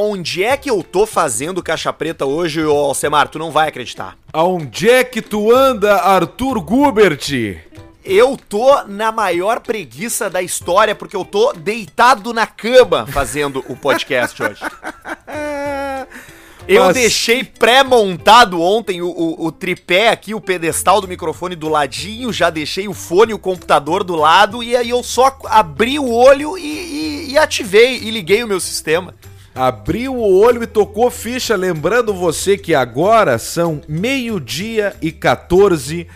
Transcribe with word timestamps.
aonde 0.00 0.42
é 0.42 0.56
que 0.56 0.70
eu 0.70 0.82
tô 0.82 1.04
fazendo 1.06 1.62
caixa 1.62 1.92
preta 1.92 2.24
hoje, 2.24 2.64
ô 2.64 2.74
Alcemar? 2.76 3.28
Tu 3.28 3.38
não 3.38 3.50
vai 3.50 3.68
acreditar. 3.68 4.16
Aonde 4.32 4.88
é 4.88 5.04
que 5.04 5.20
tu 5.20 5.54
anda, 5.54 5.96
Arthur 5.96 6.58
Gubert? 6.60 7.28
Eu 8.02 8.36
tô 8.48 8.82
na 8.84 9.12
maior 9.12 9.60
preguiça 9.60 10.30
da 10.30 10.40
história, 10.40 10.94
porque 10.94 11.14
eu 11.14 11.24
tô 11.24 11.52
deitado 11.52 12.32
na 12.32 12.46
cama 12.46 13.06
fazendo 13.06 13.62
o 13.68 13.76
podcast 13.76 14.42
hoje. 14.42 14.60
Eu 16.68 16.84
Mas- 16.84 16.94
deixei 16.94 17.42
pré-montado 17.42 18.60
ontem 18.60 19.02
o, 19.02 19.08
o- 19.08 19.46
o 19.46 19.50
tripé 19.50 20.10
aqui, 20.10 20.34
o 20.34 20.40
pedestal 20.40 21.00
do 21.00 21.08
microfone 21.08 21.56
do 21.56 21.68
ladinho, 21.68 22.32
já 22.32 22.48
deixei 22.48 22.86
o 22.86 22.94
fone 22.94 23.32
e 23.32 23.34
o 23.34 23.38
computador 23.38 24.04
do 24.04 24.14
lado, 24.14 24.62
e 24.62 24.76
aí 24.76 24.90
eu 24.90 25.02
só 25.02 25.36
abri 25.46 25.98
o 25.98 26.08
olho 26.12 26.56
e, 26.56 26.62
e- 26.62 27.30
e 27.32 27.38
ativei 27.38 27.96
e 27.96 28.10
liguei 28.10 28.44
o 28.44 28.46
meu 28.46 28.60
sistema. 28.60 29.14
Abriu 29.54 30.14
o 30.14 30.40
olho 30.40 30.62
e 30.62 30.66
tocou 30.66 31.10
ficha, 31.10 31.56
lembrando 31.56 32.14
você 32.14 32.56
que 32.56 32.74
agora 32.74 33.36
são 33.38 33.80
meio-dia 33.88 34.94
e 35.02 35.10
14 35.10 36.06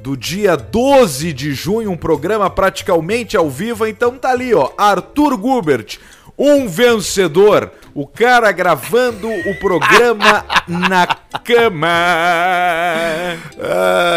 do 0.00 0.16
dia 0.16 0.56
12 0.56 1.32
de 1.32 1.52
junho, 1.54 1.90
um 1.90 1.96
programa 1.96 2.48
praticamente 2.48 3.36
ao 3.36 3.50
vivo, 3.50 3.86
então 3.86 4.16
tá 4.16 4.30
ali, 4.30 4.54
ó, 4.54 4.70
Arthur 4.78 5.36
Gubert, 5.36 5.98
um 6.38 6.68
vencedor, 6.68 7.70
o 7.94 8.06
cara 8.06 8.52
gravando 8.52 9.28
o 9.28 9.54
programa 9.58 10.44
na 10.68 11.06
cama. 11.42 11.88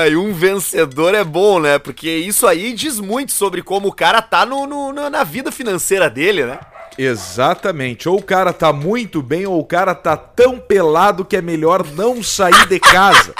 Ai, 0.03 0.15
um 0.15 0.33
vencedor 0.33 1.13
é 1.15 1.23
bom, 1.23 1.59
né? 1.59 1.79
Porque 1.79 2.09
isso 2.09 2.45
aí 2.47 2.73
diz 2.73 2.99
muito 2.99 3.31
sobre 3.31 3.61
como 3.61 3.87
o 3.89 3.93
cara 3.93 4.21
tá 4.21 4.45
no, 4.45 4.65
no- 4.67 5.09
na 5.09 5.23
vida 5.23 5.51
financeira 5.51 6.09
dele, 6.09 6.45
né? 6.45 6.59
Exatamente, 6.97 8.09
ou 8.09 8.17
o 8.17 8.23
cara 8.23 8.51
tá 8.51 8.73
muito 8.73 9.21
bem, 9.21 9.45
ou 9.45 9.59
o 9.59 9.65
cara 9.65 9.93
tá 9.93 10.17
tão 10.17 10.59
pelado 10.59 11.23
que 11.23 11.37
é 11.37 11.41
melhor 11.41 11.85
não 11.85 12.23
sair 12.23 12.67
de 12.67 12.79
casa. 12.79 13.33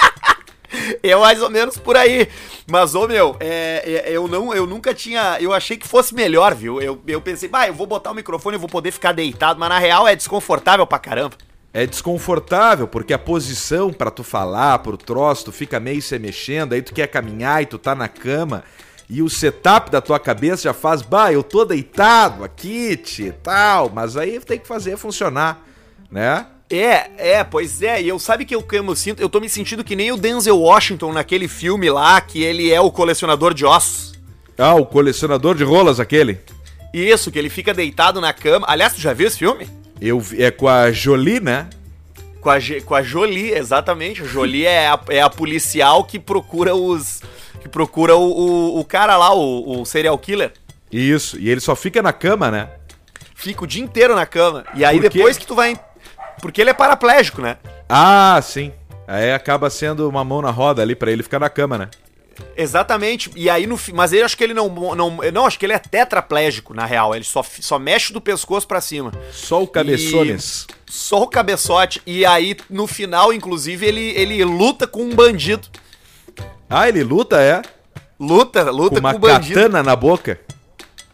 É 1.02 1.16
mais 1.16 1.40
ou 1.40 1.48
menos 1.48 1.78
por 1.78 1.96
aí. 1.96 2.28
Mas, 2.70 2.94
ô 2.94 3.08
meu, 3.08 3.36
é, 3.40 4.04
é, 4.06 4.12
eu, 4.12 4.28
não, 4.28 4.52
eu 4.52 4.66
nunca 4.66 4.92
tinha. 4.92 5.38
Eu 5.40 5.52
achei 5.54 5.78
que 5.78 5.88
fosse 5.88 6.14
melhor, 6.14 6.54
viu? 6.54 6.80
Eu, 6.82 7.00
eu 7.06 7.20
pensei, 7.20 7.48
bah, 7.48 7.66
eu 7.66 7.72
vou 7.72 7.86
botar 7.86 8.10
o 8.10 8.14
microfone 8.14 8.56
e 8.56 8.60
vou 8.60 8.68
poder 8.68 8.90
ficar 8.90 9.12
deitado, 9.12 9.58
mas 9.58 9.68
na 9.70 9.78
real 9.78 10.06
é 10.06 10.14
desconfortável 10.14 10.86
pra 10.86 10.98
caramba. 10.98 11.36
É 11.72 11.86
desconfortável, 11.86 12.86
porque 12.86 13.12
a 13.12 13.18
posição 13.18 13.92
pra 13.92 14.10
tu 14.10 14.22
falar, 14.22 14.78
pro 14.80 14.96
troço, 14.96 15.46
tu 15.46 15.52
fica 15.52 15.78
meio 15.78 16.02
se 16.02 16.18
mexendo, 16.18 16.72
aí 16.72 16.82
tu 16.82 16.94
quer 16.94 17.06
caminhar 17.06 17.62
e 17.62 17.66
tu 17.66 17.78
tá 17.78 17.94
na 17.94 18.08
cama, 18.08 18.64
e 19.08 19.22
o 19.22 19.28
setup 19.30 19.90
da 19.90 20.00
tua 20.00 20.18
cabeça 20.18 20.64
já 20.64 20.74
faz, 20.74 21.00
bah, 21.02 21.32
eu 21.32 21.42
tô 21.42 21.64
deitado 21.64 22.44
aqui, 22.44 22.96
tchê, 22.96 23.32
tal, 23.32 23.90
mas 23.94 24.16
aí 24.16 24.38
tem 24.40 24.58
que 24.58 24.68
fazer 24.68 24.96
funcionar, 24.96 25.64
né? 26.10 26.46
É, 26.70 27.10
é, 27.38 27.44
pois 27.44 27.80
é, 27.80 28.02
e 28.02 28.08
eu 28.08 28.18
sabe 28.18 28.44
que 28.44 28.54
eu, 28.54 28.62
que 28.62 28.76
eu 28.76 28.84
me 28.84 28.94
sinto, 28.94 29.20
eu 29.22 29.28
tô 29.30 29.40
me 29.40 29.48
sentindo 29.48 29.82
que 29.82 29.96
nem 29.96 30.12
o 30.12 30.18
Denzel 30.18 30.58
Washington 30.58 31.12
naquele 31.14 31.48
filme 31.48 31.88
lá, 31.88 32.20
que 32.20 32.42
ele 32.42 32.70
é 32.70 32.78
o 32.80 32.90
colecionador 32.90 33.54
de 33.54 33.64
ossos. 33.64 34.12
Ah, 34.58 34.74
o 34.74 34.84
colecionador 34.84 35.54
de 35.54 35.64
rolas 35.64 35.98
aquele. 35.98 36.38
Isso, 36.92 37.30
que 37.30 37.38
ele 37.38 37.48
fica 37.48 37.72
deitado 37.72 38.20
na 38.20 38.32
cama. 38.32 38.66
Aliás, 38.68 38.92
tu 38.92 39.00
já 39.00 39.12
viu 39.14 39.26
esse 39.28 39.38
filme? 39.38 39.68
Eu 40.00 40.20
vi- 40.20 40.42
é 40.42 40.50
com 40.50 40.68
a 40.68 40.90
Jolie, 40.92 41.40
né? 41.40 41.68
Com 42.40 42.50
a, 42.50 42.56
com 42.84 42.94
a 42.94 43.02
Jolie, 43.02 43.52
exatamente. 43.52 44.22
A 44.22 44.24
Jolie 44.26 44.66
é 44.66 44.88
a, 44.88 45.00
é 45.08 45.20
a 45.22 45.30
policial 45.30 46.04
que 46.04 46.18
procura 46.18 46.74
os. 46.74 47.20
Que 47.68 47.72
procura 47.72 48.16
o, 48.16 48.22
o, 48.22 48.80
o 48.80 48.84
cara 48.84 49.16
lá, 49.16 49.32
o, 49.34 49.82
o 49.82 49.84
serial 49.84 50.18
killer. 50.18 50.52
Isso, 50.90 51.38
e 51.38 51.50
ele 51.50 51.60
só 51.60 51.76
fica 51.76 52.02
na 52.02 52.12
cama, 52.12 52.50
né? 52.50 52.70
Fica 53.34 53.62
o 53.62 53.66
dia 53.66 53.82
inteiro 53.82 54.16
na 54.16 54.26
cama. 54.26 54.64
E 54.74 54.84
aí 54.84 54.98
Por 54.98 55.10
depois 55.10 55.36
que 55.36 55.46
tu 55.46 55.54
vai. 55.54 55.78
Porque 56.40 56.60
ele 56.60 56.70
é 56.70 56.74
paraplégico, 56.74 57.42
né? 57.42 57.58
Ah, 57.88 58.40
sim. 58.42 58.72
Aí 59.06 59.32
acaba 59.32 59.70
sendo 59.70 60.08
uma 60.08 60.24
mão 60.24 60.42
na 60.42 60.50
roda 60.50 60.82
ali 60.82 60.96
pra 60.96 61.10
ele 61.10 61.22
ficar 61.22 61.38
na 61.38 61.50
cama, 61.50 61.78
né? 61.78 61.90
Exatamente. 62.56 63.30
E 63.34 63.50
aí 63.50 63.66
no 63.66 63.78
Mas 63.92 64.12
ele 64.12 64.22
acho 64.22 64.36
que 64.36 64.44
ele 64.44 64.54
não. 64.54 64.68
Não, 64.94 65.18
não 65.32 65.46
acho 65.46 65.58
que 65.58 65.66
ele 65.66 65.72
é 65.72 65.78
tetraplégico, 65.78 66.72
na 66.74 66.86
real. 66.86 67.14
Ele 67.14 67.24
só, 67.24 67.42
só 67.42 67.78
mexe 67.78 68.12
do 68.12 68.20
pescoço 68.20 68.66
pra 68.66 68.80
cima. 68.80 69.12
Só 69.32 69.62
o 69.62 69.66
cabeçones. 69.66 70.66
Só 70.86 71.22
o 71.22 71.28
cabeçote. 71.28 72.00
E 72.06 72.24
aí, 72.24 72.56
no 72.70 72.86
final, 72.86 73.32
inclusive, 73.32 73.86
ele, 73.86 74.10
ele 74.16 74.44
luta 74.44 74.86
com 74.86 75.02
um 75.02 75.14
bandido. 75.14 75.68
Ah, 76.68 76.88
ele 76.88 77.02
luta, 77.02 77.40
é? 77.40 77.62
Luta, 78.20 78.70
luta 78.70 78.96
Com 78.96 79.00
com, 79.00 79.06
uma 79.08 79.18
bandido. 79.18 79.54
katana 79.54 79.82
na 79.82 79.94
boca. 79.96 80.38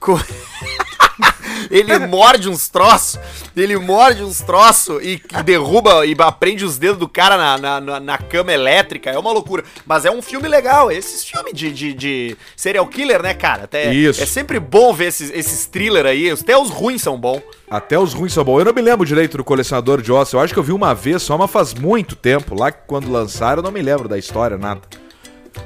Com- 0.00 0.18
ele 1.70 1.98
morde 2.06 2.48
uns 2.48 2.68
troços, 2.68 3.18
ele 3.56 3.76
morde 3.78 4.22
uns 4.22 4.40
troços 4.40 5.02
e, 5.02 5.20
e 5.38 5.42
derruba 5.42 6.04
e 6.06 6.14
prende 6.38 6.64
os 6.64 6.76
dedos 6.78 6.98
do 6.98 7.08
cara 7.08 7.36
na, 7.36 7.58
na, 7.58 7.80
na- 7.80 8.00
na 8.00 8.18
cama 8.18 8.52
elétrica. 8.52 9.10
É 9.10 9.18
uma 9.18 9.30
loucura. 9.32 9.64
Mas 9.86 10.04
é 10.04 10.10
um 10.10 10.20
filme 10.22 10.48
legal. 10.48 10.90
Esses 10.90 11.24
filmes 11.24 11.52
de, 11.54 11.70
de, 11.72 11.92
de 11.94 12.36
serial 12.56 12.86
killer, 12.86 13.22
né, 13.22 13.32
cara? 13.34 13.64
Até, 13.64 13.92
Isso. 13.94 14.22
É 14.22 14.26
sempre 14.26 14.58
bom 14.58 14.92
ver 14.92 15.06
esses, 15.06 15.30
esses 15.30 15.66
thriller 15.66 16.06
aí. 16.06 16.30
Até 16.30 16.56
os 16.56 16.70
ruins 16.70 17.02
são 17.02 17.18
bons. 17.18 17.42
Até 17.70 17.98
os 17.98 18.12
ruins 18.12 18.32
são 18.32 18.44
bons. 18.44 18.58
Eu 18.60 18.64
não 18.66 18.72
me 18.74 18.82
lembro 18.82 19.06
direito 19.06 19.36
do 19.36 19.44
colecionador 19.44 20.02
de 20.02 20.10
ossos. 20.10 20.34
Eu 20.34 20.40
acho 20.40 20.52
que 20.52 20.58
eu 20.58 20.64
vi 20.64 20.72
uma 20.72 20.94
vez 20.94 21.22
só, 21.22 21.36
mas 21.38 21.50
faz 21.50 21.74
muito 21.74 22.16
tempo. 22.16 22.58
Lá 22.58 22.72
que 22.72 22.78
quando 22.86 23.10
lançaram, 23.10 23.58
eu 23.58 23.62
não 23.64 23.70
me 23.72 23.82
lembro 23.82 24.08
da 24.08 24.18
história, 24.18 24.56
nada. 24.58 24.80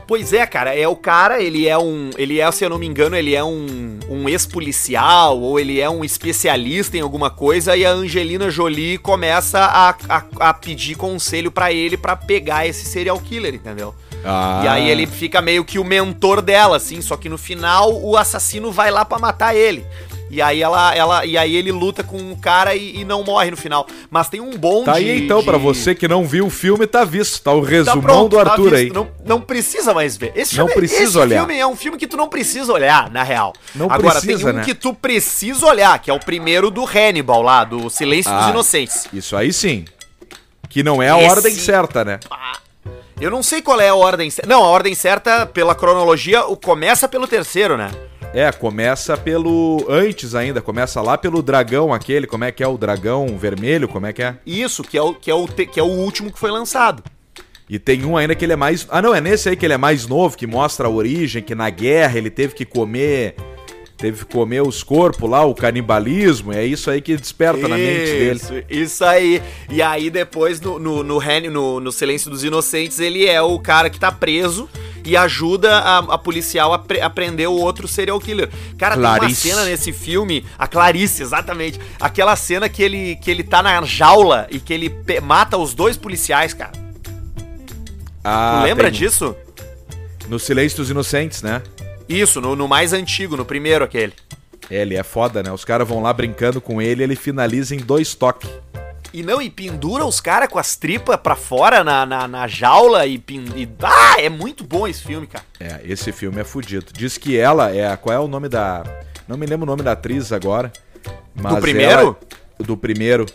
Pois 0.06 0.32
é, 0.32 0.46
cara, 0.46 0.74
é 0.74 0.88
o 0.88 0.96
cara, 0.96 1.42
ele 1.42 1.68
é 1.68 1.76
um, 1.76 2.10
ele 2.16 2.40
é, 2.40 2.50
se 2.50 2.64
eu 2.64 2.70
não 2.70 2.78
me 2.78 2.86
engano, 2.86 3.14
ele 3.14 3.34
é 3.34 3.44
um, 3.44 3.98
um 4.08 4.28
ex-policial 4.28 5.38
ou 5.38 5.60
ele 5.60 5.80
é 5.80 5.88
um 5.88 6.04
especialista 6.04 6.96
em 6.96 7.00
alguma 7.00 7.30
coisa 7.30 7.76
e 7.76 7.84
a 7.84 7.90
Angelina 7.90 8.50
Jolie 8.50 8.98
começa 8.98 9.58
a, 9.58 9.90
a, 10.08 10.24
a 10.40 10.54
pedir 10.54 10.96
conselho 10.96 11.50
pra 11.50 11.72
ele 11.72 11.96
pra 11.96 12.16
pegar 12.16 12.66
esse 12.66 12.86
serial 12.86 13.20
killer, 13.20 13.54
entendeu? 13.54 13.94
Ah. 14.24 14.62
E 14.64 14.68
aí 14.68 14.90
ele 14.90 15.06
fica 15.06 15.40
meio 15.40 15.64
que 15.64 15.78
o 15.78 15.84
mentor 15.84 16.42
dela, 16.42 16.76
assim, 16.76 17.00
só 17.00 17.16
que 17.16 17.28
no 17.28 17.38
final 17.38 17.92
o 18.02 18.16
assassino 18.16 18.72
vai 18.72 18.90
lá 18.90 19.04
pra 19.04 19.18
matar 19.18 19.54
ele. 19.54 19.84
E 20.30 20.42
aí 20.42 20.62
ela, 20.62 20.94
ela, 20.94 21.24
e 21.24 21.38
aí 21.38 21.56
ele 21.56 21.72
luta 21.72 22.02
com 22.04 22.16
o 22.32 22.36
cara 22.36 22.74
e, 22.74 22.98
e 23.00 23.04
não 23.04 23.24
morre 23.24 23.50
no 23.50 23.56
final. 23.56 23.86
Mas 24.10 24.28
tem 24.28 24.40
um 24.40 24.50
bom 24.50 24.84
Tá 24.84 24.92
de- 24.92 24.98
aí 24.98 25.24
então, 25.24 25.38
de- 25.40 25.44
pra 25.46 25.56
você 25.56 25.94
que 25.94 26.06
não 26.06 26.24
viu 26.26 26.46
o 26.46 26.50
filme, 26.50 26.86
tá 26.86 27.04
visto. 27.04 27.40
Tá 27.42 27.52
o 27.52 27.62
Tá 27.62 27.68
resumão 27.70 28.00
pronto, 28.02 28.28
do 28.36 28.44
tá 28.44 28.50
Arthur 28.50 28.62
visto, 28.70 28.74
aí. 28.76 28.90
Não, 28.90 29.08
não 29.24 29.40
precisa 29.40 29.94
mais 29.94 30.16
ver. 30.16 30.32
Esse 30.36 30.56
Não 30.58 30.66
filme, 30.66 30.80
precisa 30.80 31.02
esse 31.04 31.18
olhar. 31.18 31.38
filme 31.38 31.58
é 31.58 31.66
um 31.66 31.74
filme 31.76 31.96
que 31.96 32.06
tu 32.06 32.16
não 32.16 32.28
precisa 32.28 32.72
olhar, 32.72 33.10
na 33.10 33.22
real. 33.22 33.54
Não 33.74 33.86
Agora, 33.90 34.20
precisa, 34.20 34.44
tem 34.44 34.54
um 34.54 34.56
né? 34.58 34.64
que 34.64 34.74
tu 34.74 34.92
precisa 34.92 35.64
olhar, 35.66 35.98
que 35.98 36.10
é 36.10 36.14
o 36.14 36.20
primeiro 36.20 36.70
do 36.70 36.84
Hannibal 36.84 37.40
lá, 37.42 37.64
do 37.64 37.88
Silêncio 37.88 38.30
dos 38.32 38.44
Ah, 38.44 38.50
Inocentes. 38.50 39.08
Isso 39.12 39.34
aí 39.34 39.52
sim. 39.52 39.84
Que 40.68 40.82
não 40.82 41.02
é 41.02 41.08
a 41.10 41.18
Esse- 41.18 41.30
ordem 41.30 41.54
certa, 41.54 42.04
né? 42.04 42.20
Eu 43.20 43.30
não 43.30 43.42
sei 43.42 43.60
qual 43.62 43.80
é 43.80 43.88
a 43.88 43.94
ordem 43.94 44.30
certa. 44.30 44.48
Não, 44.48 44.62
a 44.62 44.68
ordem 44.68 44.94
certa, 44.94 45.44
pela 45.46 45.74
cronologia, 45.74 46.44
o 46.44 46.56
começa 46.56 47.08
pelo 47.08 47.26
terceiro, 47.26 47.76
né? 47.76 47.90
É, 48.34 48.52
começa 48.52 49.16
pelo. 49.16 49.84
Antes 49.88 50.34
ainda, 50.34 50.60
começa 50.60 51.00
lá 51.00 51.16
pelo 51.16 51.42
dragão 51.42 51.92
aquele. 51.92 52.26
Como 52.26 52.44
é 52.44 52.52
que 52.52 52.62
é 52.62 52.68
o 52.68 52.76
dragão 52.76 53.38
vermelho? 53.38 53.88
Como 53.88 54.06
é 54.06 54.12
que 54.12 54.22
é? 54.22 54.36
Isso, 54.46 54.82
que 54.84 54.98
é 54.98 55.02
o, 55.02 55.14
que 55.14 55.30
é 55.30 55.34
o, 55.34 55.48
te- 55.48 55.66
que 55.66 55.80
é 55.80 55.82
o 55.82 55.86
último 55.86 56.30
que 56.30 56.38
foi 56.38 56.50
lançado. 56.50 57.02
E 57.68 57.78
tem 57.78 58.04
um 58.04 58.16
ainda 58.16 58.34
que 58.34 58.44
ele 58.44 58.52
é 58.52 58.56
mais. 58.56 58.86
Ah, 58.90 59.00
não, 59.02 59.14
é 59.14 59.20
nesse 59.20 59.48
aí 59.48 59.56
que 59.56 59.64
ele 59.66 59.72
é 59.74 59.78
mais 59.78 60.06
novo, 60.06 60.36
que 60.36 60.46
mostra 60.46 60.86
a 60.86 60.90
origem, 60.90 61.42
que 61.42 61.54
na 61.54 61.70
guerra 61.70 62.18
ele 62.18 62.30
teve 62.30 62.54
que 62.54 62.64
comer. 62.64 63.34
Teve 63.96 64.24
que 64.24 64.32
comer 64.32 64.62
os 64.62 64.82
corpos 64.84 65.28
lá, 65.28 65.44
o 65.44 65.52
canibalismo. 65.54 66.52
É 66.52 66.64
isso 66.64 66.88
aí 66.88 67.00
que 67.00 67.16
desperta 67.16 67.66
na 67.66 67.76
mente 67.76 68.04
dele. 68.12 68.36
Isso, 68.36 68.52
isso 68.70 69.04
aí. 69.04 69.42
E 69.68 69.82
aí 69.82 70.08
depois 70.10 70.60
no, 70.60 70.78
no, 70.78 71.02
no, 71.02 71.20
no- 71.50 71.80
no 71.80 71.90
Silêncio 71.92 72.30
dos 72.30 72.44
Inocentes, 72.44 73.00
ele 73.00 73.26
é 73.26 73.42
o 73.42 73.58
cara 73.58 73.90
que 73.90 73.98
tá 73.98 74.12
preso 74.12 74.68
e 75.08 75.16
ajuda 75.16 75.78
a, 75.78 75.98
a 75.98 76.18
policial 76.18 76.72
a, 76.72 76.78
pre- 76.78 77.00
a 77.00 77.08
prender 77.08 77.48
o 77.48 77.54
outro 77.54 77.88
serial 77.88 78.20
killer. 78.20 78.50
Cara, 78.76 78.94
tem 78.94 79.04
uma 79.04 79.18
Clarice. 79.18 79.48
cena 79.48 79.64
nesse 79.64 79.92
filme, 79.92 80.44
a 80.58 80.66
Clarice, 80.66 81.22
exatamente. 81.22 81.80
Aquela 81.98 82.36
cena 82.36 82.68
que 82.68 82.82
ele, 82.82 83.16
que 83.16 83.30
ele 83.30 83.42
tá 83.42 83.62
na 83.62 83.80
jaula 83.82 84.46
e 84.50 84.60
que 84.60 84.72
ele 84.72 84.94
mata 85.22 85.56
os 85.56 85.72
dois 85.74 85.96
policiais, 85.96 86.52
cara. 86.52 86.72
Ah, 88.22 88.58
tu 88.60 88.66
lembra 88.66 88.90
tem- 88.90 89.00
disso? 89.00 89.34
No 90.28 90.38
Silêncio 90.38 90.76
dos 90.78 90.90
Inocentes, 90.90 91.40
né? 91.42 91.62
Isso, 92.08 92.40
no, 92.40 92.54
no 92.54 92.68
mais 92.68 92.92
antigo, 92.92 93.36
no 93.36 93.44
primeiro 93.44 93.84
aquele. 93.84 94.12
É, 94.70 94.82
ele 94.82 94.94
é 94.96 95.02
foda, 95.02 95.42
né? 95.42 95.50
Os 95.50 95.64
caras 95.64 95.88
vão 95.88 96.02
lá 96.02 96.12
brincando 96.12 96.60
com 96.60 96.82
ele 96.82 97.02
e 97.02 97.04
ele 97.04 97.16
finaliza 97.16 97.74
em 97.74 97.78
dois 97.78 98.14
toques. 98.14 98.48
E 99.12 99.22
não, 99.22 99.40
e 99.40 99.48
pendura 99.48 100.04
os 100.04 100.20
caras 100.20 100.48
com 100.50 100.58
as 100.58 100.76
tripas 100.76 101.16
pra 101.16 101.34
fora 101.34 101.82
na, 101.82 102.04
na, 102.04 102.28
na 102.28 102.46
jaula 102.46 103.06
e, 103.06 103.14
e. 103.56 103.68
Ah, 103.82 104.16
é 104.20 104.28
muito 104.28 104.64
bom 104.64 104.86
esse 104.86 105.02
filme, 105.02 105.26
cara. 105.26 105.44
É, 105.58 105.80
esse 105.84 106.12
filme 106.12 106.40
é 106.40 106.44
fudido. 106.44 106.86
Diz 106.92 107.16
que 107.16 107.36
ela 107.36 107.74
é. 107.74 107.96
Qual 107.96 108.14
é 108.14 108.18
o 108.20 108.28
nome 108.28 108.48
da. 108.48 108.82
Não 109.26 109.36
me 109.36 109.46
lembro 109.46 109.64
o 109.64 109.66
nome 109.66 109.82
da 109.82 109.92
atriz 109.92 110.30
agora. 110.32 110.70
Do 111.34 111.60
primeiro? 111.60 111.92
ela- 111.92 112.16
do 112.58 112.76
primeiro. 112.76 113.26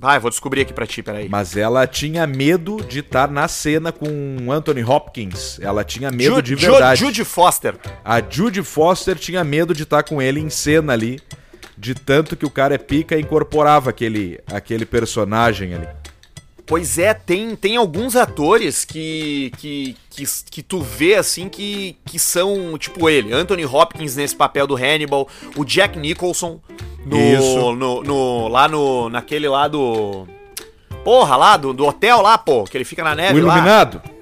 Vai, 0.00 0.16
eu 0.18 0.20
vou 0.20 0.30
descobrir 0.30 0.60
aqui 0.60 0.72
pra 0.72 0.86
ti, 0.86 1.02
peraí. 1.02 1.28
Mas 1.28 1.56
ela 1.56 1.84
tinha 1.84 2.24
medo 2.24 2.76
de 2.88 3.00
estar 3.00 3.28
na 3.28 3.48
cena 3.48 3.90
com 3.90 4.06
Anthony 4.52 4.84
Hopkins. 4.84 5.58
Ela 5.60 5.82
tinha 5.82 6.08
medo 6.12 6.36
Ju- 6.36 6.42
de 6.42 6.54
Ju- 6.56 6.70
verdade. 6.70 7.00
Judy 7.00 7.24
Foster. 7.24 7.74
A 8.04 8.20
Judy 8.20 8.62
Foster 8.62 9.16
tinha 9.16 9.42
medo 9.42 9.74
de 9.74 9.82
estar 9.82 10.04
com 10.04 10.22
ele 10.22 10.38
em 10.38 10.48
cena 10.50 10.92
ali. 10.92 11.20
De 11.78 11.94
tanto 11.94 12.36
que 12.36 12.44
o 12.44 12.50
cara 12.50 12.74
é 12.74 12.78
pica 12.78 13.16
e 13.16 13.20
incorporava 13.20 13.90
aquele, 13.90 14.40
aquele 14.46 14.84
personagem 14.84 15.74
ali. 15.74 15.88
Pois 16.66 16.98
é, 16.98 17.14
tem, 17.14 17.56
tem 17.56 17.76
alguns 17.76 18.14
atores 18.14 18.84
que, 18.84 19.50
que, 19.56 19.96
que, 20.10 20.24
que, 20.50 20.62
tu 20.62 20.82
vê 20.82 21.14
assim 21.14 21.48
que, 21.48 21.96
que 22.04 22.18
são 22.18 22.76
tipo 22.76 23.08
ele. 23.08 23.32
Anthony 23.32 23.64
Hopkins 23.64 24.16
nesse 24.16 24.36
papel 24.36 24.66
do 24.66 24.76
Hannibal, 24.76 25.26
o 25.56 25.64
Jack 25.64 25.98
Nicholson 25.98 26.60
no, 27.06 27.74
no, 27.74 28.02
no, 28.02 28.48
lá 28.48 28.68
no 28.68 29.08
naquele 29.08 29.48
lá 29.48 29.66
do 29.66 30.26
porra 31.02 31.36
lá 31.36 31.56
do, 31.56 31.72
do 31.72 31.86
hotel 31.86 32.20
lá, 32.20 32.36
pô, 32.36 32.64
que 32.64 32.76
ele 32.76 32.84
fica 32.84 33.02
na 33.02 33.14
neve 33.14 33.36
O 33.36 33.38
Iluminado. 33.38 34.02
Lá. 34.04 34.12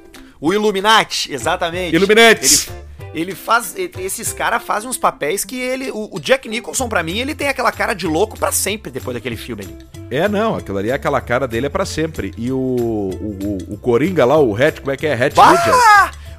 O 0.41 0.53
Illuminati, 0.55 1.33
exatamente. 1.33 1.97
Illuminati. 1.97 2.69
Ele, 2.71 2.76
ele 3.17 3.35
faz. 3.35 3.75
Esses 3.99 4.35
caras 4.35 4.63
fazem 4.63 4.89
uns 4.89 4.99
papéis 4.99 5.43
que 5.43 5.59
ele. 5.59 5.91
O, 5.91 6.17
o 6.17 6.21
Jack 6.21 6.47
Nicholson, 6.49 6.87
para 6.87 7.03
mim, 7.03 7.19
ele 7.19 7.35
tem 7.35 7.49
aquela 7.49 7.73
cara 7.73 7.95
de 7.95 8.07
louco 8.07 8.39
para 8.39 8.53
sempre 8.53 8.91
depois 8.91 9.15
daquele 9.15 9.37
filme 9.37 9.65
ali. 9.65 9.79
É, 10.11 10.29
não, 10.29 10.55
aquilo 10.55 10.77
ali 10.77 10.91
é 10.91 10.93
aquela 10.93 11.21
cara 11.23 11.49
dele 11.49 11.67
é 11.67 11.71
para 11.71 11.87
sempre. 11.87 12.35
E 12.37 12.53
o, 12.53 12.59
o, 12.59 13.59
o, 13.71 13.79
Coringa 13.79 14.27
lá, 14.27 14.39
o 14.39 14.55
Hatch, 14.55 14.81
como 14.81 14.91
é 14.91 14.97
que 14.99 15.07
é? 15.07 15.15
Hatch 15.15 15.35
Ledger? 15.35 15.75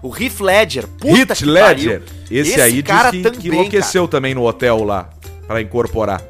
O 0.04 0.16
Heath 0.16 0.40
Ledger. 0.40 0.88
Puta 0.88 1.34
Heath 1.34 1.42
Ledger. 1.42 2.04
Esse, 2.30 2.52
Esse, 2.52 2.62
aí 2.62 2.84
cara 2.84 3.10
que, 3.10 3.24
também, 3.24 3.40
que 3.40 3.48
enlouqueceu 3.48 4.04
cara. 4.04 4.12
também 4.12 4.36
no 4.36 4.46
hotel 4.46 4.84
lá, 4.84 5.10
para 5.48 5.60
incorporar. 5.60 6.22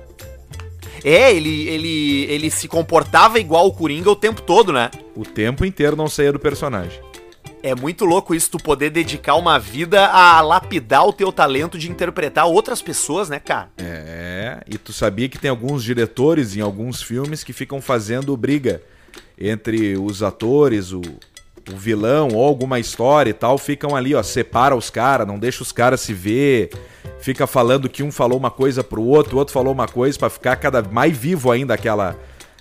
É, 1.03 1.33
ele, 1.33 1.67
ele, 1.67 2.25
ele 2.29 2.49
se 2.49 2.69
comportava 2.69 3.37
igual 3.37 3.67
o 3.67 3.73
Coringa 3.73 4.09
o 4.09 4.15
tempo 4.15 4.41
todo, 4.41 4.71
né? 4.71 4.89
O 5.13 5.25
tempo 5.25 5.65
inteiro 5.65 5.97
não 5.97 6.07
saía 6.07 6.31
do 6.31 6.39
personagem. 6.39 7.06
É 7.67 7.75
muito 7.75 8.05
louco 8.05 8.33
isso, 8.33 8.51
tu 8.51 8.57
poder 8.57 8.89
dedicar 8.89 9.35
uma 9.35 9.59
vida 9.59 10.07
a 10.07 10.39
lapidar 10.39 11.05
o 11.05 11.11
teu 11.11 11.33
talento 11.33 11.77
de 11.77 11.91
interpretar 11.91 12.47
outras 12.47 12.81
pessoas, 12.81 13.27
né, 13.27 13.39
cara? 13.39 13.69
É, 13.77 14.61
e 14.67 14.77
tu 14.77 14.93
sabia 14.93 15.27
que 15.27 15.37
tem 15.37 15.49
alguns 15.49 15.83
diretores 15.83 16.55
em 16.55 16.61
alguns 16.61 17.01
filmes 17.01 17.43
que 17.43 17.51
ficam 17.51 17.81
fazendo 17.81 18.35
briga 18.37 18.81
entre 19.37 19.97
os 19.97 20.23
atores, 20.23 20.93
o, 20.93 21.01
o 21.01 21.75
vilão 21.75 22.29
ou 22.33 22.45
alguma 22.45 22.79
história 22.79 23.31
e 23.31 23.33
tal, 23.33 23.57
ficam 23.57 23.95
ali, 23.95 24.15
ó, 24.15 24.23
separa 24.23 24.73
os 24.73 24.89
caras, 24.89 25.27
não 25.27 25.37
deixa 25.37 25.61
os 25.61 25.73
caras 25.73 25.99
se 25.99 26.13
ver, 26.13 26.69
fica 27.19 27.45
falando 27.45 27.89
que 27.89 28.01
um 28.01 28.11
falou 28.11 28.37
uma 28.37 28.49
coisa 28.49 28.81
pro 28.81 29.03
outro, 29.03 29.35
o 29.35 29.39
outro 29.39 29.53
falou 29.53 29.73
uma 29.73 29.87
coisa 29.89 30.17
para 30.17 30.29
ficar 30.29 30.55
cada 30.55 30.81
mais 30.81 31.15
vivo 31.15 31.51
ainda 31.51 31.73
aquela 31.73 32.15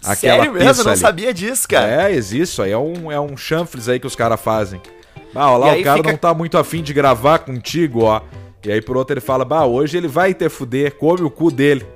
aquela 0.04 0.36
Sério 0.36 0.52
mesmo? 0.52 0.68
Eu 0.68 0.84
não 0.84 0.92
ali. 0.92 1.00
sabia 1.00 1.34
disso, 1.34 1.68
cara. 1.68 2.08
É, 2.08 2.12
existe. 2.12 2.60
Aí 2.62 2.70
é 2.70 2.78
um, 2.78 3.10
é 3.10 3.20
um 3.20 3.36
chanfles 3.36 3.88
aí 3.88 3.98
que 3.98 4.06
os 4.06 4.14
caras 4.14 4.40
fazem. 4.40 4.80
Ah, 5.36 5.52
ó 5.52 5.56
lá, 5.56 5.74
o 5.74 5.82
cara 5.82 5.98
fica... 5.98 6.10
não 6.10 6.18
tá 6.18 6.34
muito 6.34 6.56
afim 6.58 6.82
de 6.82 6.92
gravar 6.92 7.40
contigo, 7.40 8.04
ó. 8.04 8.20
E 8.64 8.72
aí 8.72 8.82
por 8.82 8.96
outro 8.96 9.14
ele 9.14 9.20
fala, 9.20 9.44
bah, 9.44 9.64
hoje 9.64 9.96
ele 9.96 10.08
vai 10.08 10.34
ter 10.34 10.50
fuder, 10.50 10.94
come 10.96 11.22
o 11.22 11.30
cu 11.30 11.50
dele. 11.50 11.86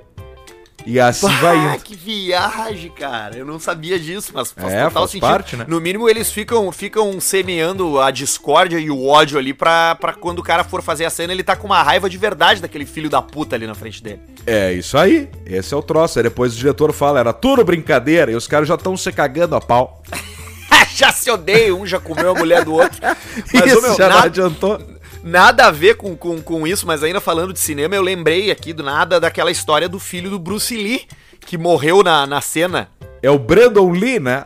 E 0.85 0.99
assim 0.99 1.27
bah, 1.27 1.41
vai 1.41 1.57
indo. 1.57 1.83
que 1.83 1.95
viagem, 1.95 2.89
cara. 2.91 3.37
Eu 3.37 3.45
não 3.45 3.59
sabia 3.59 3.99
disso, 3.99 4.31
mas 4.33 4.51
faz 4.51 4.73
é, 4.73 4.77
total 4.85 4.91
faz 4.91 5.11
sentido. 5.11 5.29
Parte, 5.29 5.55
né? 5.55 5.65
No 5.67 5.79
mínimo, 5.79 6.09
eles 6.09 6.31
ficam, 6.31 6.71
ficam 6.71 7.19
semeando 7.19 7.99
a 7.99 8.09
discórdia 8.09 8.79
e 8.79 8.89
o 8.89 9.05
ódio 9.05 9.37
ali 9.37 9.53
pra, 9.53 9.95
pra 9.95 10.13
quando 10.13 10.39
o 10.39 10.43
cara 10.43 10.63
for 10.63 10.81
fazer 10.81 11.05
a 11.05 11.09
cena, 11.09 11.33
ele 11.33 11.43
tá 11.43 11.55
com 11.55 11.67
uma 11.67 11.83
raiva 11.83 12.09
de 12.09 12.17
verdade 12.17 12.61
daquele 12.61 12.85
filho 12.85 13.09
da 13.09 13.21
puta 13.21 13.55
ali 13.55 13.67
na 13.67 13.75
frente 13.75 14.01
dele. 14.01 14.21
É, 14.45 14.73
isso 14.73 14.97
aí. 14.97 15.29
Esse 15.45 15.73
é 15.73 15.77
o 15.77 15.83
troço. 15.83 16.19
Aí 16.19 16.23
depois 16.23 16.53
o 16.53 16.57
diretor 16.57 16.91
fala, 16.93 17.19
era 17.19 17.33
tudo 17.33 17.63
brincadeira, 17.63 18.31
e 18.31 18.35
os 18.35 18.47
caras 18.47 18.67
já 18.67 18.75
estão 18.75 18.95
se 18.97 19.11
cagando 19.11 19.55
a 19.55 19.61
pau. 19.61 20.01
já 20.95 21.11
se 21.11 21.29
odeiam, 21.29 21.81
um 21.81 21.85
já 21.85 21.99
comeu 21.99 22.31
a 22.31 22.35
mulher 22.35 22.63
do 22.63 22.73
outro. 22.73 22.99
Mas, 23.53 23.65
isso, 23.65 23.81
meu, 23.81 23.95
já 23.95 24.07
nada, 24.07 24.19
não 24.19 24.25
adiantou. 24.25 24.81
Nada 25.23 25.67
a 25.67 25.71
ver 25.71 25.95
com, 25.95 26.15
com, 26.15 26.41
com 26.41 26.65
isso, 26.65 26.87
mas 26.87 27.03
ainda 27.03 27.21
falando 27.21 27.53
de 27.53 27.59
cinema, 27.59 27.95
eu 27.95 28.01
lembrei 28.01 28.49
aqui 28.49 28.73
do 28.73 28.81
nada 28.81 29.19
daquela 29.19 29.51
história 29.51 29.87
do 29.87 29.99
filho 29.99 30.31
do 30.31 30.39
Bruce 30.39 30.75
Lee, 30.75 31.05
que 31.41 31.59
morreu 31.59 32.01
na, 32.01 32.25
na 32.25 32.41
cena. 32.41 32.89
É 33.21 33.29
o 33.29 33.37
Brandon 33.37 33.91
Lee, 33.91 34.19
né? 34.19 34.45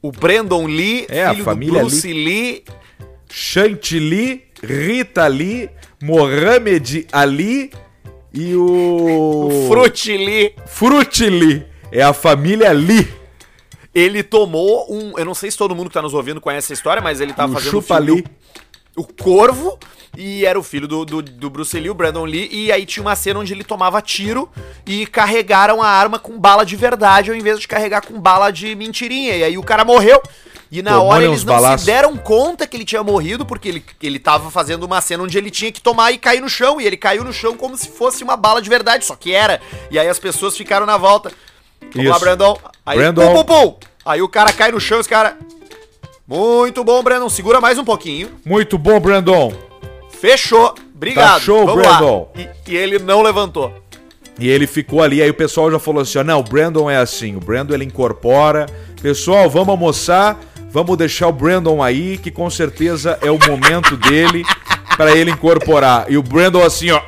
O 0.00 0.12
Brandon 0.12 0.66
Lee, 0.66 1.04
é, 1.08 1.28
filho 1.28 1.42
a 1.42 1.44
família 1.44 1.80
do 1.80 1.88
Bruce 1.88 2.12
Lee. 2.12 2.24
Lee. 2.24 2.64
Chantilly, 3.28 4.44
Rita 4.62 5.26
Lee, 5.26 5.68
Mohamed 6.00 7.08
Ali 7.10 7.72
e 8.32 8.54
o... 8.54 9.66
o. 9.66 9.68
Fruit 9.68 11.26
Lee. 11.28 11.66
É 11.90 12.02
a 12.02 12.12
família 12.12 12.70
Lee 12.70 13.08
ele 13.94 14.22
tomou 14.22 14.86
um. 14.92 15.18
Eu 15.18 15.24
não 15.24 15.34
sei 15.34 15.50
se 15.50 15.56
todo 15.56 15.74
mundo 15.74 15.88
que 15.88 15.94
tá 15.94 16.02
nos 16.02 16.14
ouvindo 16.14 16.40
conhece 16.40 16.66
essa 16.66 16.72
história, 16.74 17.02
mas 17.02 17.20
ele 17.20 17.32
tava 17.32 17.52
um 17.52 17.54
fazendo. 17.54 17.70
Chupa 17.70 17.96
ali. 17.96 18.24
O 18.96 19.04
Corvo, 19.04 19.76
e 20.16 20.46
era 20.46 20.58
o 20.58 20.62
filho 20.62 20.86
do, 20.86 21.04
do, 21.04 21.20
do, 21.20 21.50
Bruce 21.50 21.78
Lee, 21.78 21.90
o 21.90 21.94
Brandon 21.94 22.24
Lee, 22.24 22.48
e 22.52 22.70
aí 22.70 22.86
tinha 22.86 23.02
uma 23.02 23.16
cena 23.16 23.40
onde 23.40 23.52
ele 23.52 23.64
tomava 23.64 24.00
tiro 24.00 24.48
e 24.86 25.04
carregaram 25.06 25.82
a 25.82 25.88
arma 25.88 26.18
com 26.18 26.38
bala 26.38 26.64
de 26.64 26.76
verdade 26.76 27.30
ao 27.30 27.36
invés 27.36 27.58
de 27.58 27.66
carregar 27.66 28.06
com 28.06 28.20
bala 28.20 28.52
de 28.52 28.74
mentirinha. 28.76 29.36
E 29.36 29.42
aí 29.44 29.58
o 29.58 29.62
cara 29.62 29.84
morreu. 29.84 30.22
E 30.70 30.82
na 30.82 30.92
Tomou 30.92 31.06
hora 31.06 31.24
eles 31.24 31.44
não 31.44 31.54
balaços. 31.54 31.80
se 31.82 31.86
deram 31.86 32.16
conta 32.16 32.66
que 32.66 32.76
ele 32.76 32.84
tinha 32.84 33.02
morrido, 33.02 33.46
porque 33.46 33.68
ele, 33.68 33.84
ele 34.02 34.18
tava 34.18 34.50
fazendo 34.50 34.84
uma 34.84 35.00
cena 35.00 35.22
onde 35.22 35.38
ele 35.38 35.50
tinha 35.50 35.70
que 35.70 35.80
tomar 35.80 36.10
e 36.10 36.18
cair 36.18 36.40
no 36.40 36.48
chão. 36.48 36.80
E 36.80 36.86
ele 36.86 36.96
caiu 36.96 37.22
no 37.22 37.32
chão 37.32 37.56
como 37.56 37.76
se 37.76 37.88
fosse 37.88 38.24
uma 38.24 38.36
bala 38.36 38.60
de 38.60 38.68
verdade, 38.68 39.04
só 39.04 39.14
que 39.14 39.32
era. 39.32 39.60
E 39.90 39.98
aí 39.98 40.08
as 40.08 40.18
pessoas 40.18 40.56
ficaram 40.56 40.86
na 40.86 40.96
volta. 40.96 41.32
Vamos 41.92 42.04
Isso. 42.04 42.10
lá, 42.10 42.18
Brandon. 42.18 42.58
Aí, 42.84 42.98
Brandon. 42.98 43.26
Pum, 43.26 43.44
pum, 43.44 43.44
pum. 43.44 43.76
Aí 44.04 44.22
o 44.22 44.28
cara 44.28 44.52
cai 44.52 44.70
no 44.70 44.80
chão, 44.80 45.00
os 45.00 45.06
cara. 45.06 45.36
Muito 46.26 46.82
bom, 46.82 47.02
Brandon. 47.02 47.28
Segura 47.28 47.60
mais 47.60 47.78
um 47.78 47.84
pouquinho. 47.84 48.30
Muito 48.44 48.78
bom, 48.78 48.98
Brandon. 48.98 49.52
Fechou. 50.20 50.74
Obrigado. 50.94 51.34
Tá 51.34 51.40
show, 51.40 51.66
Vamos 51.66 51.82
Brandon. 51.82 52.28
E, 52.34 52.48
e, 52.72 52.76
ele 52.76 52.98
não 52.98 53.20
levantou. 53.20 53.72
E 54.38 54.48
ele 54.48 54.66
ficou 54.66 55.02
ali, 55.02 55.22
aí 55.22 55.30
o 55.30 55.34
pessoal 55.34 55.70
já 55.70 55.78
falou 55.78 56.02
assim: 56.02 56.18
ó, 56.18 56.24
não, 56.24 56.40
o 56.40 56.42
Brandon 56.42 56.90
é 56.90 56.96
assim, 56.96 57.36
o 57.36 57.40
Brandon 57.40 57.74
ele 57.74 57.84
incorpora. 57.84 58.66
Pessoal, 59.02 59.50
vamos 59.50 59.68
almoçar, 59.68 60.40
vamos 60.70 60.96
deixar 60.96 61.28
o 61.28 61.32
Brandon 61.32 61.82
aí, 61.82 62.16
que 62.16 62.30
com 62.30 62.48
certeza 62.48 63.18
é 63.20 63.30
o 63.30 63.38
momento 63.38 63.96
dele 63.96 64.44
para 64.96 65.14
ele 65.14 65.30
incorporar. 65.30 66.10
E 66.10 66.16
o 66.16 66.22
Brandon 66.22 66.64
assim, 66.64 66.90
ó. 66.90 67.02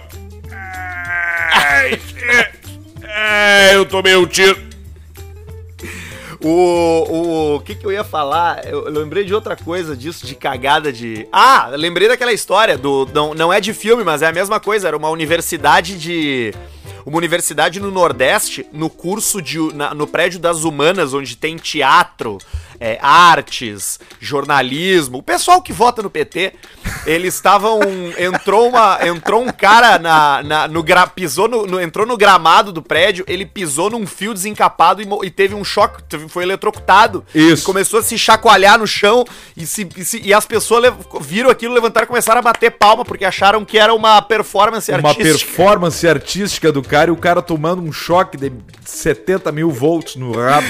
eu 3.73 3.87
tomei 3.87 4.15
um 4.15 4.27
tiro. 4.27 4.57
O, 6.49 7.57
o, 7.57 7.61
que, 7.61 7.75
que 7.75 7.85
eu 7.85 7.91
ia 7.91 8.05
falar? 8.05 8.65
Eu, 8.65 8.85
eu, 8.85 8.93
lembrei 8.93 9.25
de 9.25 9.35
outra 9.35 9.57
coisa 9.57 9.97
disso, 9.97 10.25
de 10.25 10.37
cagada 10.37 10.93
de. 10.93 11.27
Ah, 11.33 11.71
lembrei 11.73 12.07
daquela 12.07 12.33
história 12.33 12.79
do. 12.79 13.09
Não, 13.13 13.35
não 13.35 13.53
é 13.53 13.61
de 13.61 13.75
filme, 13.75 14.05
mas 14.05 14.23
é 14.23 14.29
a 14.29 14.33
mesma 14.33 14.61
coisa. 14.61 14.87
Era 14.87 14.97
uma 14.97 15.11
universidade 15.11 15.99
de 15.99 16.55
uma 17.05 17.19
universidade 17.19 17.81
no 17.81 17.91
Nordeste, 17.91 18.65
no 18.73 18.89
curso 18.89 19.43
de. 19.43 19.59
Na, 19.75 19.93
no 19.93 20.07
prédio 20.07 20.39
das 20.39 20.63
humanas, 20.63 21.13
onde 21.13 21.37
tem 21.37 21.57
teatro, 21.57 22.39
é, 22.81 22.99
artes, 23.01 23.99
jornalismo. 24.21 25.19
O 25.19 25.23
pessoal 25.23 25.61
que 25.63 25.73
vota 25.73 26.03
no 26.03 26.11
PT, 26.11 26.53
eles 27.07 27.35
estavam. 27.35 27.81
entrou, 28.19 28.69
uma, 28.69 28.99
entrou 29.07 29.43
um 29.43 29.53
cara 29.53 29.99
na, 29.99 30.43
na 30.43 30.69
no 30.69 30.83
gra, 30.83 31.07
pisou 31.07 31.49
no, 31.49 31.67
no, 31.67 31.81
entrou 31.81 32.07
no 32.07 32.17
gramado 32.17 32.73
do 32.73 32.83
prédio, 32.83 33.25
ele 33.29 33.47
pisou 33.47 33.91
num 33.91 34.07
fio 34.07 34.35
desencapado 34.35 35.03
e, 35.03 35.07
e 35.27 35.31
teve 35.31 35.55
um 35.55 35.65
choque, 35.65 36.03
foi 36.29 36.45
eletrocutado. 36.45 37.25
Isso. 37.35 37.65
começou 37.65 38.01
a 38.01 38.03
se 38.03 38.19
chacoalhar 38.19 38.79
no 38.79 38.87
chão 38.87 39.25
e, 39.57 39.67
se, 39.67 39.89
e, 39.97 40.05
se, 40.05 40.21
e 40.23 40.33
as 40.33 40.47
pessoas 40.47 40.93
viram 41.21 41.51
aquilo, 41.51 41.75
levantaram 41.75 42.05
e 42.05 42.09
começaram 42.09 42.41
a 42.41 42.43
bater 42.43 42.71
palma 42.73 43.05
porque 43.05 43.25
acharam 43.25 43.65
que 43.65 43.79
era 43.79 43.95
uma 43.95 44.21
performance 44.23 44.91
artística. 44.93 45.23
Uma 45.23 45.33
performance 45.33 46.09
artística 46.09 46.73
do 46.73 46.83
cara 46.83 47.11
e 47.11 47.13
o 47.13 47.17
cara 47.17 47.43
tomando 47.43 47.83
um 47.83 47.93
choque 47.93 48.37
de 48.37 48.53
70 48.85 49.53
mil 49.53 49.71
volts 49.71 50.17
no 50.17 50.33
rabo. 50.33 50.67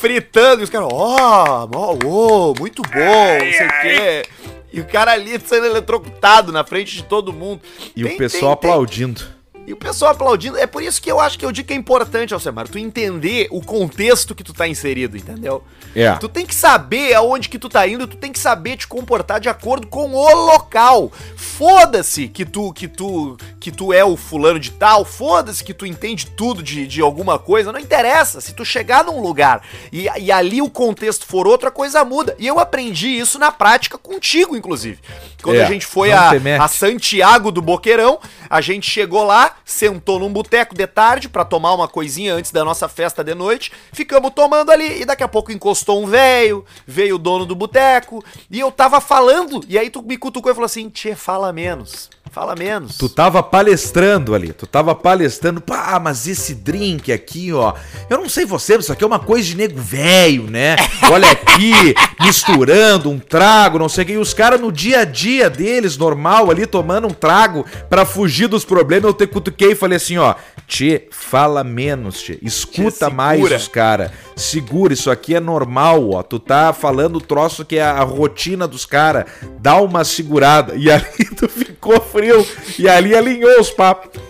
Fritando 0.00 0.62
e 0.62 0.64
os 0.64 0.70
caras, 0.70 0.88
ó, 0.90 1.41
oh, 1.41 1.41
oh, 1.44 2.54
muito 2.58 2.82
bom, 2.82 3.44
não 3.44 3.52
sei 3.52 3.66
o 3.66 3.80
quê. 3.80 4.26
E 4.72 4.80
o 4.80 4.86
cara 4.86 5.12
ali 5.12 5.38
sendo 5.38 5.66
eletrocutado 5.66 6.50
na 6.50 6.64
frente 6.64 6.96
de 6.96 7.04
todo 7.04 7.32
mundo. 7.32 7.60
E 7.94 8.02
tem, 8.02 8.14
o 8.14 8.16
pessoal 8.16 8.56
tem, 8.56 8.70
aplaudindo. 8.70 9.20
Tem. 9.20 9.41
E 9.66 9.72
o 9.72 9.76
pessoal 9.76 10.12
aplaudindo. 10.12 10.58
É 10.58 10.66
por 10.66 10.82
isso 10.82 11.00
que 11.00 11.10
eu 11.10 11.20
acho 11.20 11.38
que 11.38 11.44
eu 11.44 11.52
digo 11.52 11.68
que 11.68 11.74
é 11.74 11.76
importante, 11.76 12.34
Alcemar, 12.34 12.68
tu 12.68 12.78
entender 12.78 13.48
o 13.50 13.60
contexto 13.62 14.34
que 14.34 14.42
tu 14.42 14.52
tá 14.52 14.66
inserido, 14.66 15.16
entendeu? 15.16 15.62
É. 15.94 16.12
Tu 16.14 16.28
tem 16.28 16.46
que 16.46 16.54
saber 16.54 17.14
aonde 17.14 17.48
que 17.48 17.58
tu 17.58 17.68
tá 17.68 17.86
indo, 17.86 18.06
tu 18.06 18.16
tem 18.16 18.32
que 18.32 18.38
saber 18.38 18.76
te 18.76 18.86
comportar 18.86 19.38
de 19.38 19.48
acordo 19.48 19.86
com 19.86 20.12
o 20.12 20.46
local. 20.46 21.12
Foda-se 21.36 22.28
que 22.28 22.44
tu 22.44 22.72
que 22.72 22.88
tu 22.88 23.36
que 23.60 23.70
tu 23.70 23.92
é 23.92 24.04
o 24.04 24.16
fulano 24.16 24.58
de 24.58 24.72
tal, 24.72 25.04
foda-se 25.04 25.62
que 25.62 25.74
tu 25.74 25.86
entende 25.86 26.26
tudo 26.26 26.62
de, 26.62 26.86
de 26.86 27.00
alguma 27.00 27.38
coisa, 27.38 27.70
não 27.70 27.78
interessa. 27.78 28.40
Se 28.40 28.54
tu 28.54 28.64
chegar 28.64 29.04
num 29.04 29.20
lugar 29.20 29.62
e, 29.92 30.08
e 30.18 30.32
ali 30.32 30.60
o 30.60 30.70
contexto 30.70 31.26
for 31.26 31.46
outro, 31.46 31.68
a 31.68 31.70
coisa 31.70 32.04
muda. 32.04 32.34
E 32.38 32.46
eu 32.46 32.58
aprendi 32.58 33.08
isso 33.08 33.38
na 33.38 33.52
prática 33.52 33.96
contigo, 33.96 34.56
inclusive. 34.56 34.98
Quando 35.42 35.56
é, 35.56 35.64
a 35.64 35.66
gente 35.66 35.86
foi 35.86 36.12
a, 36.12 36.30
a 36.60 36.68
Santiago 36.68 37.50
do 37.50 37.60
Boqueirão, 37.60 38.18
a 38.48 38.60
gente 38.60 38.90
chegou 38.90 39.24
lá, 39.24 39.51
sentou 39.64 40.18
num 40.18 40.32
boteco 40.32 40.74
de 40.74 40.86
tarde 40.86 41.28
para 41.28 41.44
tomar 41.44 41.74
uma 41.74 41.88
coisinha 41.88 42.34
antes 42.34 42.50
da 42.50 42.64
nossa 42.64 42.88
festa 42.88 43.22
de 43.22 43.34
noite, 43.34 43.72
ficamos 43.92 44.32
tomando 44.34 44.70
ali 44.70 45.02
e 45.02 45.04
daqui 45.04 45.22
a 45.22 45.28
pouco 45.28 45.52
encostou 45.52 46.02
um 46.02 46.06
velho, 46.06 46.64
veio 46.86 47.16
o 47.16 47.18
dono 47.18 47.46
do 47.46 47.54
boteco 47.54 48.24
e 48.50 48.60
eu 48.60 48.70
tava 48.70 49.00
falando 49.00 49.60
e 49.68 49.78
aí 49.78 49.90
tu 49.90 50.02
me 50.02 50.16
cutucou 50.16 50.50
e 50.50 50.54
falou 50.54 50.66
assim: 50.66 50.88
"Tchê, 50.88 51.14
fala 51.14 51.52
menos". 51.52 52.10
Fala 52.32 52.54
menos. 52.56 52.96
Tu 52.96 53.10
tava 53.10 53.42
palestrando 53.42 54.34
ali, 54.34 54.54
tu 54.54 54.66
tava 54.66 54.94
palestrando, 54.94 55.60
pá, 55.60 56.00
mas 56.02 56.26
esse 56.26 56.54
drink 56.54 57.12
aqui, 57.12 57.52
ó, 57.52 57.74
eu 58.08 58.16
não 58.16 58.26
sei 58.26 58.46
você, 58.46 58.74
mas 58.74 58.86
isso 58.86 58.92
aqui 58.94 59.04
é 59.04 59.06
uma 59.06 59.18
coisa 59.18 59.46
de 59.46 59.54
nego 59.54 59.78
velho, 59.78 60.44
né? 60.44 60.76
Olha 61.12 61.30
aqui, 61.30 61.94
misturando 62.20 63.10
um 63.10 63.18
trago, 63.18 63.78
não 63.78 63.86
sei 63.86 64.04
o 64.04 64.06
que, 64.06 64.12
e 64.14 64.16
os 64.16 64.32
caras 64.32 64.58
no 64.58 64.72
dia 64.72 65.00
a 65.00 65.04
dia 65.04 65.50
deles, 65.50 65.98
normal, 65.98 66.50
ali, 66.50 66.64
tomando 66.64 67.06
um 67.06 67.12
trago 67.12 67.66
pra 67.90 68.06
fugir 68.06 68.48
dos 68.48 68.64
problemas, 68.64 69.04
eu 69.04 69.12
te 69.12 69.26
cutuquei 69.26 69.72
e 69.72 69.76
falei 69.76 69.96
assim, 69.96 70.16
ó, 70.16 70.34
Tchê, 70.66 71.08
fala 71.10 71.62
menos, 71.62 72.22
Tchê, 72.22 72.38
escuta 72.42 73.08
Tchê, 73.08 73.14
mais 73.14 73.42
os 73.42 73.68
caras, 73.68 74.10
segura, 74.36 74.92
isso 74.92 75.10
aqui 75.10 75.34
é 75.34 75.40
normal, 75.40 76.10
ó, 76.10 76.22
tu 76.22 76.38
tá 76.38 76.72
falando 76.72 77.16
o 77.16 77.20
troço 77.20 77.64
que 77.64 77.76
é 77.76 77.82
a 77.82 78.02
rotina 78.02 78.66
dos 78.66 78.86
caras, 78.86 79.24
dá 79.58 79.76
uma 79.76 80.04
segurada, 80.04 80.74
e 80.74 80.90
ali 80.90 81.24
tu 81.36 81.48
ficou 81.48 82.00
frio, 82.00 82.46
e 82.78 82.88
ali 82.88 83.14
alinhou 83.14 83.60
os 83.60 83.70
papos. 83.70 84.20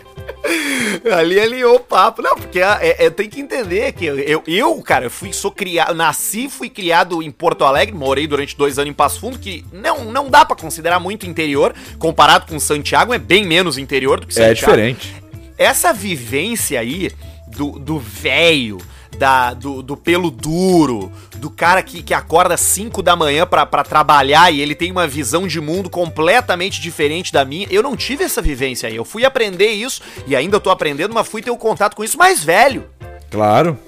Ali 1.16 1.38
alinhou 1.40 1.76
o 1.76 1.80
papo. 1.80 2.22
Não, 2.22 2.36
porque 2.36 2.60
é, 2.60 3.06
é, 3.06 3.10
tem 3.10 3.28
que 3.28 3.40
entender 3.40 3.92
que 3.92 4.04
eu, 4.06 4.42
eu, 4.46 4.82
cara, 4.82 5.08
fui, 5.10 5.32
sou 5.32 5.50
criado, 5.50 5.94
nasci, 5.94 6.48
fui 6.48 6.68
criado 6.68 7.22
em 7.22 7.30
Porto 7.30 7.64
Alegre, 7.64 7.94
morei 7.94 8.26
durante 8.26 8.56
dois 8.56 8.78
anos 8.78 8.90
em 8.90 8.94
Passo 8.94 9.20
Fundo, 9.20 9.38
que 9.38 9.64
não, 9.72 10.04
não 10.06 10.28
dá 10.28 10.44
para 10.44 10.56
considerar 10.56 10.98
muito 11.00 11.26
interior, 11.26 11.74
comparado 11.98 12.46
com 12.46 12.58
Santiago, 12.58 13.12
é 13.14 13.18
bem 13.18 13.44
menos 13.44 13.78
interior 13.78 14.20
do 14.20 14.26
que 14.26 14.32
É 14.32 14.48
Santiago. 14.48 14.72
diferente. 14.72 15.21
Essa 15.62 15.92
vivência 15.92 16.78
aí 16.81 17.11
do 17.47 17.78
do 17.78 17.99
velho, 17.99 18.78
da 19.19 19.52
do, 19.54 19.83
do 19.83 19.97
pelo 19.97 20.31
duro, 20.31 21.12
do 21.37 21.50
cara 21.50 21.83
que, 21.83 22.02
que 22.02 22.14
acorda 22.14 22.57
5 22.57 23.02
da 23.02 23.14
manhã 23.14 23.47
pra 23.47 23.64
pra 23.66 23.83
trabalhar 23.85 24.50
e 24.52 24.61
ele 24.61 24.75
tem 24.75 24.90
uma 24.90 25.07
visão 25.07 25.47
de 25.47 25.61
mundo 25.61 25.90
completamente 25.90 26.81
diferente 26.81 27.33
da 27.33 27.45
minha. 27.45 27.66
Eu 27.71 27.83
não 27.83 27.97
tive 27.97 28.25
essa 28.25 28.40
vivência 28.42 28.88
aí. 28.88 28.97
Eu 28.97 29.04
fui 29.04 29.25
aprender 29.25 29.71
isso 29.71 30.00
e 30.26 30.35
ainda 30.35 30.59
tô 30.59 30.71
aprendendo, 30.71 31.14
mas 31.14 31.28
fui 31.28 31.42
ter 31.42 31.50
um 31.50 31.57
contato 31.59 31.95
com 31.95 32.02
isso 32.02 32.16
mais 32.19 32.42
velho. 32.42 32.87
Claro. 33.31 33.78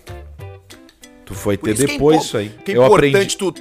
Tu 1.24 1.34
foi 1.34 1.56
ter 1.56 1.72
isso 1.72 1.84
é 1.84 1.86
depois 1.86 2.16
impo- 2.16 2.24
isso 2.26 2.36
aí. 2.36 2.50
Que 2.64 2.72
é 2.72 2.76
Eu 2.76 2.84
aprendi. 2.84 3.16
importante 3.16 3.36
tu, 3.38 3.52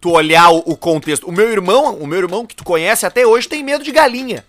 tu 0.00 0.10
olhar 0.10 0.50
o, 0.50 0.58
o 0.66 0.76
contexto. 0.76 1.28
O 1.28 1.32
meu 1.32 1.48
irmão, 1.50 1.94
o 1.96 2.06
meu 2.06 2.18
irmão 2.18 2.44
que 2.44 2.56
tu 2.56 2.64
conhece 2.64 3.06
até 3.06 3.24
hoje 3.26 3.48
tem 3.48 3.62
medo 3.62 3.84
de 3.84 3.92
galinha. 3.92 4.44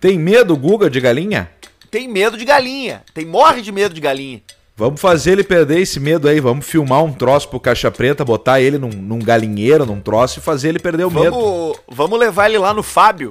Tem 0.00 0.16
medo, 0.18 0.56
Guga, 0.56 0.88
de 0.88 1.00
galinha? 1.00 1.50
Tem 1.90 2.08
medo 2.08 2.36
de 2.36 2.44
galinha. 2.44 3.02
Tem 3.14 3.24
morre 3.24 3.62
de 3.62 3.72
medo 3.72 3.94
de 3.94 4.00
galinha. 4.00 4.42
Vamos 4.76 5.00
fazer 5.00 5.32
ele 5.32 5.44
perder 5.44 5.80
esse 5.80 5.98
medo 5.98 6.28
aí. 6.28 6.38
Vamos 6.38 6.66
filmar 6.66 7.02
um 7.02 7.12
troço 7.12 7.48
pro 7.48 7.58
Caixa 7.58 7.90
Preta, 7.90 8.24
botar 8.24 8.60
ele 8.60 8.76
num, 8.76 8.90
num 8.90 9.18
galinheiro, 9.18 9.86
num 9.86 10.00
troço 10.00 10.38
e 10.38 10.42
fazer 10.42 10.68
ele 10.68 10.78
perder 10.78 11.04
o 11.04 11.10
medo. 11.10 11.30
Vamos, 11.30 11.78
vamos 11.88 12.18
levar 12.18 12.48
ele 12.48 12.58
lá 12.58 12.74
no 12.74 12.82
Fábio. 12.82 13.30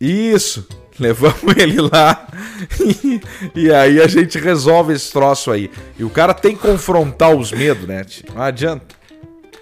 Isso. 0.00 0.66
Levamos 0.98 1.54
ele 1.58 1.78
lá 1.92 2.26
e, 3.04 3.20
e 3.54 3.70
aí 3.70 4.00
a 4.00 4.06
gente 4.06 4.38
resolve 4.38 4.94
esse 4.94 5.12
troço 5.12 5.50
aí. 5.50 5.70
E 5.98 6.04
o 6.04 6.08
cara 6.08 6.32
tem 6.32 6.56
que 6.56 6.62
confrontar 6.62 7.34
os 7.34 7.52
medos, 7.52 7.86
né? 7.86 8.02
Não 8.34 8.40
adianta. 8.40 8.95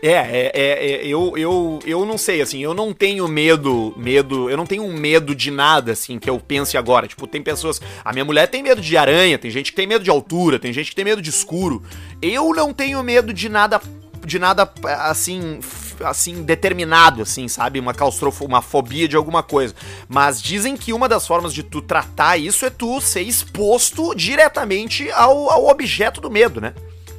É, 0.06 0.11
é, 0.11 0.52
é, 0.54 0.84
é, 0.84 1.06
eu, 1.06 1.32
eu, 1.34 1.78
eu 1.87 2.04
não 2.04 2.18
sei, 2.18 2.42
assim, 2.42 2.62
eu 2.62 2.75
não 2.75 2.92
tenho 2.92 3.26
medo, 3.26 3.94
medo, 3.96 4.50
eu 4.50 4.56
não 4.58 4.66
tenho 4.66 4.87
medo 4.92 5.34
de 5.34 5.50
nada, 5.50 5.92
assim, 5.92 6.18
que 6.18 6.28
eu 6.28 6.38
pense 6.38 6.76
agora. 6.76 7.08
Tipo, 7.08 7.26
tem 7.26 7.42
pessoas. 7.42 7.80
A 8.04 8.12
minha 8.12 8.25
mulher 8.25 8.46
tem 8.46 8.62
medo 8.62 8.82
de 8.82 8.99
aranha, 8.99 9.38
tem 9.38 9.50
gente 9.50 9.73
que 9.73 9.76
tem 9.76 9.87
medo 9.87 10.04
de 10.04 10.11
altura, 10.11 10.58
tem 10.58 10.75
gente 10.75 10.90
que 10.90 10.94
tem 10.94 11.06
medo 11.06 11.23
de 11.23 11.30
escuro. 11.30 11.82
Eu 12.20 12.52
não 12.52 12.75
tenho 12.75 13.02
medo 13.02 13.32
de 13.32 13.49
nada, 13.49 13.80
de 14.26 14.38
nada, 14.38 14.70
assim, 15.00 15.61
assim, 16.04 16.42
determinado, 16.42 17.23
assim, 17.23 17.49
sabe? 17.49 17.80
Uma 17.80 17.94
claustrofobia, 17.94 18.56
uma 18.56 18.61
fobia 18.61 19.08
de 19.08 19.16
alguma 19.16 19.42
coisa. 19.42 19.75
Mas 20.06 20.42
dizem 20.42 20.76
que 20.76 20.92
uma 20.92 21.08
das 21.08 21.26
formas 21.26 21.54
de 21.54 21.62
tu 21.62 21.80
tratar 21.80 22.37
isso 22.37 22.66
é 22.66 22.68
tu 22.68 23.00
ser 23.00 23.23
exposto 23.23 24.14
diretamente 24.14 25.11
ao, 25.12 25.49
ao 25.50 25.66
objeto 25.66 26.20
do 26.20 26.30
medo, 26.30 26.61
né? 26.61 26.75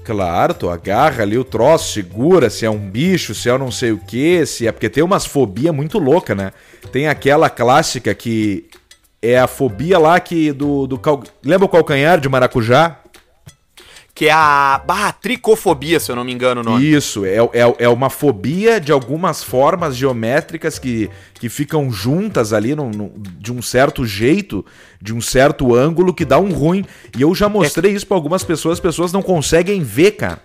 Claro, 0.06 0.54
tu 0.54 0.70
agarra 0.70 1.24
ali 1.24 1.36
o 1.36 1.44
troço, 1.44 1.92
segura 1.94 2.48
se 2.48 2.64
é 2.64 2.70
um 2.70 2.78
bicho, 2.78 3.34
se 3.34 3.50
é 3.50 3.58
não 3.58 3.72
sei 3.72 3.92
o 3.92 3.98
que, 3.98 4.46
se 4.46 4.68
é 4.68 4.72
porque 4.72 4.88
tem 4.88 5.04
umas 5.04 5.26
fobia 5.26 5.74
muito 5.74 5.98
louca, 5.98 6.36
né? 6.36 6.52
Tem 6.92 7.08
aquela 7.08 7.50
clássica 7.50 8.14
que 8.14 8.66
é 9.20 9.40
a 9.40 9.48
fobia 9.48 9.98
lá 9.98 10.20
que 10.20 10.52
do, 10.52 10.86
do 10.86 11.00
cal... 11.00 11.24
lembra 11.44 11.66
o 11.66 11.70
calcanhar 11.70 12.20
de 12.20 12.30
maracujá? 12.30 13.00
Que 14.16 14.28
é 14.28 14.32
a. 14.32 14.82
Bah, 14.88 15.12
tricofobia, 15.12 16.00
se 16.00 16.10
eu 16.10 16.16
não 16.16 16.24
me 16.24 16.32
engano 16.32 16.62
o 16.62 16.64
nome. 16.64 16.86
Isso, 16.90 17.26
é, 17.26 17.36
é, 17.36 17.76
é 17.80 17.90
uma 17.90 18.10
fobia 18.10 18.80
de 18.80 18.90
algumas 18.94 19.44
formas 19.44 19.94
geométricas 19.98 20.80
que, 20.80 21.10
que 21.34 21.50
ficam 21.50 21.92
juntas 21.92 22.54
ali 22.54 22.74
num- 22.74 22.90
num- 22.92 23.12
de 23.38 23.52
um 23.52 23.62
certo 23.62 24.06
jeito, 24.06 24.66
de 25.02 25.14
um 25.14 25.20
certo 25.20 25.76
ângulo 25.76 26.14
que 26.14 26.24
dá 26.24 26.40
um 26.40 26.54
ruim. 26.54 26.86
E 27.18 27.22
eu 27.22 27.36
já 27.36 27.50
mostrei 27.50 27.92
isso 27.92 28.08
pra 28.08 28.16
algumas 28.16 28.42
pessoas, 28.42 28.76
as 28.78 28.80
pessoas 28.80 29.12
não 29.12 29.22
conseguem 29.22 29.84
ver, 29.84 30.12
cara. 30.12 30.40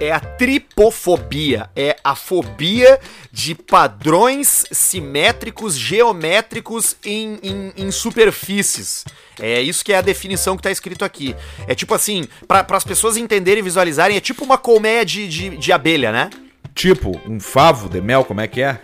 É 0.00 0.12
a 0.12 0.20
tripofobia. 0.20 1.70
É 1.74 1.96
a 2.02 2.14
fobia 2.14 2.98
de 3.30 3.54
padrões 3.54 4.64
simétricos, 4.70 5.76
geométricos 5.76 6.96
em, 7.04 7.38
em, 7.42 7.72
em 7.76 7.90
superfícies. 7.90 9.04
É 9.40 9.60
isso 9.60 9.84
que 9.84 9.92
é 9.92 9.96
a 9.96 10.02
definição 10.02 10.56
que 10.56 10.62
tá 10.62 10.70
escrito 10.70 11.04
aqui. 11.04 11.34
É 11.66 11.74
tipo 11.74 11.94
assim, 11.94 12.24
para 12.46 12.66
as 12.70 12.84
pessoas 12.84 13.16
entenderem 13.16 13.60
e 13.60 13.64
visualizarem, 13.64 14.16
é 14.16 14.20
tipo 14.20 14.44
uma 14.44 14.58
colmeia 14.58 15.04
de, 15.04 15.28
de, 15.28 15.56
de 15.56 15.72
abelha, 15.72 16.12
né? 16.12 16.30
Tipo, 16.74 17.20
um 17.28 17.38
favo 17.38 17.88
de 17.88 18.00
mel, 18.00 18.24
como 18.24 18.40
é 18.40 18.46
que 18.46 18.62
é? 18.62 18.80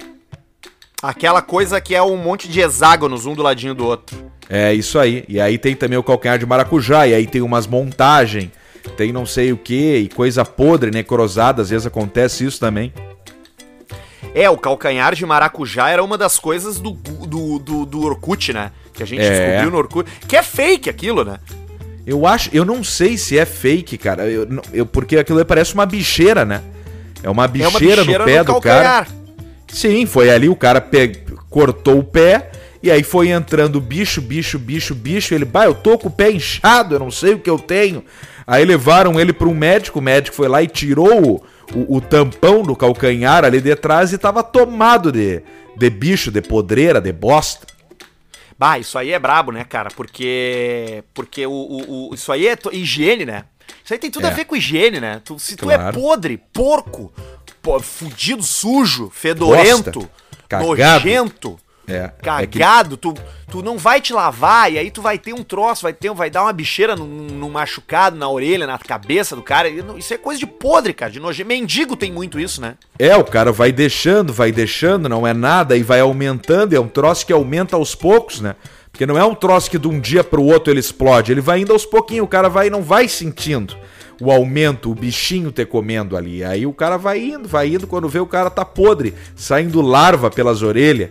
Aquela 1.03 1.41
coisa 1.41 1.81
que 1.81 1.95
é 1.95 2.03
um 2.03 2.17
monte 2.17 2.49
de 2.49 2.61
hexágonos, 2.61 3.25
um 3.25 3.35
do 3.35 3.43
ladinho 3.43 3.75
do 3.75 3.87
outro. 3.87 4.31
É 4.49 4.73
isso 4.73 4.99
aí. 4.99 5.25
E 5.29 5.41
aí 5.41 5.59
tem 5.59 5.77
também 5.77 5.99
o 5.99 6.03
calcanhar 6.03 6.39
de 6.39 6.47
maracujá, 6.47 7.07
e 7.07 7.15
aí 7.15 7.27
tem 7.27 7.41
umas 7.41 7.67
montagens, 7.67 8.51
tem 8.97 9.13
não 9.13 9.25
sei 9.27 9.53
o 9.53 9.57
que, 9.57 9.97
e 9.97 10.09
coisa 10.09 10.45
podre, 10.45 10.91
necrosada, 10.91 11.63
às 11.63 11.71
vezes 11.71 11.87
acontece 11.87 12.45
isso 12.45 12.59
também. 12.61 12.93
É, 14.35 14.49
o 14.51 14.57
calcanhar 14.59 15.15
de 15.15 15.25
maracujá 15.25 15.89
era 15.91 16.03
uma 16.03 16.19
das 16.19 16.39
coisas 16.39 16.79
do, 16.79 16.91
do, 16.93 17.59
do, 17.59 17.87
do 17.87 18.01
Orkut, 18.05 18.53
né? 18.53 18.73
Que 18.93 19.03
a 19.03 19.07
gente 19.07 19.23
É. 19.23 19.31
descobriu 19.31 19.71
no 19.71 19.79
Orkut. 19.79 20.11
Que 20.27 20.37
é 20.37 20.43
fake 20.43 20.91
aquilo, 20.91 21.25
né? 21.25 21.39
Eu 22.07 22.27
acho, 22.27 22.51
eu 22.53 22.65
não 22.65 22.83
sei 22.83 23.17
se 23.17 23.39
é 23.39 23.45
fake, 23.45 23.99
cara, 23.99 24.27
eu, 24.29 24.47
eu- 24.73 24.87
porque 24.87 25.17
aquilo 25.19 25.45
parece 25.45 25.75
uma 25.75 25.85
bicheira, 25.87 26.45
né? 26.45 26.63
É 27.23 27.29
uma 27.29 27.45
É 27.45 27.49
bicheira, 27.49 27.71
uma 27.71 27.79
bicheira 27.81 28.19
no 28.19 28.25
pé 28.25 28.45
do 28.45 28.61
cara. 28.61 29.07
Sim, 29.69 30.07
foi 30.07 30.31
ali, 30.31 30.49
o 30.49 30.57
cara 30.57 30.81
pe- 30.81 31.21
cortou 31.51 31.99
o 31.99 32.05
pé, 32.05 32.51
e 32.83 32.91
aí 32.91 33.03
foi 33.03 33.29
entrando 33.29 33.79
bicho, 33.81 34.21
bicho, 34.23 34.59
bicho, 34.59 34.95
bicho, 34.95 35.35
ele, 35.35 35.45
bah, 35.45 35.67
eu 35.67 35.75
tô 35.75 35.99
com 35.99 36.09
o 36.09 36.11
pé 36.11 36.31
inchado, 36.31 36.95
eu 36.95 36.99
não 36.99 37.11
sei 37.11 37.35
o 37.35 37.39
que 37.39 37.51
eu 37.51 37.59
tenho. 37.59 38.03
Aí 38.49 38.65
levaram 38.65 39.21
ele 39.21 39.33
para 39.33 39.47
um 39.47 39.55
médico, 39.55 39.99
o 39.99 40.03
médico 40.03 40.35
foi 40.35 40.49
lá 40.49 40.63
e 40.63 40.67
tirou 40.67 41.43
o, 41.75 41.97
o- 41.97 42.01
tampão 42.01 42.63
do 42.63 42.75
calcanhar 42.75 43.45
ali 43.45 43.61
de 43.61 43.77
trás 43.77 44.11
e 44.13 44.17
tava 44.17 44.43
tomado 44.43 45.13
de, 45.13 45.43
de 45.77 45.91
bicho, 45.91 46.31
de 46.31 46.41
podreira, 46.41 46.99
de 46.99 47.13
bosta. 47.13 47.67
Bah, 48.59 48.79
isso 48.79 48.97
aí 48.99 49.13
é 49.13 49.19
brabo, 49.19 49.53
né, 49.53 49.65
cara? 49.65 49.91
Porque. 49.95 51.05
Porque 51.13 51.47
o, 51.47 51.53
o- 51.53 52.11
o- 52.11 52.15
isso 52.15 52.33
aí 52.33 52.49
é 52.49 52.57
to- 52.57 52.73
higiene, 52.75 53.27
né? 53.27 53.45
Isso 53.85 53.93
aí 53.93 53.99
tem 53.99 54.11
tudo 54.11 54.27
É. 54.27 54.31
a 54.31 54.35
ver 54.35 54.47
com 54.47 54.57
higiene, 54.57 54.99
né? 54.99 55.21
Tu- 55.25 55.39
se 55.39 55.55
tu 55.55 55.71
é 55.71 55.77
Claro. 55.77 56.01
podre, 56.01 56.39
porco, 56.53 57.13
pô, 57.63 57.79
fudido, 57.81 58.43
sujo, 58.43 59.11
fedorento, 59.15 60.09
Bosta, 60.51 60.59
nojento, 60.59 61.59
É, 61.89 62.09
cagado, 62.23 62.99
tu, 62.99 63.15
tu 63.51 63.63
não 63.63 63.79
vai 63.79 64.01
te 64.01 64.13
lavar 64.13 64.71
e 64.71 64.79
aí 64.79 64.91
tu 64.91 65.01
vai 65.01 65.19
ter 65.19 65.33
um 65.33 65.43
troço, 65.43 65.83
vai 65.83 65.93
ter, 65.93 66.13
vai 66.13 66.29
dar 66.29 66.43
uma 66.43 66.53
bicheira 66.53 66.95
no, 66.95 67.49
machucado, 67.49 68.17
na 68.17 68.29
orelha, 68.29 68.67
na 68.67 68.79
cabeça 68.79 69.35
do 69.35 69.43
cara. 69.43 69.69
Isso 69.97 70.13
é 70.13 70.19
coisa 70.19 70.39
de 70.39 70.47
podre, 70.47 70.93
cara, 70.93 71.11
de 71.11 71.19
nojento. 71.19 71.49
Mendigo 71.49 71.97
tem 71.97 72.13
muito 72.13 72.39
isso, 72.39 72.61
né? 72.61 72.75
É, 72.99 73.17
o 73.17 73.25
cara 73.25 73.51
vai 73.51 73.73
deixando, 73.73 74.33
vai 74.33 74.53
deixando, 74.53 75.09
não 75.09 75.27
é 75.27 75.33
nada, 75.33 75.77
e 75.77 75.83
vai 75.83 76.01
aumentando, 76.01 76.75
é 76.75 76.81
um 76.81 76.89
troço 76.89 77.25
que 77.25 77.33
aumenta 77.33 77.75
aos 77.75 77.95
poucos, 77.95 78.41
né? 78.41 78.55
Porque 78.93 79.07
não 79.07 79.17
é 79.17 79.25
um 79.25 79.35
troço 79.35 79.71
que 79.71 79.79
de 79.79 79.89
um 79.89 79.99
dia 79.99 80.23
pro 80.23 80.43
outro 80.43 80.73
ele 80.73 80.81
explode, 80.81 81.33
ele 81.33 81.41
vai 81.41 81.61
indo 81.61 81.73
aos 81.73 81.87
pouquinhos, 81.87 82.25
o 82.25 82.29
cara 82.29 82.49
vai 82.49 82.69
não 82.69 82.83
vai 82.83 83.09
sentindo 83.09 83.77
o 84.21 84.31
aumento, 84.31 84.91
o 84.91 84.95
bichinho 84.95 85.53
te 85.53 85.65
comendo 85.65 86.17
ali. 86.17 86.43
Aí 86.43 86.67
o 86.67 86.73
cara 86.73 86.97
vai 86.97 87.21
indo, 87.23 87.49
vai 87.49 87.69
indo, 87.69 87.87
quando 87.87 88.09
vê 88.09 88.19
o 88.19 88.27
cara 88.27 88.51
tá 88.51 88.65
podre, 88.65 89.15
saindo 89.37 89.81
larva 89.81 90.31
pelas 90.31 90.63
orelhas. 90.63 91.11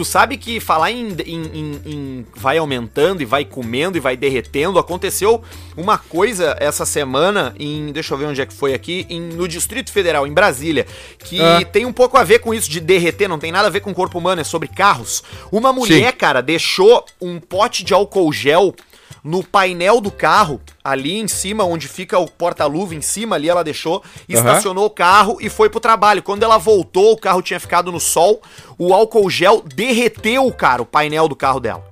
Tu 0.00 0.04
sabe 0.06 0.38
que 0.38 0.60
falar 0.60 0.90
em, 0.90 1.08
em- 1.26 1.50
em- 1.52 1.80
em 1.84 2.26
vai 2.34 2.56
aumentando 2.56 3.20
e 3.20 3.26
vai 3.26 3.44
comendo 3.44 3.98
e 3.98 4.00
vai 4.00 4.16
derretendo, 4.16 4.78
aconteceu 4.78 5.42
uma 5.76 5.98
coisa 5.98 6.56
essa 6.58 6.86
semana 6.86 7.54
em, 7.58 7.92
deixa 7.92 8.14
eu 8.14 8.18
ver 8.18 8.24
onde 8.24 8.40
é 8.40 8.46
que 8.46 8.54
foi 8.54 8.72
aqui, 8.72 9.06
no 9.36 9.46
Distrito 9.46 9.92
Federal, 9.92 10.26
em 10.26 10.32
Brasília, 10.32 10.86
que 11.18 11.38
Ah. 11.38 11.62
tem 11.70 11.84
um 11.84 11.92
pouco 11.92 12.16
a 12.16 12.24
ver 12.24 12.38
com 12.38 12.54
isso 12.54 12.70
de 12.70 12.80
derreter, 12.80 13.28
não 13.28 13.38
tem 13.38 13.52
nada 13.52 13.66
a 13.68 13.70
ver 13.70 13.80
com 13.80 13.90
o 13.90 13.94
corpo 13.94 14.16
humano, 14.16 14.40
é 14.40 14.44
sobre 14.44 14.68
carros. 14.68 15.22
Uma 15.52 15.70
mulher, 15.70 16.12
cara, 16.14 16.40
deixou 16.40 17.04
um 17.20 17.38
pote 17.38 17.84
de 17.84 17.92
álcool 17.92 18.32
gel 18.32 18.74
no 19.22 19.44
painel 19.44 20.00
do 20.00 20.10
carro, 20.10 20.60
ali 20.82 21.18
em 21.18 21.28
cima, 21.28 21.64
onde 21.64 21.88
fica 21.88 22.18
o 22.18 22.30
porta-luva 22.30 22.94
em 22.94 23.00
cima, 23.00 23.36
ali 23.36 23.48
ela 23.48 23.62
deixou, 23.62 24.02
estacionou 24.28 24.86
o 24.86 24.90
carro 24.90 25.38
e 25.40 25.48
foi 25.48 25.68
pro 25.68 25.80
trabalho. 25.80 26.22
Quando 26.22 26.42
ela 26.42 26.58
voltou, 26.58 27.12
o 27.12 27.18
carro 27.18 27.42
tinha 27.42 27.60
ficado 27.60 27.92
no 27.92 28.00
sol, 28.00 28.40
o 28.78 28.94
álcool 28.94 29.28
gel 29.30 29.62
derreteu, 29.62 30.50
cara, 30.52 30.82
o 30.82 30.86
painel 30.86 31.28
do 31.28 31.36
carro 31.36 31.60
dela. 31.60 31.84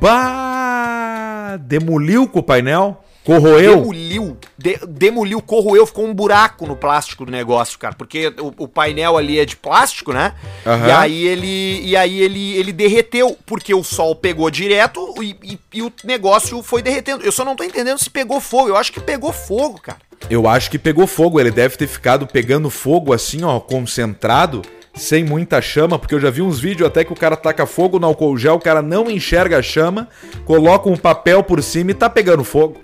Bah! 0.00 1.56
Demoliu 1.60 2.28
com 2.28 2.38
o 2.38 2.42
painel? 2.42 3.02
Corroeu? 3.24 3.76
Demoliu, 3.76 4.36
de, 4.58 4.78
demoliu, 4.88 5.40
corroeu, 5.40 5.86
ficou 5.86 6.04
um 6.06 6.12
buraco 6.12 6.66
no 6.66 6.74
plástico 6.74 7.24
do 7.24 7.30
negócio, 7.30 7.78
cara, 7.78 7.94
porque 7.94 8.34
o, 8.40 8.64
o 8.64 8.68
painel 8.68 9.16
ali 9.16 9.38
é 9.38 9.44
de 9.44 9.56
plástico, 9.56 10.12
né? 10.12 10.34
Aham. 10.66 10.88
E 10.88 10.90
aí 10.90 11.24
ele, 11.26 11.80
e 11.86 11.96
aí 11.96 12.20
ele, 12.20 12.56
ele 12.56 12.72
derreteu, 12.72 13.36
porque 13.46 13.72
o 13.72 13.84
sol 13.84 14.16
pegou 14.16 14.50
direto 14.50 15.14
e, 15.22 15.36
e- 15.42 15.58
e 15.74 15.82
o 15.82 15.92
negócio 16.02 16.60
foi 16.64 16.82
derretendo. 16.82 17.22
Eu 17.24 17.30
só 17.30 17.44
não 17.44 17.54
tô 17.54 17.62
entendendo 17.62 17.98
se 17.98 18.10
pegou 18.10 18.40
fogo. 18.40 18.70
Eu 18.70 18.76
acho 18.76 18.92
que 18.92 19.00
pegou 19.00 19.32
fogo, 19.32 19.80
cara. 19.80 19.98
Eu 20.28 20.48
acho 20.48 20.68
que 20.70 20.78
pegou 20.78 21.06
fogo. 21.06 21.38
Ele 21.38 21.50
deve 21.52 21.76
ter 21.76 21.86
ficado 21.86 22.26
pegando 22.26 22.68
fogo 22.70 23.12
assim, 23.12 23.44
ó, 23.44 23.60
concentrado, 23.60 24.62
sem 24.94 25.22
muita 25.24 25.62
chama, 25.62 25.96
porque 25.98 26.14
eu 26.14 26.20
já 26.20 26.28
vi 26.30 26.42
uns 26.42 26.58
vídeos 26.58 26.88
até 26.88 27.04
que 27.04 27.12
o 27.12 27.16
cara 27.16 27.36
taca 27.36 27.66
fogo 27.66 27.98
no 28.00 28.06
álcool 28.08 28.36
gel, 28.36 28.54
o 28.56 28.60
cara 28.60 28.82
não 28.82 29.08
enxerga 29.10 29.58
a 29.58 29.62
chama, 29.62 30.08
coloca 30.44 30.88
um 30.88 30.96
papel 30.96 31.42
por 31.44 31.62
cima 31.62 31.92
e 31.92 31.94
tá 31.94 32.10
pegando 32.10 32.42
fogo. 32.44 32.78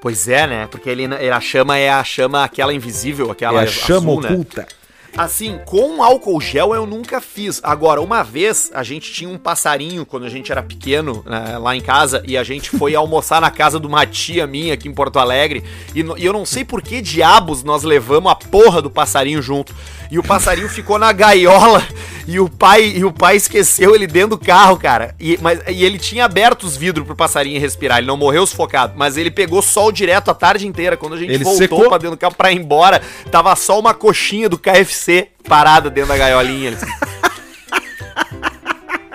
Pois 0.00 0.28
é, 0.28 0.46
né? 0.46 0.66
Porque 0.66 0.88
ele, 0.88 1.04
a 1.06 1.40
chama 1.40 1.76
é 1.76 1.90
a 1.90 2.02
chama 2.02 2.44
aquela 2.44 2.72
invisível, 2.72 3.30
aquela 3.30 3.60
é 3.60 3.64
a 3.64 3.66
chama 3.66 4.10
azul, 4.10 4.20
né? 4.22 4.30
oculta. 4.30 4.66
Assim, 5.16 5.58
com 5.66 6.02
álcool 6.02 6.40
gel 6.40 6.74
eu 6.74 6.86
nunca 6.86 7.20
fiz. 7.20 7.60
Agora, 7.64 8.00
uma 8.00 8.22
vez 8.22 8.70
a 8.72 8.82
gente 8.82 9.12
tinha 9.12 9.28
um 9.28 9.36
passarinho 9.36 10.06
quando 10.06 10.24
a 10.24 10.28
gente 10.28 10.52
era 10.52 10.62
pequeno 10.62 11.24
né, 11.26 11.58
lá 11.58 11.74
em 11.74 11.80
casa 11.80 12.22
e 12.26 12.36
a 12.36 12.44
gente 12.44 12.70
foi 12.70 12.94
almoçar 12.96 13.40
na 13.40 13.50
casa 13.50 13.80
de 13.80 13.86
uma 13.86 14.06
tia 14.06 14.46
minha 14.46 14.74
aqui 14.74 14.88
em 14.88 14.94
Porto 14.94 15.18
Alegre 15.18 15.64
e, 15.94 16.00
e 16.00 16.24
eu 16.24 16.32
não 16.32 16.46
sei 16.46 16.64
por 16.64 16.80
que 16.80 17.02
diabos 17.02 17.64
nós 17.64 17.82
levamos 17.82 18.30
a 18.30 18.36
porra 18.36 18.80
do 18.80 18.90
passarinho 18.90 19.42
junto. 19.42 19.74
E 20.10 20.18
o 20.18 20.22
passarinho 20.22 20.68
ficou 20.68 20.98
na 20.98 21.12
gaiola 21.12 21.86
e 22.26 22.40
o 22.40 22.48
pai 22.48 22.82
e 22.96 23.04
o 23.04 23.12
pai 23.12 23.36
esqueceu 23.36 23.94
ele 23.94 24.06
dentro 24.08 24.30
do 24.30 24.38
carro, 24.38 24.76
cara. 24.76 25.14
E, 25.20 25.38
mas, 25.40 25.60
e 25.68 25.84
ele 25.84 25.98
tinha 25.98 26.24
aberto 26.24 26.64
os 26.64 26.76
vidros 26.76 27.06
pro 27.06 27.14
passarinho 27.14 27.60
respirar. 27.60 27.98
Ele 27.98 28.08
não 28.08 28.16
morreu 28.16 28.44
sufocado, 28.46 28.94
mas 28.96 29.16
ele 29.16 29.30
pegou 29.30 29.62
sol 29.62 29.92
direto 29.92 30.28
a 30.30 30.34
tarde 30.34 30.66
inteira. 30.66 30.96
Quando 30.96 31.14
a 31.14 31.16
gente 31.16 31.32
Ele 31.32 31.44
voltou 31.44 31.58
secou? 31.62 31.88
pra 31.88 31.98
dentro 31.98 32.16
do 32.16 32.18
carro 32.18 32.34
pra 32.34 32.50
ir 32.50 32.56
embora, 32.56 33.00
tava 33.30 33.54
só 33.54 33.78
uma 33.78 33.94
coxinha 33.94 34.48
do 34.48 34.58
KFC 34.58 35.28
parada 35.48 35.88
dentro 35.88 36.08
da 36.10 36.16
gaiolinha. 36.18 36.76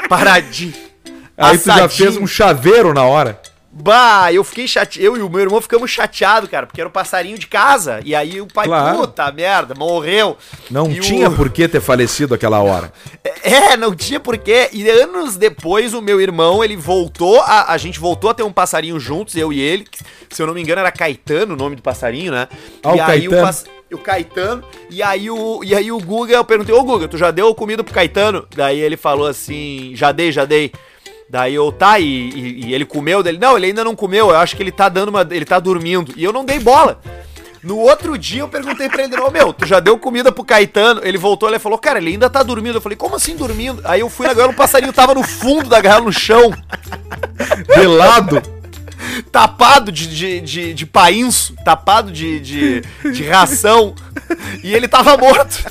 Paradinho. 0.07 0.73
Aí 1.37 1.57
tu 1.57 1.65
já 1.65 1.75
Assadinho. 1.75 1.89
fez 2.11 2.17
um 2.17 2.27
chaveiro 2.27 2.93
na 2.93 3.03
hora. 3.03 3.39
Bah, 3.77 4.31
eu 4.31 4.41
fiquei 4.45 4.67
chateado. 4.69 5.05
Eu 5.05 5.17
e 5.17 5.21
o 5.21 5.29
meu 5.29 5.41
irmão 5.41 5.59
ficamos 5.59 5.91
chateados, 5.91 6.49
cara, 6.49 6.65
porque 6.65 6.79
era 6.79 6.87
o 6.87 6.91
passarinho 6.91 7.37
de 7.37 7.45
casa. 7.45 7.99
E 8.05 8.15
aí 8.15 8.39
o 8.39 8.47
pai, 8.47 8.67
Claro. 8.67 8.99
puta 8.99 9.29
merda, 9.33 9.75
morreu. 9.75 10.37
Não 10.71 10.89
E 10.89 10.99
o- 10.99 11.01
tinha 11.01 11.29
por 11.29 11.49
que 11.49 11.67
ter 11.67 11.81
falecido 11.81 12.33
aquela 12.33 12.61
hora. 12.61 12.91
É, 13.43 13.75
não 13.77 13.93
tinha 13.93 14.19
porquê. 14.19 14.69
E 14.73 14.87
anos 14.89 15.35
depois, 15.37 15.93
o 15.93 16.01
meu 16.01 16.19
irmão, 16.19 16.63
ele 16.63 16.75
voltou, 16.75 17.41
a, 17.41 17.71
a 17.73 17.77
gente 17.77 17.99
voltou 17.99 18.29
a 18.29 18.33
ter 18.33 18.41
um 18.43 18.51
passarinho 18.51 18.99
juntos, 18.99 19.35
eu 19.35 19.51
e 19.53 19.59
ele. 19.59 19.83
que, 19.83 19.99
Se 20.31 20.41
eu 20.41 20.47
não 20.47 20.53
me 20.53 20.61
engano, 20.61 20.79
era 20.79 20.91
Caetano 20.91 21.53
o 21.53 21.57
nome 21.57 21.75
do 21.75 21.81
passarinho, 21.81 22.31
né? 22.31 22.47
Ah, 22.83 22.95
e 22.95 22.99
o 22.99 23.03
aí 23.03 23.05
Caetano. 23.27 23.37
o, 23.41 23.45
pas- 23.45 23.65
o 23.93 23.97
Caetano. 23.99 24.63
E 24.89 25.03
aí 25.03 25.29
o, 25.29 25.61
e 25.63 25.75
aí 25.75 25.91
o 25.91 25.99
Guga, 25.99 26.33
eu 26.35 26.43
perguntei, 26.45 26.73
ô 26.73 26.83
Guga, 26.83 27.07
tu 27.07 27.17
já 27.17 27.29
deu 27.29 27.53
comida 27.53 27.83
pro 27.83 27.93
Caetano? 27.93 28.47
Daí 28.55 28.79
ele 28.79 28.97
falou 28.97 29.27
assim, 29.27 29.91
já 29.95 30.11
dei, 30.11 30.31
já 30.31 30.43
dei. 30.45 30.71
Daí 31.29 31.55
eu, 31.55 31.71
tá, 31.71 31.99
e, 31.99 32.05
e- 32.05 32.65
e 32.67 32.73
ele 32.73 32.85
comeu 32.85 33.23
dele? 33.23 33.37
Não, 33.39 33.57
ele 33.57 33.65
ainda 33.67 33.83
não 33.83 33.95
comeu, 33.95 34.29
eu 34.29 34.37
acho 34.37 34.55
que 34.55 34.61
ele 34.63 34.71
tá 34.71 34.87
dando 34.89 35.09
uma. 35.09 35.27
Ele 35.31 35.45
tá 35.45 35.59
dormindo. 35.59 36.13
E 36.15 36.23
eu 36.23 36.31
não 36.31 36.45
dei 36.45 36.59
bola. 36.59 36.99
No 37.63 37.79
outro 37.79 38.15
dia 38.15 38.41
eu 38.41 38.47
perguntei 38.47 38.87
pra 38.87 39.03
ele, 39.03 39.15
ô 39.19 39.31
meu, 39.31 39.51
tu 39.51 39.65
já 39.65 39.79
deu 39.79 39.97
comida 39.97 40.31
pro 40.31 40.43
Caetano? 40.45 41.01
Ele 41.03 41.17
voltou 41.17 41.51
e 41.51 41.57
falou, 41.57 41.79
cara, 41.79 41.97
ele 41.97 42.11
ainda 42.11 42.29
tá 42.29 42.43
dormindo. 42.43 42.75
Eu 42.77 42.81
falei, 42.81 42.95
como 42.95 43.15
assim 43.15 43.35
dormindo? 43.35 43.81
Aí 43.85 44.01
eu 44.01 44.09
fui 44.09 44.27
na 44.27 44.35
gaiola, 44.35 44.53
o 44.53 44.55
passarinho 44.55 44.93
tava 44.93 45.15
no 45.15 45.23
fundo 45.23 45.67
da 45.67 45.81
gaiola, 45.81 46.05
no 46.05 46.13
chão, 46.13 46.51
De 47.75 47.87
lado. 47.87 48.39
tapado 49.31 49.91
de, 49.91 50.07
de, 50.07 50.41
de, 50.41 50.73
de 50.75 50.85
painço, 50.85 51.55
tapado 51.65 52.11
de, 52.11 52.39
de, 52.39 52.81
de 53.11 53.23
ração. 53.23 53.95
E 54.63 54.71
ele 54.73 54.87
tava 54.87 55.17
morto. 55.17 55.63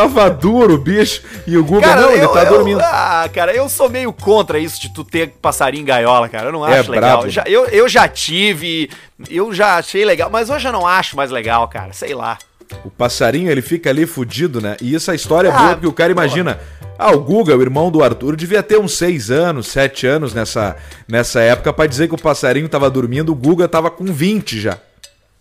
Tava 0.00 0.30
duro 0.30 0.74
o 0.74 0.78
bicho. 0.78 1.22
E 1.46 1.56
o 1.56 1.64
Guga, 1.64 1.88
Cara, 1.88 2.00
não, 2.02 2.10
ele 2.12 2.24
eu, 2.24 2.28
tá 2.28 2.44
eu- 2.44 2.50
dormindo. 2.54 2.80
Ah, 2.80 3.28
cara, 3.32 3.52
eu 3.52 3.68
sou 3.68 3.88
meio 3.88 4.12
contra 4.12 4.58
isso 4.58 4.80
de 4.80 4.92
tu 4.92 5.02
ter 5.04 5.30
passarinho 5.42 5.82
em 5.82 5.84
gaiola, 5.84 6.28
cara. 6.28 6.46
Eu 6.48 6.52
não 6.52 6.66
É 6.66 6.78
acho 6.78 6.90
legal. 6.90 7.18
brabo. 7.18 7.28
Já- 7.30 7.44
eu, 7.46 7.66
eu 7.66 7.88
já 7.88 8.06
tive, 8.06 8.90
eu 9.28 9.52
já 9.52 9.76
achei 9.76 10.04
legal, 10.04 10.30
mas 10.30 10.50
hoje 10.50 10.66
eu 10.68 10.72
não 10.72 10.86
acho 10.86 11.16
mais 11.16 11.30
legal, 11.30 11.66
cara. 11.68 11.92
Sei 11.92 12.14
lá. 12.14 12.38
O 12.84 12.90
passarinho, 12.90 13.50
ele 13.50 13.62
fica 13.62 13.88
ali 13.90 14.04
fudido, 14.06 14.60
né? 14.60 14.76
E 14.80 14.94
essa 14.94 15.14
história 15.14 15.48
é 15.48 15.52
Ah, 15.52 15.58
boa 15.58 15.70
porque 15.74 15.86
o 15.86 15.92
cara 15.92 16.12
imagina. 16.12 16.60
Ah, 16.98 17.12
o 17.12 17.20
Guga, 17.20 17.56
o 17.56 17.62
irmão 17.62 17.90
do 17.90 18.02
Arthur, 18.02 18.34
devia 18.36 18.62
ter 18.62 18.78
uns 18.78 18.96
6 18.98 19.30
anos, 19.30 19.68
7 19.68 20.06
anos 20.06 20.34
nessa, 20.34 20.76
nessa 21.08 21.40
época 21.40 21.72
pra 21.72 21.86
dizer 21.86 22.08
que 22.08 22.14
o 22.14 22.18
passarinho 22.20 22.68
tava 22.68 22.90
dormindo, 22.90 23.30
o 23.32 23.34
Guga 23.36 23.68
tava 23.68 23.88
com 23.90 24.04
20 24.04 24.60
já. 24.60 24.76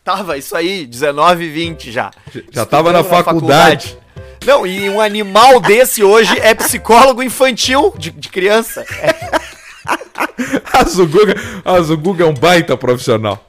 Tava 0.08 0.38
isso 0.38 0.56
aí, 0.56 0.86
19, 0.88 1.50
20 1.50 1.92
já. 1.92 2.12
Já 2.50 2.66
tava 2.66 2.94
na 2.94 3.02
Estudando 3.02 3.26
faculdade. 3.26 3.98
Não, 4.46 4.66
e 4.66 4.90
um 4.90 5.02
animal 5.02 5.60
desse 5.60 6.02
hoje 6.02 6.34
é 6.40 6.54
psicólogo 6.56 7.22
infantil 7.22 7.94
de, 7.98 8.12
de 8.12 8.30
criança. 8.30 8.86
É- 9.02 9.38
Mas 10.74 10.98
o 10.98 11.06
Guga, 11.06 11.36
mas 11.66 11.90
o 11.90 11.98
Guga 11.98 12.24
é 12.24 12.28
um 12.28 12.34
baita 12.34 12.78
profissional. 12.78 13.46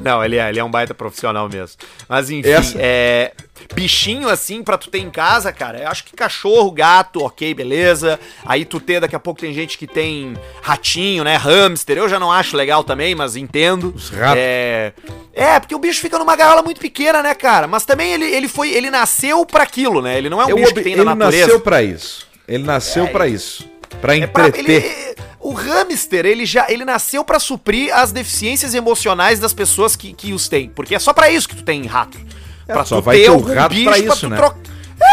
Não, 0.00 0.24
ele 0.24 0.36
é, 0.36 0.48
ele 0.48 0.58
é 0.58 0.64
um 0.64 0.70
baita 0.70 0.92
profissional 0.94 1.48
mesmo. 1.48 1.76
Mas 2.08 2.30
enfim, 2.30 2.48
Essa- 2.50 2.76
é. 2.80 3.32
Bichinho 3.74 4.28
assim 4.28 4.62
pra 4.62 4.76
tu 4.76 4.90
ter 4.90 4.98
em 4.98 5.10
casa, 5.10 5.52
cara. 5.52 5.78
Eu 5.78 5.88
acho 5.88 6.04
que 6.04 6.12
cachorro, 6.14 6.70
gato, 6.70 7.24
ok, 7.24 7.54
beleza. 7.54 8.18
Aí 8.44 8.64
tu 8.64 8.78
ter, 8.80 9.00
daqui 9.00 9.16
a 9.16 9.20
pouco 9.20 9.40
tem 9.40 9.52
gente 9.54 9.78
que 9.78 9.86
tem 9.86 10.34
ratinho, 10.62 11.24
né? 11.24 11.36
Hamster. 11.36 11.96
Eu 11.96 12.08
já 12.08 12.18
não 12.18 12.30
acho 12.30 12.56
legal 12.56 12.84
também, 12.84 13.14
mas 13.14 13.36
entendo. 13.36 13.92
Os 13.96 14.10
ratos. 14.10 14.36
É. 14.38 14.92
É, 15.32 15.58
porque 15.60 15.74
o 15.74 15.78
bicho 15.78 16.00
fica 16.00 16.18
numa 16.18 16.36
gaiola 16.36 16.62
muito 16.62 16.80
pequena, 16.80 17.22
né, 17.22 17.34
cara? 17.34 17.66
Mas 17.66 17.84
também 17.84 18.12
ele, 18.12 18.24
ele 18.26 18.48
foi. 18.48 18.70
Ele 18.72 18.90
nasceu 18.90 19.46
pra 19.46 19.62
aquilo, 19.62 20.02
né? 20.02 20.18
Ele 20.18 20.28
não 20.28 20.40
é 20.42 20.46
um 20.46 20.50
Eu 20.50 20.56
bicho 20.56 20.70
ob- 20.70 20.78
que 20.78 20.82
tem 20.84 20.96
na 20.96 21.02
ele 21.02 21.14
natureza. 21.14 21.46
nasceu 21.46 21.60
pra 21.60 21.82
isso. 21.82 22.26
Ele 22.46 22.62
nasceu 22.64 23.04
É, 23.04 23.08
pra 23.08 23.26
isso. 23.28 23.68
Pra 24.00 24.16
É 24.16 24.26
pra- 24.26 24.48
entreter. 24.48 24.84
ele- 24.84 25.16
o 25.44 25.52
hamster, 25.52 26.24
ele 26.26 26.44
já 26.46 26.66
ele 26.68 26.84
nasceu 26.84 27.22
pra 27.24 27.38
suprir 27.38 27.94
as 27.94 28.10
deficiências 28.12 28.74
emocionais 28.74 29.38
das 29.38 29.52
pessoas 29.52 29.94
que, 29.94 30.12
que 30.12 30.32
os 30.32 30.48
têm. 30.48 30.68
Porque 30.70 30.94
é 30.94 30.98
só 30.98 31.12
pra 31.12 31.30
isso 31.30 31.48
que 31.48 31.56
tu 31.56 31.62
tem 31.62 31.84
rato. 31.86 32.18
É, 32.66 32.82
só 32.84 33.00
vai 33.00 33.18
ter 33.18 33.30
o 33.30 33.38
rato 33.40 33.76
pra 33.84 33.98
isso, 33.98 34.20
tu 34.20 34.28
né? 34.30 34.38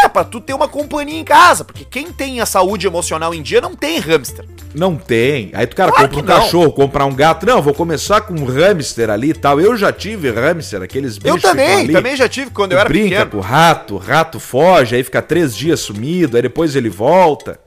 É, 0.04 0.08
pra 0.08 0.24
tu 0.24 0.40
ter 0.40 0.54
uma 0.54 0.68
companhia 0.68 1.18
em 1.20 1.24
casa. 1.24 1.64
Porque 1.64 1.84
quem 1.84 2.10
tem 2.12 2.40
a 2.40 2.46
saúde 2.46 2.86
emocional 2.86 3.34
em 3.34 3.42
dia 3.42 3.60
não 3.60 3.74
tem 3.74 3.98
hamster. 3.98 4.46
Não 4.74 4.96
tem. 4.96 5.50
Aí 5.52 5.66
tu, 5.66 5.76
cara, 5.76 5.90
Claro 5.92 6.08
compra 6.08 6.22
um 6.22 6.26
não. 6.26 6.42
cachorro, 6.44 6.72
comprar 6.72 7.04
um 7.04 7.14
gato. 7.14 7.44
Não, 7.44 7.60
vou 7.60 7.74
começar 7.74 8.22
com 8.22 8.32
um 8.32 8.44
hamster 8.46 9.10
ali 9.10 9.30
e 9.30 9.34
tal. 9.34 9.60
Eu 9.60 9.76
já 9.76 9.92
tive 9.92 10.30
hamster, 10.30 10.80
aqueles 10.80 11.16
Eu 11.16 11.34
bichos 11.34 11.40
ficam 11.40 11.50
também, 11.50 11.80
ali. 11.80 11.92
também 11.92 12.16
já 12.16 12.26
tive 12.28 12.50
quando 12.52 12.72
eu 12.72 12.78
Tu 12.78 12.80
era 12.80 12.88
brinca 12.88 13.08
pequeno. 13.10 13.30
com 13.32 13.36
o 13.36 13.40
rato, 13.40 13.94
o 13.96 13.98
rato 13.98 14.40
foge, 14.40 14.94
aí 14.96 15.02
fica 15.04 15.20
três 15.20 15.54
dias 15.54 15.80
sumido, 15.80 16.36
aí 16.36 16.42
depois 16.42 16.74
ele 16.74 16.88
volta. 16.88 17.60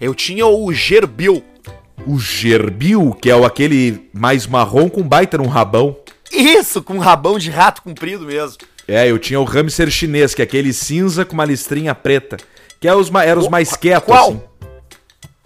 Eu 0.00 0.14
tinha 0.14 0.46
o 0.46 0.72
gerbil. 0.72 1.44
O 2.06 2.18
gerbil, 2.18 3.12
que 3.20 3.28
é 3.30 3.36
o 3.36 3.44
aquele 3.44 4.08
mais 4.12 4.46
marrom 4.46 4.88
com 4.88 5.02
baita 5.02 5.36
num 5.36 5.46
rabão. 5.46 5.96
Isso, 6.32 6.82
com 6.82 6.94
um 6.94 6.98
rabão 6.98 7.38
de 7.38 7.50
rato 7.50 7.82
comprido 7.82 8.24
mesmo. 8.24 8.56
É, 8.88 9.10
eu 9.10 9.18
tinha 9.18 9.38
o 9.38 9.44
hamster 9.44 9.90
chinês, 9.90 10.34
que 10.34 10.40
é 10.40 10.44
aquele 10.44 10.72
cinza 10.72 11.24
com 11.24 11.34
uma 11.34 11.44
listrinha 11.44 11.94
preta. 11.94 12.38
Que 12.80 12.88
é 12.88 12.94
os, 12.94 13.12
eram 13.14 13.42
os 13.42 13.48
mais 13.48 13.76
quietos, 13.76 14.06
Qual? 14.06 14.30
assim. 14.30 14.40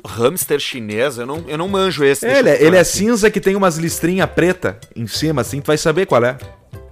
Hamster 0.06 0.60
chinês, 0.60 1.16
eu 1.18 1.26
não, 1.26 1.42
eu 1.48 1.56
não 1.58 1.66
manjo 1.66 2.04
esse. 2.04 2.26
É, 2.26 2.38
ele, 2.38 2.50
é- 2.50 2.62
ele 2.62 2.76
é 2.76 2.84
cinza 2.84 3.30
que 3.30 3.40
tem 3.40 3.56
umas 3.56 3.76
listrinhas 3.78 4.28
preta 4.30 4.78
em 4.94 5.06
cima, 5.06 5.40
assim, 5.40 5.60
tu 5.60 5.66
vai 5.66 5.78
saber 5.78 6.06
qual 6.06 6.22
é. 6.24 6.36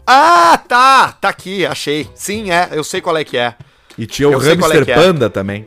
Ah, 0.06 0.58
tá, 0.66 1.12
tá 1.12 1.28
aqui, 1.28 1.64
achei. 1.64 2.08
Sim, 2.14 2.50
é, 2.50 2.70
eu 2.72 2.82
sei 2.82 3.00
qual 3.00 3.16
é 3.16 3.22
que 3.22 3.36
é. 3.36 3.54
E 3.96 4.06
tinha 4.06 4.28
o 4.28 4.32
Eu 4.32 4.40
é 4.40 4.44
hamster 4.54 4.88
é. 4.88 4.94
panda 4.94 5.30
também. 5.30 5.66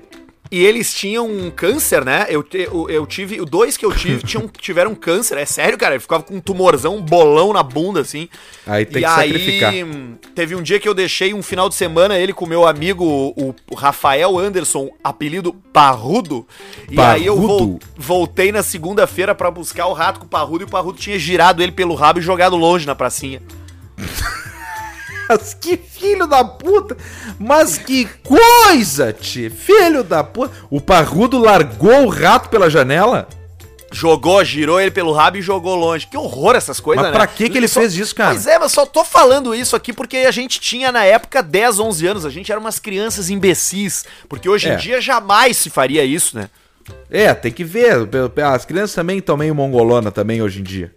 E 0.51 0.63
eles 0.63 0.93
tinham 0.93 1.27
um 1.27 1.49
câncer, 1.49 2.05
né? 2.05 2.27
Eu, 2.29 2.45
eu, 2.53 2.89
eu 2.89 3.05
tive. 3.07 3.41
Os 3.41 3.49
dois 3.49 3.75
que 3.77 3.85
eu 3.85 3.91
tive 3.93 4.21
tinham, 4.27 4.47
tiveram 4.47 4.93
câncer. 4.93 5.37
É 5.37 5.45
sério, 5.45 5.77
cara. 5.77 5.95
Ele 5.95 5.99
ficava 6.01 6.21
com 6.23 6.35
um 6.35 6.39
tumorzão, 6.39 6.97
um 6.97 7.01
bolão 7.01 7.51
na 7.51 7.63
bunda, 7.63 7.99
assim. 8.01 8.29
Aí 8.65 8.85
tem 8.85 9.01
e 9.01 9.05
que 9.05 9.05
aí, 9.05 9.31
sacrificar. 9.31 9.73
Teve 10.35 10.55
um 10.55 10.61
dia 10.61 10.79
que 10.79 10.87
eu 10.87 10.93
deixei 10.93 11.33
um 11.33 11.41
final 11.41 11.67
de 11.67 11.75
semana 11.75 12.17
ele 12.19 12.31
com 12.31 12.45
meu 12.45 12.67
amigo, 12.67 13.03
o, 13.05 13.55
Rafael 13.75 14.37
Anderson, 14.37 14.89
apelido 15.03 15.53
Parrudo. 15.73 16.47
E 16.89 16.99
aí 16.99 17.25
eu 17.25 17.35
vol- 17.35 17.47
Parrudo? 17.57 17.79
voltei 17.97 18.51
na 18.51 18.61
segunda-feira 18.61 19.33
pra 19.33 19.49
buscar 19.49 19.87
o 19.87 19.93
rato 19.93 20.19
com 20.19 20.25
o 20.25 20.29
Parrudo 20.29 20.63
e 20.63 20.67
o 20.67 20.69
Parrudo 20.69 20.97
tinha 20.99 21.17
girado 21.17 21.61
ele 21.63 21.71
pelo 21.71 21.95
rabo 21.95 22.19
e 22.19 22.21
jogado 22.21 22.55
longe 22.55 22.85
na 22.85 22.93
pracinha. 22.95 23.41
Mas 25.29 25.53
que 25.53 25.75
filho 25.77 26.27
da 26.27 26.43
puta! 26.43 26.95
Mas 27.39 27.77
que 27.77 28.05
coisa, 28.23 29.11
tio! 29.13 29.49
Filho 29.51 30.03
da 30.03 30.23
puta! 30.23 30.53
O 30.69 30.79
parrudo 30.79 31.37
largou 31.37 32.03
o 32.05 32.09
rato 32.09 32.49
pela 32.49 32.69
janela? 32.69 33.27
Jogou, 33.91 34.43
girou 34.43 34.79
ele 34.81 34.91
pelo 34.91 35.13
rabo 35.13 35.37
e 35.37 35.41
jogou 35.41 35.73
longe. 35.75 36.05
Que 36.07 36.17
horror 36.17 36.55
essas 36.55 36.79
coisas, 36.81 37.01
Mas 37.03 37.13
né? 37.13 37.17
pra 37.17 37.27
que 37.27 37.49
que 37.49 37.57
ele 37.57 37.67
Só- 37.67 37.79
fez 37.79 37.95
isso, 37.95 38.13
cara? 38.13 38.31
Pois 38.31 38.45
é, 38.45 38.59
mas 38.59 38.71
só 38.71 38.85
tô 38.85 39.05
falando 39.05 39.55
isso 39.55 39.75
aqui 39.75 39.93
porque 39.93 40.17
a 40.17 40.31
gente 40.31 40.59
tinha 40.59 40.91
na 40.91 41.05
época 41.05 41.41
10, 41.41 41.79
11 41.79 42.05
anos. 42.05 42.25
A 42.25 42.29
gente 42.29 42.51
era 42.51 42.59
umas 42.59 42.77
crianças 42.77 43.29
imbecis. 43.29 44.03
Porque 44.27 44.49
hoje 44.49 44.67
É. 44.67 44.73
em 44.73 44.77
dia 44.77 44.99
jamais 44.99 45.55
se 45.57 45.69
faria 45.69 46.03
isso, 46.03 46.35
né? 46.37 46.49
É, 47.09 47.33
tem 47.33 47.51
que 47.51 47.63
ver. 47.63 47.93
As 48.53 48.65
crianças 48.65 48.93
também 48.93 49.19
estão 49.19 49.37
meio 49.37 49.55
mongolona 49.55 50.11
também 50.11 50.41
hoje 50.41 50.59
em 50.59 50.63
dia. 50.63 50.91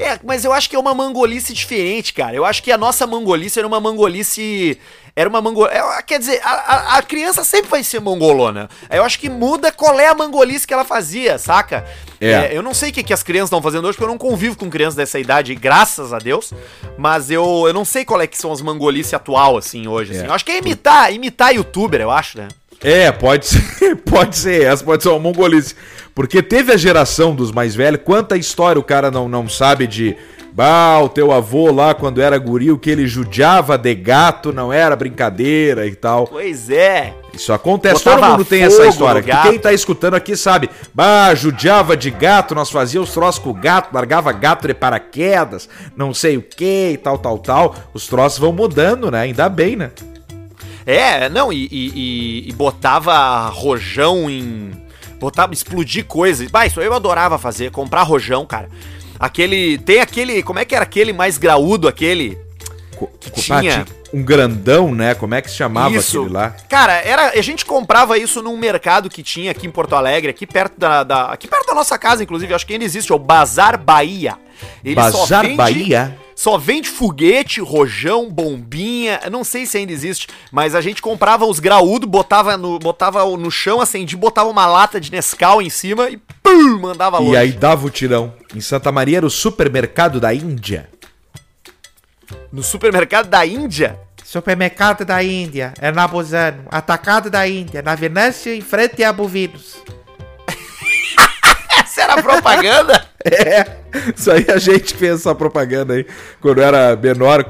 É, 0.00 0.18
mas 0.24 0.44
eu 0.44 0.52
acho 0.52 0.68
que 0.70 0.74
é 0.76 0.78
uma 0.78 0.94
mangolice 0.94 1.52
diferente, 1.52 2.12
cara. 2.14 2.34
Eu 2.34 2.44
acho 2.44 2.62
que 2.62 2.72
a 2.72 2.78
nossa 2.78 3.06
mangolice 3.06 3.58
era 3.58 3.68
uma 3.68 3.80
mangolice. 3.80 4.78
Era 5.14 5.28
uma 5.28 5.42
mangolice. 5.42 5.74
Quer 6.06 6.18
dizer, 6.18 6.40
a, 6.42 6.50
a- 6.50 6.98
a 6.98 7.02
criança 7.02 7.44
sempre 7.44 7.68
vai 7.70 7.82
ser 7.82 8.00
mongolona. 8.00 8.68
Eu 8.88 9.04
acho 9.04 9.18
que 9.18 9.28
muda 9.28 9.70
qual 9.72 9.98
é 10.00 10.06
a 10.06 10.14
mangolice 10.14 10.66
que 10.66 10.72
ela 10.72 10.84
fazia, 10.84 11.36
saca? 11.36 11.84
É. 12.20 12.50
eu 12.56 12.62
não 12.62 12.72
sei 12.74 12.90
o 12.90 12.92
que, 12.92 13.02
que 13.02 13.12
as 13.14 13.22
crianças 13.22 13.48
estão 13.48 13.62
fazendo 13.62 13.86
hoje, 13.86 13.96
porque 13.96 14.04
eu 14.04 14.08
não 14.10 14.18
convivo 14.18 14.56
com 14.56 14.68
crianças 14.70 14.94
dessa 14.94 15.18
idade, 15.18 15.54
graças 15.54 16.12
a 16.12 16.18
Deus. 16.18 16.52
Mas 16.98 17.30
eu, 17.30 17.64
eu 17.66 17.72
não 17.74 17.84
sei 17.84 18.04
qual 18.04 18.20
é 18.20 18.26
que 18.26 18.36
são 18.38 18.52
as 18.52 18.60
mangolice 18.62 19.14
atual, 19.16 19.56
assim, 19.56 19.86
hoje. 19.88 20.12
Assim. 20.12 20.24
É. 20.24 20.26
Eu 20.28 20.32
acho 20.32 20.44
que 20.44 20.52
é 20.52 20.58
imitar, 20.58 21.12
imitar 21.12 21.54
youtuber, 21.54 22.00
eu 22.00 22.10
acho, 22.10 22.38
né? 22.38 22.48
É, 22.82 23.12
pode 23.12 23.46
ser, 23.46 23.96
pode 24.04 24.36
ser, 24.36 24.62
essa 24.64 24.82
pode 24.82 25.02
ser 25.02 25.10
uma 25.10 25.18
mongolice. 25.18 25.74
Porque 26.14 26.42
teve 26.42 26.72
a 26.72 26.76
geração 26.76 27.34
dos 27.34 27.52
mais 27.52 27.74
velhos, 27.74 28.00
quanta 28.04 28.36
história 28.36 28.80
o 28.80 28.84
cara 28.84 29.10
não, 29.10 29.28
não 29.28 29.48
sabe 29.48 29.86
de. 29.86 30.16
Bah, 30.52 30.98
o 31.00 31.08
teu 31.08 31.30
avô 31.30 31.70
lá, 31.70 31.94
quando 31.94 32.20
era 32.20 32.36
guri, 32.36 32.72
o 32.72 32.78
que 32.78 32.90
ele 32.90 33.06
judiava 33.06 33.78
de 33.78 33.94
gato 33.94 34.52
não 34.52 34.72
era 34.72 34.96
brincadeira 34.96 35.86
e 35.86 35.94
tal. 35.94 36.26
Pois 36.26 36.68
é. 36.68 37.14
Isso 37.32 37.52
acontece, 37.52 38.02
Botava 38.02 38.20
todo 38.20 38.30
mundo 38.32 38.44
tem 38.44 38.64
essa 38.64 38.84
história. 38.86 39.22
Quem 39.22 39.60
tá 39.60 39.72
escutando 39.72 40.14
aqui 40.14 40.36
sabe. 40.36 40.68
Bah, 40.92 41.32
judiava 41.36 41.96
de 41.96 42.10
gato, 42.10 42.52
nós 42.52 42.68
fazíamos 42.68 43.12
troços 43.12 43.38
com 43.40 43.50
o 43.50 43.54
gato, 43.54 43.94
largava 43.94 44.32
gato 44.32 44.66
de 44.66 44.74
paraquedas, 44.74 45.68
não 45.96 46.12
sei 46.12 46.36
o 46.36 46.42
que 46.42 46.90
e 46.94 46.96
tal, 46.96 47.16
tal, 47.16 47.38
tal. 47.38 47.76
Os 47.94 48.08
troços 48.08 48.40
vão 48.40 48.52
mudando, 48.52 49.08
né? 49.08 49.20
Ainda 49.20 49.48
bem, 49.48 49.76
né? 49.76 49.92
É, 50.86 51.28
não, 51.28 51.52
e, 51.52 51.68
e- 51.70 52.48
e- 52.48 52.52
botava 52.52 53.48
rojão 53.48 54.28
em. 54.30 54.70
Botava, 55.18 55.52
explodir 55.52 56.04
coisas. 56.06 56.50
Bah, 56.50 56.66
isso 56.66 56.80
eu 56.80 56.94
adorava 56.94 57.38
fazer, 57.38 57.70
comprar 57.70 58.02
rojão, 58.02 58.46
cara. 58.46 58.68
Aquele. 59.18 59.76
Tem 59.78 60.00
aquele. 60.00 60.42
Como 60.42 60.58
é 60.58 60.64
que 60.64 60.74
era 60.74 60.84
aquele 60.84 61.12
mais 61.12 61.36
graúdo, 61.36 61.86
aquele. 61.88 62.38
Que 63.20 63.30
co- 63.30 63.40
tinha. 63.40 63.86
ah, 63.88 64.00
Um 64.12 64.22
grandão, 64.24 64.94
né? 64.94 65.14
Como 65.14 65.34
é 65.34 65.40
que 65.42 65.50
se 65.50 65.56
chamava 65.56 65.94
isso. 65.94 66.18
aquele 66.20 66.32
lá? 66.34 66.50
Cara, 66.68 66.94
era, 66.94 67.28
a 67.38 67.42
gente 67.42 67.64
comprava 67.64 68.18
isso 68.18 68.42
num 68.42 68.56
mercado 68.56 69.08
que 69.08 69.22
tinha 69.22 69.50
aqui 69.52 69.66
em 69.66 69.70
Porto 69.70 69.94
Alegre, 69.94 70.30
aqui 70.30 70.46
perto 70.46 70.78
da. 70.78 71.02
da- 71.04 71.26
aqui 71.26 71.46
perto 71.46 71.66
da 71.66 71.74
nossa 71.74 71.98
casa, 71.98 72.22
inclusive, 72.22 72.52
acho 72.54 72.66
que 72.66 72.72
ainda 72.72 72.84
existe, 72.84 73.12
é 73.12 73.14
o 73.14 73.18
Bazar 73.18 73.78
Bahia. 73.78 74.36
Ele 74.84 74.94
Bazar 74.94 75.44
Bahia? 75.54 76.16
Só 76.40 76.56
vende 76.56 76.88
foguete, 76.88 77.60
rojão, 77.60 78.30
bombinha. 78.30 79.20
Não 79.30 79.44
sei 79.44 79.66
se 79.66 79.76
ainda 79.76 79.92
existe, 79.92 80.26
mas 80.50 80.74
a 80.74 80.80
gente 80.80 81.02
comprava 81.02 81.44
os 81.44 81.60
graúdos, 81.60 82.08
botava 82.08 82.56
no, 82.56 82.78
botava 82.78 83.22
no 83.36 83.50
chão, 83.50 83.78
acendia, 83.78 84.16
botava 84.16 84.48
uma 84.48 84.64
lata 84.64 84.98
de 84.98 85.12
Nescau 85.12 85.60
em 85.60 85.68
cima 85.68 86.08
e 86.08 86.16
pum, 86.42 86.78
mandava 86.78 87.18
longe. 87.18 87.32
E 87.32 87.36
aí 87.36 87.52
dava 87.52 87.86
o 87.86 87.90
tirão. 87.90 88.32
Em 88.54 88.60
Santa 88.62 88.90
Maria 88.90 89.18
era 89.18 89.26
o 89.26 89.28
supermercado 89.28 90.18
da 90.18 90.32
Índia. 90.32 90.88
No 92.50 92.62
supermercado 92.62 93.28
da 93.28 93.44
Índia. 93.44 94.00
Supermercado 94.24 95.04
da 95.04 95.22
Índia, 95.22 95.74
é 95.78 95.92
na 95.92 96.08
Bozano. 96.08 96.64
Atacado 96.70 97.28
da 97.28 97.46
Índia, 97.46 97.82
na 97.82 97.94
Venâncio, 97.94 98.50
em 98.50 98.62
frente 98.62 99.04
a 99.04 99.12
Bovinos. 99.12 99.76
Essa 101.84 102.00
era 102.00 102.14
a 102.14 102.22
propaganda? 102.22 103.09
É, 103.30 103.66
isso 104.16 104.30
aí 104.30 104.46
a 104.48 104.56
gente 104.56 104.94
fez 104.94 105.16
essa 105.16 105.34
propaganda 105.34 105.94
aí 105.94 106.06
quando 106.40 106.62
era 106.62 106.96
menor. 106.96 107.44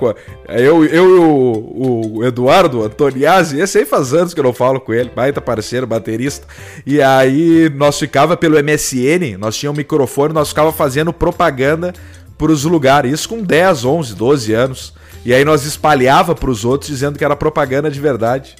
Eu, 0.49 0.85
eu 0.85 0.87
e 0.87 1.19
o, 1.19 2.17
o 2.17 2.25
Eduardo 2.25 2.83
Antoniazzi, 2.83 3.61
esse 3.61 3.79
aí 3.79 3.85
faz 3.85 4.13
anos 4.13 4.35
que 4.35 4.41
eu 4.41 4.45
não 4.45 4.53
falo 4.53 4.81
com 4.81 4.93
ele, 4.93 5.11
baita 5.15 5.41
parceiro, 5.41 5.87
baterista. 5.87 6.47
E 6.85 7.01
aí 7.01 7.71
nós 7.77 7.99
ficava 7.99 8.37
pelo 8.37 8.57
MSN, 8.57 9.37
nós 9.39 9.57
tínhamos 9.57 9.79
um 9.79 9.83
microfone, 9.83 10.35
nós 10.35 10.49
ficava 10.49 10.73
fazendo 10.73 11.13
propaganda 11.13 11.93
pros 12.37 12.65
lugares, 12.65 13.13
isso 13.13 13.29
com 13.29 13.43
10, 13.43 13.85
11, 13.85 14.15
12 14.15 14.53
anos. 14.53 14.95
E 15.25 15.35
aí 15.35 15.45
nós 15.45 15.65
espalhava 15.65 16.35
pros 16.35 16.65
outros 16.65 16.91
dizendo 16.91 17.19
que 17.19 17.25
era 17.25 17.37
propaganda 17.37 17.91
de 17.91 18.01
verdade. 18.01 18.57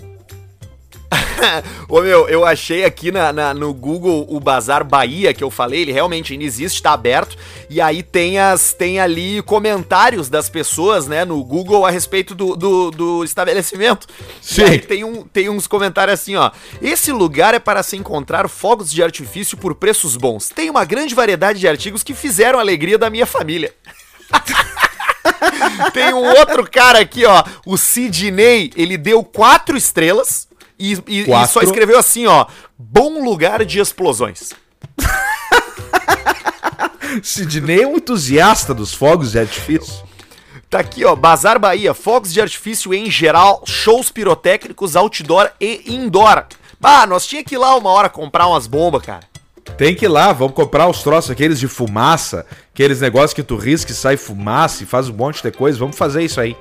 Ô 1.89 2.01
meu, 2.03 2.29
eu 2.29 2.45
achei 2.45 2.85
aqui 2.85 3.11
na, 3.11 3.33
na- 3.33 3.55
no 3.55 3.75
Google 3.75 4.27
o 4.29 4.39
Bazar 4.39 4.85
Bahia 4.85 5.35
que 5.35 5.43
eu 5.43 5.51
falei, 5.51 5.83
ele 5.83 5.93
realmente 5.93 6.33
ainda 6.33 6.45
existe, 6.45 6.83
tá 6.83 6.93
aberto. 6.93 7.37
E 7.69 7.81
aí 7.81 8.03
tem, 8.03 8.39
as, 8.39 8.73
tem 8.73 9.01
ali 9.01 9.43
comentários 9.43 10.29
das 10.29 10.49
pessoas, 10.49 11.07
né, 11.07 11.25
no 11.25 11.43
Google 11.43 11.85
a 11.85 11.91
respeito 11.91 12.35
do, 12.35 12.55
do, 12.55 12.91
do 12.91 13.25
estabelecimento. 13.25 14.07
Sim. 14.41 14.79
Tem, 14.79 15.03
um, 15.05 15.25
tem 15.25 15.49
uns 15.49 15.67
comentários 15.67 16.21
assim, 16.21 16.37
ó. 16.37 16.51
Esse 16.81 17.11
lugar 17.11 17.55
é 17.55 17.59
para 17.59 17.83
se 17.83 17.97
encontrar 17.97 18.49
fogos 18.49 18.91
de 18.91 19.03
artifício 19.03 19.57
por 19.57 19.75
preços 19.75 20.17
bons. 20.17 20.49
Tem 20.49 20.71
uma 20.71 20.85
grande 20.85 21.15
variedade 21.15 21.59
de 21.59 21.67
artigos 21.69 22.03
que 22.03 22.15
fizeram 22.15 22.59
a 22.59 22.63
alegria 22.63 22.99
da 22.99 23.11
minha 23.11 23.27
família. 23.27 23.75
Tem 25.93 26.13
um 26.15 26.25
outro 26.25 26.69
cara 26.71 27.01
aqui, 27.01 27.25
ó. 27.25 27.43
O 27.67 27.77
Sidney, 27.77 28.71
ele 28.77 28.97
deu 28.97 29.23
quatro 29.25 29.77
estrelas 29.77 30.49
e, 30.81 30.93
e- 31.07 31.31
e 31.31 31.47
só 31.47 31.61
escreveu 31.61 31.99
assim, 31.99 32.27
ó. 32.27 32.47
Bom 32.79 33.23
lugar 33.23 33.65
de 33.65 33.79
explosões. 33.79 34.53
Sidney 37.23 37.83
é 37.83 37.87
um 37.87 37.97
entusiasta 37.97 38.73
dos 38.73 38.95
fogos 38.95 39.33
de 39.33 39.39
artifício. 39.39 40.03
Tá 40.69 40.79
aqui, 40.81 41.05
ó. 41.05 41.17
Bazar 41.17 41.59
Bahia, 41.59 41.93
fogos 41.93 42.33
de 42.33 42.41
artifício 42.41 42.95
em 42.95 43.11
geral, 43.11 43.63
shows 43.67 44.11
pirotécnicos, 44.11 44.95
outdoor 44.97 45.51
e 45.61 45.93
indoor. 45.93 46.45
Ah, 46.83 47.07
nós 47.07 47.27
tinha 47.27 47.43
que 47.45 47.57
ir 47.57 47.59
lá 47.59 47.77
uma 47.77 47.91
hora 47.91 48.09
comprar 48.09 48.47
umas 48.47 48.67
bombas, 48.67 49.03
cara. 49.03 49.29
Tem 49.77 49.95
que 49.95 50.05
ir 50.07 50.09
lá, 50.09 50.33
vamos 50.33 50.55
comprar 50.55 50.89
os 50.89 51.03
troços 51.03 51.31
aqueles 51.31 51.59
de 51.61 51.69
fumaça, 51.69 52.47
aqueles 52.73 53.01
negócios 53.01 53.35
que 53.35 53.43
tu 53.43 53.57
risca 53.57 53.93
e 53.93 53.95
sai 53.95 54.17
fumaça 54.17 54.83
e 54.83 54.87
faz 54.87 55.09
um 55.09 55.13
monte 55.15 55.43
de 55.43 55.51
coisa. 55.51 55.79
Vamos 55.79 55.97
fazer 55.97 56.23
isso 56.23 56.41
aí. 56.41 56.57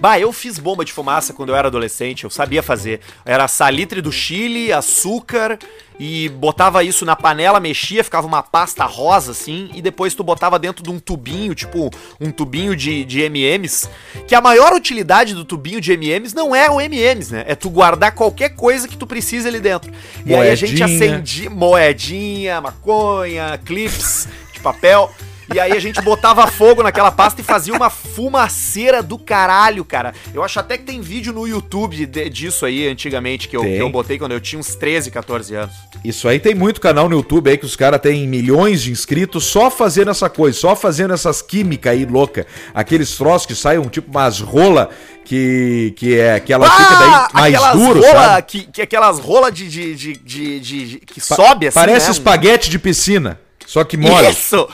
Bah, 0.00 0.18
eu 0.18 0.32
fiz 0.32 0.58
bomba 0.58 0.84
de 0.84 0.92
fumaça 0.92 1.32
quando 1.32 1.50
eu 1.50 1.56
era 1.56 1.68
adolescente, 1.68 2.24
eu 2.24 2.30
sabia 2.30 2.62
fazer. 2.62 3.00
Era 3.24 3.48
salitre 3.48 4.00
do 4.00 4.12
Chile, 4.12 4.72
açúcar 4.72 5.58
e 5.98 6.28
botava 6.28 6.84
isso 6.84 7.04
na 7.04 7.16
panela, 7.16 7.58
mexia, 7.58 8.04
ficava 8.04 8.26
uma 8.26 8.42
pasta 8.42 8.84
rosa 8.84 9.32
assim, 9.32 9.68
e 9.74 9.82
depois 9.82 10.14
tu 10.14 10.22
botava 10.22 10.58
dentro 10.58 10.82
de 10.82 10.90
um 10.90 10.98
tubinho, 10.98 11.54
tipo 11.54 11.90
um 12.20 12.30
tubinho 12.30 12.76
de, 12.76 13.04
de 13.04 13.22
M&M's, 13.22 13.90
que 14.26 14.34
a 14.34 14.40
maior 14.40 14.72
utilidade 14.72 15.34
do 15.34 15.44
tubinho 15.44 15.80
de 15.80 15.92
M&M's 15.92 16.32
não 16.32 16.54
é 16.54 16.70
o 16.70 16.80
M&M's, 16.80 17.30
né? 17.32 17.44
É 17.48 17.54
tu 17.56 17.68
guardar 17.68 18.12
qualquer 18.12 18.50
coisa 18.50 18.86
que 18.86 18.96
tu 18.96 19.06
precisa 19.06 19.48
ali 19.48 19.58
dentro. 19.60 19.92
E 20.24 20.34
aí 20.34 20.50
a 20.50 20.54
gente 20.54 20.80
acendia 20.82 21.50
moedinha, 21.50 22.60
maconha, 22.60 23.58
clips 23.64 24.28
de 24.52 24.60
papel. 24.60 25.10
E 25.54 25.58
aí 25.58 25.72
a 25.72 25.80
gente 25.80 26.00
botava 26.02 26.46
fogo 26.46 26.82
naquela 26.82 27.10
pasta 27.10 27.40
e 27.40 27.44
fazia 27.44 27.72
uma 27.74 27.88
fumaceira 27.88 29.02
do 29.02 29.18
caralho, 29.18 29.84
cara. 29.84 30.12
Eu 30.34 30.42
acho 30.42 30.60
até 30.60 30.76
que 30.76 30.84
tem 30.84 31.00
vídeo 31.00 31.32
no 31.32 31.46
YouTube 31.48 32.04
de- 32.06 32.28
disso 32.28 32.66
aí, 32.66 32.86
antigamente, 32.86 33.48
que 33.48 33.56
eu, 33.56 33.62
que 33.62 33.78
eu 33.78 33.88
botei 33.90 34.18
quando 34.18 34.32
eu 34.32 34.40
tinha 34.40 34.58
uns 34.60 34.74
13, 34.74 35.10
14 35.10 35.54
anos. 35.54 35.74
Isso 36.04 36.28
aí 36.28 36.38
tem 36.38 36.54
muito 36.54 36.80
canal 36.80 37.08
no 37.08 37.16
YouTube 37.16 37.48
aí 37.50 37.56
que 37.56 37.64
os 37.64 37.76
caras 37.76 38.00
têm 38.00 38.28
milhões 38.28 38.82
de 38.82 38.90
inscritos 38.92 39.44
só 39.44 39.70
fazendo 39.70 40.10
essa 40.10 40.28
coisa, 40.28 40.58
só 40.58 40.76
fazendo 40.76 41.14
essas 41.14 41.40
químicas 41.40 41.92
aí 41.92 42.04
louca. 42.04 42.46
Aqueles 42.74 43.16
troços 43.16 43.46
que 43.46 43.54
saem 43.54 43.78
um 43.78 43.88
tipo 43.88 44.10
umas 44.10 44.40
rola 44.40 44.90
que, 45.24 45.94
que 45.96 46.18
é 46.18 46.38
que 46.40 46.52
ela 46.52 46.70
fica 46.70 46.94
daí 46.96 47.08
mais 47.08 47.54
Ah, 47.54 47.58
aquelas 47.58 47.72
duro, 47.72 48.00
rola, 48.00 48.12
sabe? 48.12 48.42
que, 48.46 48.62
que 48.66 48.82
aquelas 48.82 49.18
rola 49.18 49.50
de, 49.50 49.68
de, 49.68 49.94
de, 49.94 50.12
de- 50.14 50.60
de- 50.60 50.88
de- 50.88 50.98
que 51.00 51.20
Pa- 51.20 51.36
sobe 51.36 51.66
assim, 51.68 51.74
Parece 51.78 52.06
né? 52.06 52.12
espaguete 52.12 52.70
de 52.70 52.78
piscina, 52.78 53.38
só 53.68 53.84
que 53.84 53.96
molha. 53.98 54.30
Isso! 54.30 54.66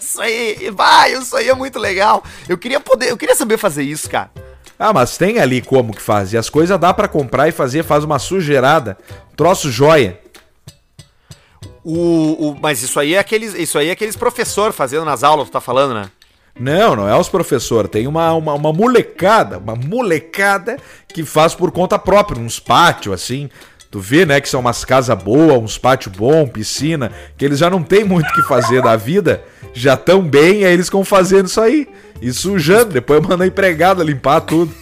Isso 0.00 0.20
aí! 0.20 0.68
Vai, 0.74 1.12
isso 1.14 1.36
aí 1.36 1.48
é 1.48 1.54
muito 1.54 1.78
legal. 1.78 2.22
Eu 2.48 2.58
queria 2.58 2.80
poder, 2.80 3.10
eu 3.10 3.16
queria 3.16 3.36
saber 3.36 3.56
fazer 3.56 3.84
isso, 3.84 4.10
cara. 4.10 4.30
Ah, 4.78 4.92
mas 4.92 5.16
tem 5.16 5.38
ali 5.38 5.62
como 5.62 5.94
que 5.94 6.02
faz. 6.02 6.32
E 6.32 6.36
as 6.36 6.50
coisas 6.50 6.76
dá 6.78 6.92
pra 6.92 7.06
comprar 7.06 7.46
e 7.48 7.52
fazer, 7.52 7.84
faz 7.84 8.02
uma 8.02 8.18
sujeirada. 8.18 8.98
Troço 9.36 9.70
joia. 9.70 10.18
O, 11.84 12.48
o- 12.50 12.56
mas 12.60 12.82
isso 12.82 12.98
aí 12.98 13.14
é 13.14 13.18
aqueles, 13.18 13.54
isso 13.54 13.78
aí 13.78 13.88
é 13.88 13.92
aqueles 13.92 14.16
professor 14.16 14.72
fazendo 14.72 15.04
nas 15.04 15.22
aulas, 15.22 15.48
tu 15.48 15.52
tá 15.52 15.60
falando, 15.60 15.94
né? 15.94 16.10
Não, 16.58 16.94
não 16.94 17.08
é 17.08 17.16
os 17.16 17.28
professores. 17.28 17.90
Tem 17.90 18.06
uma, 18.06 18.32
uma, 18.34 18.54
uma 18.54 18.72
molecada, 18.72 19.58
uma 19.58 19.74
molecada 19.74 20.76
que 21.08 21.24
faz 21.24 21.54
por 21.54 21.70
conta 21.72 21.98
própria, 21.98 22.40
uns 22.40 22.60
pátios 22.60 23.14
assim. 23.14 23.48
Tu 23.92 24.00
vê, 24.00 24.24
né, 24.24 24.40
que 24.40 24.48
são 24.48 24.60
umas 24.60 24.86
casas 24.86 25.22
boas, 25.22 25.62
uns 25.62 25.76
pátios 25.76 26.16
bons, 26.16 26.48
piscina, 26.48 27.12
que 27.36 27.44
eles 27.44 27.58
já 27.58 27.68
não 27.68 27.82
tem 27.82 28.02
muito 28.04 28.26
o 28.26 28.32
que 28.32 28.40
fazer 28.44 28.80
da 28.80 28.96
vida, 28.96 29.44
já 29.74 29.98
tão 29.98 30.22
bem, 30.22 30.64
aí 30.64 30.72
eles 30.72 30.86
ficam 30.86 31.04
fazendo 31.04 31.44
isso 31.44 31.60
aí. 31.60 31.86
E 32.18 32.32
sujando, 32.32 32.86
depois 32.86 33.20
manda 33.20 33.44
a 33.44 33.46
empregada 33.46 34.02
limpar 34.02 34.40
tudo. 34.40 34.74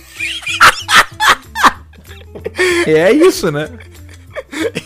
É 2.87 3.11
isso, 3.11 3.51
né? 3.51 3.69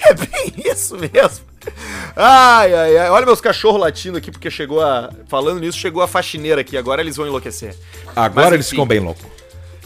É 0.07 0.15
bem 0.15 0.71
isso 0.71 0.97
mesmo. 0.97 1.45
Ai, 2.15 2.75
ai, 2.75 2.97
ai. 2.99 3.11
Olha 3.11 3.25
meus 3.25 3.41
cachorros 3.41 3.81
latindo 3.81 4.19
aqui, 4.19 4.31
porque 4.31 4.51
chegou 4.51 4.83
a. 4.83 5.11
Falando 5.27 5.59
nisso, 5.61 5.79
chegou 5.79 6.03
a 6.03 6.07
faxineira 6.07 6.61
aqui. 6.61 6.77
Agora 6.77 7.01
eles 7.01 7.17
vão 7.17 7.27
enlouquecer. 7.27 7.75
Agora 8.15 8.47
Mas, 8.47 8.55
eles 8.55 8.67
enfim. 8.67 8.77
ficam 8.77 8.87
bem 8.87 9.01
loucos. 9.01 9.25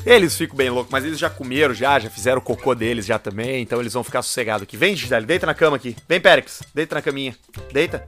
Eles 0.07 0.37
ficam 0.37 0.57
bem 0.57 0.71
loucos, 0.71 0.91
mas 0.91 1.05
eles 1.05 1.19
já 1.19 1.29
comeram, 1.29 1.75
já, 1.75 1.99
já 1.99 2.09
fizeram 2.09 2.39
o 2.39 2.43
cocô 2.43 2.75
deles 2.75 3.05
já 3.05 3.19
também, 3.19 3.61
então 3.63 3.81
eles 3.81 3.93
vão 3.93 4.03
ficar 4.05 4.23
sossegados 4.23 4.63
aqui. 4.63 4.77
Vem, 4.77 4.95
Gisele, 4.97 5.27
deita 5.27 5.45
na 5.47 5.55
cama 5.55 5.77
aqui. 5.77 5.97
Vem, 6.09 6.21
Périx, 6.21 6.63
deita 6.75 6.95
na 6.95 7.03
caminha. 7.03 7.35
Deita. 7.73 8.07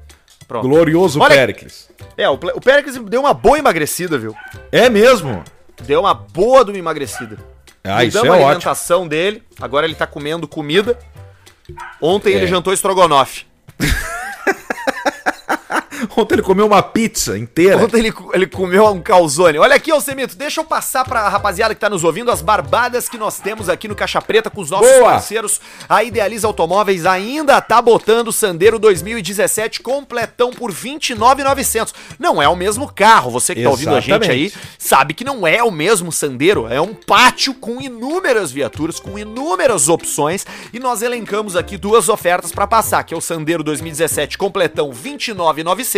Pronto. 0.48 0.66
Glorioso 0.68 1.20
Olha- 1.20 1.34
Péricles. 1.34 1.90
É, 2.16 2.28
o, 2.28 2.34
o 2.34 2.60
Périx 2.60 2.96
deu 3.04 3.20
uma 3.20 3.34
boa 3.34 3.58
emagrecida, 3.58 4.18
viu? 4.18 4.34
É 4.72 4.88
mesmo? 4.88 5.44
Deu 5.82 6.00
uma 6.00 6.14
boa 6.14 6.64
de 6.64 6.70
uma 6.70 6.78
emagrecida. 6.78 7.38
Ah, 7.84 8.04
isso 8.04 8.18
é 8.18 8.20
a 8.20 8.32
ótimo. 8.32 8.46
alimentação 8.46 9.06
dele, 9.08 9.42
agora 9.60 9.86
ele 9.86 9.94
tá 9.94 10.06
comendo 10.06 10.46
comida. 10.48 10.98
Ontem 12.00 12.32
É. 12.32 12.36
ele 12.36 12.46
jantou 12.46 12.72
estrogonofe. 12.72 13.46
Ontem 16.16 16.34
ele 16.34 16.42
comeu 16.42 16.66
uma 16.66 16.82
pizza 16.82 17.36
inteira. 17.36 17.76
Ontem 17.76 17.98
ele, 17.98 18.14
ele 18.32 18.46
comeu 18.46 18.86
um 18.86 19.00
calzone. 19.00 19.58
Olha 19.58 19.74
aqui, 19.74 19.90
Alcemito, 19.90 20.36
deixa 20.36 20.60
eu 20.60 20.64
passar 20.64 21.04
pra 21.04 21.28
rapaziada 21.28 21.74
que 21.74 21.80
tá 21.80 21.90
nos 21.90 22.04
ouvindo 22.04 22.30
as 22.30 22.42
barbadas 22.42 23.08
que 23.08 23.18
nós 23.18 23.38
temos 23.38 23.68
aqui 23.68 23.88
no 23.88 23.94
Caixa 23.94 24.20
Preta 24.20 24.50
com 24.50 24.60
os 24.60 24.70
nossos 24.70 24.90
Boa! 24.90 25.12
parceiros. 25.12 25.60
A 25.88 26.02
Idealiza 26.02 26.46
Automóveis 26.46 27.06
ainda 27.06 27.60
tá 27.60 27.80
botando 27.80 28.28
o 28.28 28.32
Sandero 28.32 28.78
2017 28.78 29.80
completão 29.80 30.50
por 30.50 30.70
29,900. 30.72 31.94
Não 32.18 32.40
é 32.40 32.48
o 32.48 32.56
mesmo 32.56 32.90
carro, 32.92 33.30
você 33.30 33.54
que 33.54 33.62
tá 33.62 33.70
ouvindo 33.70 33.94
a 33.94 34.00
gente 34.00 34.30
aí 34.30 34.52
sabe 34.78 35.14
que 35.14 35.24
não 35.24 35.46
é 35.46 35.62
o 35.62 35.70
mesmo 35.70 36.12
Sandero, 36.12 36.66
é 36.66 36.80
um 36.80 36.94
pátio 36.94 37.54
com 37.54 37.80
inúmeras 37.80 38.50
viaturas, 38.50 38.98
com 38.98 39.18
inúmeras 39.18 39.88
opções 39.88 40.46
e 40.72 40.78
nós 40.78 41.02
elencamos 41.02 41.56
aqui 41.56 41.76
duas 41.76 42.08
ofertas 42.08 42.52
pra 42.52 42.66
passar, 42.66 43.04
que 43.04 43.12
é 43.12 43.16
o 43.16 43.20
Sandero 43.20 43.62
2017 43.62 44.38
completão 44.38 44.92
29,900 44.92 45.89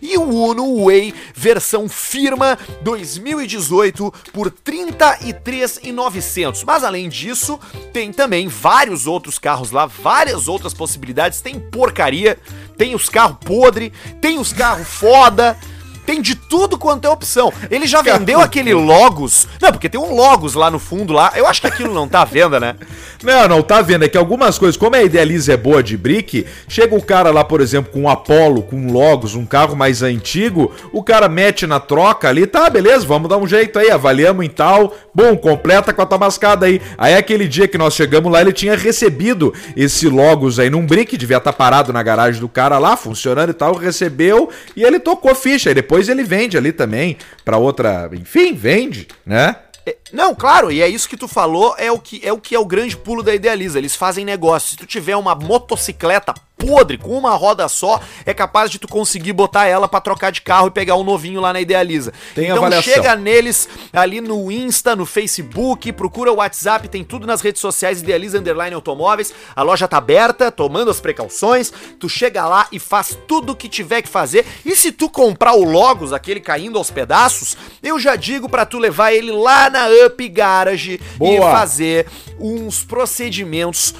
e 0.00 0.16
o 0.16 0.22
Uno 0.22 0.84
Way 0.84 1.12
versão 1.34 1.88
firma 1.88 2.56
2018 2.82 4.12
por 4.32 4.50
33,900. 4.50 6.64
Mas 6.64 6.84
além 6.84 7.08
disso, 7.08 7.58
tem 7.92 8.12
também 8.12 8.48
vários 8.48 9.06
outros 9.06 9.38
carros 9.38 9.70
lá, 9.70 9.86
várias 9.86 10.48
outras 10.48 10.74
possibilidades, 10.74 11.40
tem 11.40 11.58
porcaria, 11.58 12.38
tem 12.76 12.94
os 12.94 13.08
carros 13.08 13.38
podre, 13.44 13.92
tem 14.20 14.38
os 14.38 14.52
carros 14.52 14.88
foda, 14.88 15.56
tem 16.04 16.20
de 16.20 16.34
tudo 16.34 16.78
quanto 16.78 17.06
é 17.06 17.10
opção. 17.10 17.52
Ele 17.70 17.86
já 17.86 18.00
vendeu 18.02 18.40
aquele 18.40 18.74
Logos. 18.74 19.46
Não, 19.60 19.72
porque 19.72 19.88
tem 19.88 20.00
um 20.00 20.14
Logos 20.14 20.54
lá 20.54 20.70
no 20.70 20.78
fundo 20.78 21.12
lá. 21.12 21.32
Eu 21.34 21.46
acho 21.46 21.60
que 21.60 21.66
aquilo 21.66 21.94
não 21.94 22.08
tá 22.08 22.22
à 22.22 22.24
venda, 22.24 22.58
né? 22.58 22.76
Não, 23.22 23.46
não, 23.46 23.62
tá 23.62 23.80
vendo? 23.80 24.04
É 24.04 24.08
que 24.08 24.18
algumas 24.18 24.58
coisas, 24.58 24.76
como 24.76 24.96
a 24.96 25.02
Idealiza 25.02 25.52
é 25.52 25.56
boa 25.56 25.80
de 25.80 25.96
brick, 25.96 26.44
chega 26.66 26.96
o 26.96 27.00
cara 27.00 27.30
lá, 27.30 27.44
por 27.44 27.60
exemplo, 27.60 27.92
com 27.92 28.02
um 28.02 28.08
Apollo, 28.08 28.62
com 28.62 28.74
um 28.74 28.92
Logos, 28.92 29.36
um 29.36 29.46
carro 29.46 29.76
mais 29.76 30.02
antigo, 30.02 30.72
o 30.92 31.04
cara 31.04 31.28
mete 31.28 31.64
na 31.64 31.78
troca 31.78 32.28
ali, 32.28 32.48
tá, 32.48 32.68
beleza, 32.68 33.06
vamos 33.06 33.28
dar 33.28 33.38
um 33.38 33.46
jeito 33.46 33.78
aí, 33.78 33.92
avaliamos 33.92 34.44
em 34.44 34.48
tal, 34.48 34.92
bom, 35.14 35.36
completa 35.36 35.92
com 35.92 36.02
a 36.02 36.06
tamascada 36.06 36.66
aí. 36.66 36.82
Aí 36.98 37.14
aquele 37.14 37.46
dia 37.46 37.68
que 37.68 37.78
nós 37.78 37.94
chegamos 37.94 38.32
lá, 38.32 38.40
ele 38.40 38.52
tinha 38.52 38.76
recebido 38.76 39.54
esse 39.76 40.08
Logos 40.08 40.58
aí 40.58 40.68
num 40.68 40.84
brick, 40.84 41.16
devia 41.16 41.36
estar 41.36 41.52
parado 41.52 41.92
na 41.92 42.02
garagem 42.02 42.40
do 42.40 42.48
cara 42.48 42.76
lá, 42.78 42.96
funcionando 42.96 43.50
e 43.50 43.54
tal, 43.54 43.76
recebeu 43.76 44.50
e 44.76 44.82
ele 44.82 44.98
tocou 44.98 45.32
ficha. 45.32 45.70
E 45.70 45.74
depois 45.74 45.91
ele 46.08 46.24
vende 46.24 46.56
ali 46.56 46.72
também 46.72 47.16
pra 47.44 47.58
outra, 47.58 48.08
enfim, 48.12 48.54
vende, 48.54 49.08
né? 49.26 49.56
É, 49.84 49.96
Não, 50.12 50.34
claro, 50.34 50.70
e 50.70 50.80
é 50.80 50.88
isso 50.88 51.08
que 51.08 51.16
tu 51.16 51.26
falou, 51.26 51.74
é 51.76 51.90
o 51.90 51.98
que 51.98 52.20
é 52.24 52.32
o 52.32 52.38
que 52.38 52.54
é 52.54 52.58
o 52.58 52.64
grande 52.64 52.96
pulo 52.96 53.22
da 53.22 53.34
Idealiza. 53.34 53.78
Eles 53.78 53.96
fazem 53.96 54.24
negócio. 54.24 54.70
Se 54.70 54.76
tu 54.76 54.86
tiver 54.86 55.16
uma 55.16 55.34
motocicleta 55.34 56.32
podre 56.66 56.96
com 56.96 57.16
uma 57.16 57.34
roda 57.34 57.68
só, 57.68 58.00
é 58.24 58.32
capaz 58.32 58.70
de 58.70 58.78
tu 58.78 58.86
conseguir 58.86 59.32
botar 59.32 59.66
ela 59.66 59.88
pra 59.88 60.00
trocar 60.00 60.30
de 60.30 60.40
carro 60.40 60.68
e 60.68 60.70
pegar 60.70 60.96
um 60.96 61.04
novinho 61.04 61.40
lá 61.40 61.52
na 61.52 61.60
Idealiza. 61.60 62.12
Tem 62.34 62.44
então 62.44 62.58
avaliação. 62.58 62.94
chega 62.94 63.16
neles 63.16 63.68
ali 63.92 64.20
no 64.20 64.50
Insta, 64.50 64.94
no 64.94 65.04
Facebook, 65.04 65.92
procura 65.92 66.32
o 66.32 66.36
WhatsApp, 66.36 66.88
tem 66.88 67.04
tudo 67.04 67.26
nas 67.26 67.40
redes 67.40 67.60
sociais 67.60 68.00
Idealiza 68.00 68.38
Underline 68.38 68.74
Automóveis. 68.74 69.34
A 69.54 69.62
loja 69.62 69.88
tá 69.88 69.96
aberta, 69.96 70.50
tomando 70.50 70.90
as 70.90 71.00
precauções. 71.00 71.72
Tu 71.98 72.08
chega 72.08 72.46
lá 72.46 72.66
e 72.70 72.78
faz 72.78 73.18
tudo 73.26 73.52
o 73.52 73.56
que 73.56 73.68
tiver 73.68 74.02
que 74.02 74.08
fazer. 74.08 74.46
E 74.64 74.76
se 74.76 74.92
tu 74.92 75.08
comprar 75.08 75.54
o 75.54 75.64
Logos, 75.64 76.12
aquele 76.12 76.40
caindo 76.40 76.78
aos 76.78 76.90
pedaços, 76.90 77.56
eu 77.82 77.98
já 77.98 78.16
digo 78.16 78.48
pra 78.48 78.64
tu 78.64 78.78
levar 78.78 79.12
ele 79.12 79.32
lá 79.32 79.68
na 79.68 79.86
Up 80.06 80.28
Garage 80.28 81.00
Boa. 81.16 81.34
e 81.34 81.40
fazer 81.40 82.06
uns 82.38 82.84
procedimentos 82.84 83.94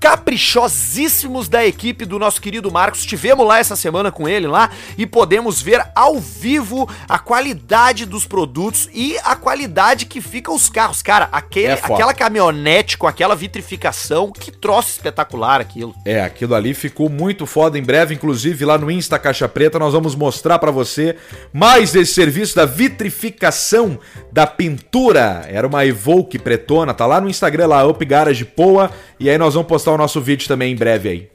caprichosíssimos 0.00 1.48
da 1.48 1.64
equipe 1.64 2.04
do 2.04 2.18
nosso 2.18 2.40
querido 2.40 2.70
Marcos. 2.70 3.04
Tivemos 3.04 3.46
lá 3.46 3.58
essa 3.58 3.76
semana 3.76 4.10
com 4.10 4.28
ele 4.28 4.46
lá 4.46 4.70
e 4.96 5.06
podemos 5.06 5.60
ver 5.60 5.84
ao 5.94 6.18
vivo 6.18 6.88
a 7.08 7.18
qualidade 7.18 8.04
dos 8.06 8.26
produtos 8.26 8.88
e 8.92 9.16
a 9.24 9.34
qualidade 9.36 10.06
que 10.06 10.20
fica 10.20 10.52
os 10.52 10.68
carros. 10.68 11.02
Cara, 11.02 11.28
aquele, 11.32 11.68
É 11.68 11.72
aquela 11.72 12.14
caminhonete 12.14 12.96
com 12.96 13.06
aquela 13.06 13.34
vitrificação, 13.34 14.30
que 14.32 14.50
troço 14.50 14.90
espetacular 14.90 15.60
aquilo. 15.60 15.94
É, 16.04 16.22
aquilo 16.22 16.54
ali 16.54 16.74
ficou 16.74 17.08
muito 17.08 17.46
foda. 17.46 17.78
Em 17.78 17.82
breve, 17.82 18.14
inclusive, 18.14 18.64
lá 18.64 18.78
no 18.78 18.90
Insta 18.90 19.18
Caixa 19.18 19.48
Preta, 19.48 19.78
nós 19.78 19.92
vamos 19.92 20.14
mostrar 20.14 20.58
pra 20.58 20.70
você 20.70 21.16
mais 21.52 21.92
desse 21.92 22.14
serviço 22.14 22.54
da 22.54 22.64
vitrificação 22.64 23.98
da 24.32 24.46
pintura. 24.46 25.44
Era 25.48 25.66
uma 25.66 25.84
Evoque 25.84 26.38
pretona, 26.38 26.94
tá 26.94 27.06
lá 27.06 27.20
no 27.20 27.28
Instagram, 27.28 27.66
lá, 27.66 27.86
Up 27.86 28.04
Garage 28.04 28.44
Poa. 28.44 28.90
E 29.20 29.28
aí 29.28 29.36
nós 29.36 29.54
vamos 29.54 29.68
postar 29.68 29.87
o 29.94 29.98
nosso 29.98 30.20
vídeo 30.20 30.48
também 30.48 30.72
em 30.72 30.76
breve 30.76 31.08
aí. 31.08 31.28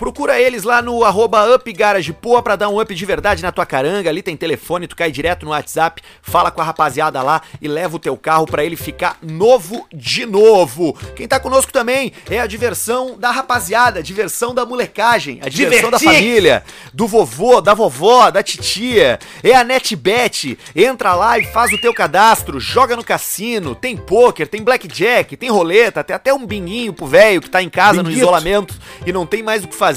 Procura 0.00 0.40
eles 0.40 0.62
lá 0.62 0.80
no 0.80 1.04
arroba 1.04 1.44
upgaragepoa 1.54 2.42
pra 2.42 2.56
dar 2.56 2.70
um 2.70 2.80
up 2.80 2.94
de 2.94 3.04
verdade 3.04 3.42
na 3.42 3.52
tua 3.52 3.66
caranga. 3.66 4.08
Ali 4.08 4.22
tem 4.22 4.34
telefone, 4.34 4.88
tu 4.88 4.96
cai 4.96 5.12
direto 5.12 5.44
no 5.44 5.50
WhatsApp, 5.50 6.00
fala 6.22 6.50
com 6.50 6.62
a 6.62 6.64
rapaziada 6.64 7.20
lá 7.20 7.42
e 7.60 7.68
leva 7.68 7.96
o 7.96 7.98
teu 7.98 8.16
carro 8.16 8.46
pra 8.46 8.64
ele 8.64 8.76
ficar 8.76 9.18
novo 9.20 9.86
de 9.92 10.24
novo. 10.24 10.96
Quem 11.14 11.28
tá 11.28 11.38
conosco 11.38 11.70
também 11.70 12.14
é 12.30 12.40
a 12.40 12.46
diversão 12.46 13.18
da 13.18 13.30
rapaziada, 13.30 13.98
a 13.98 14.02
diversão 14.02 14.54
da 14.54 14.64
molecagem, 14.64 15.38
a 15.42 15.50
diversão 15.50 15.90
da 15.90 15.98
família, 15.98 16.64
do 16.94 17.06
vovô, 17.06 17.60
da 17.60 17.74
vovó, 17.74 18.30
da 18.30 18.42
titia. 18.42 19.18
É 19.42 19.54
a 19.54 19.62
NetBet. 19.62 20.58
Entra 20.74 21.14
lá 21.14 21.38
e 21.38 21.44
faz 21.44 21.74
o 21.74 21.78
teu 21.78 21.92
cadastro, 21.92 22.58
joga 22.58 22.96
no 22.96 23.04
cassino, 23.04 23.74
tem 23.74 23.98
poker, 23.98 24.48
tem 24.48 24.62
blackjack, 24.62 25.36
tem 25.36 25.50
roleta, 25.50 26.02
tem 26.02 26.16
até 26.16 26.32
um 26.32 26.46
binguinho 26.46 26.94
pro 26.94 27.04
velho 27.04 27.42
que 27.42 27.50
tá 27.50 27.62
em 27.62 27.68
casa 27.68 27.98
no 27.98 28.04
Binguito. 28.04 28.22
isolamento 28.22 28.74
e 29.04 29.12
não 29.12 29.26
tem 29.26 29.42
mais 29.42 29.62
o 29.62 29.68
que 29.68 29.76
fazer, 29.76 29.89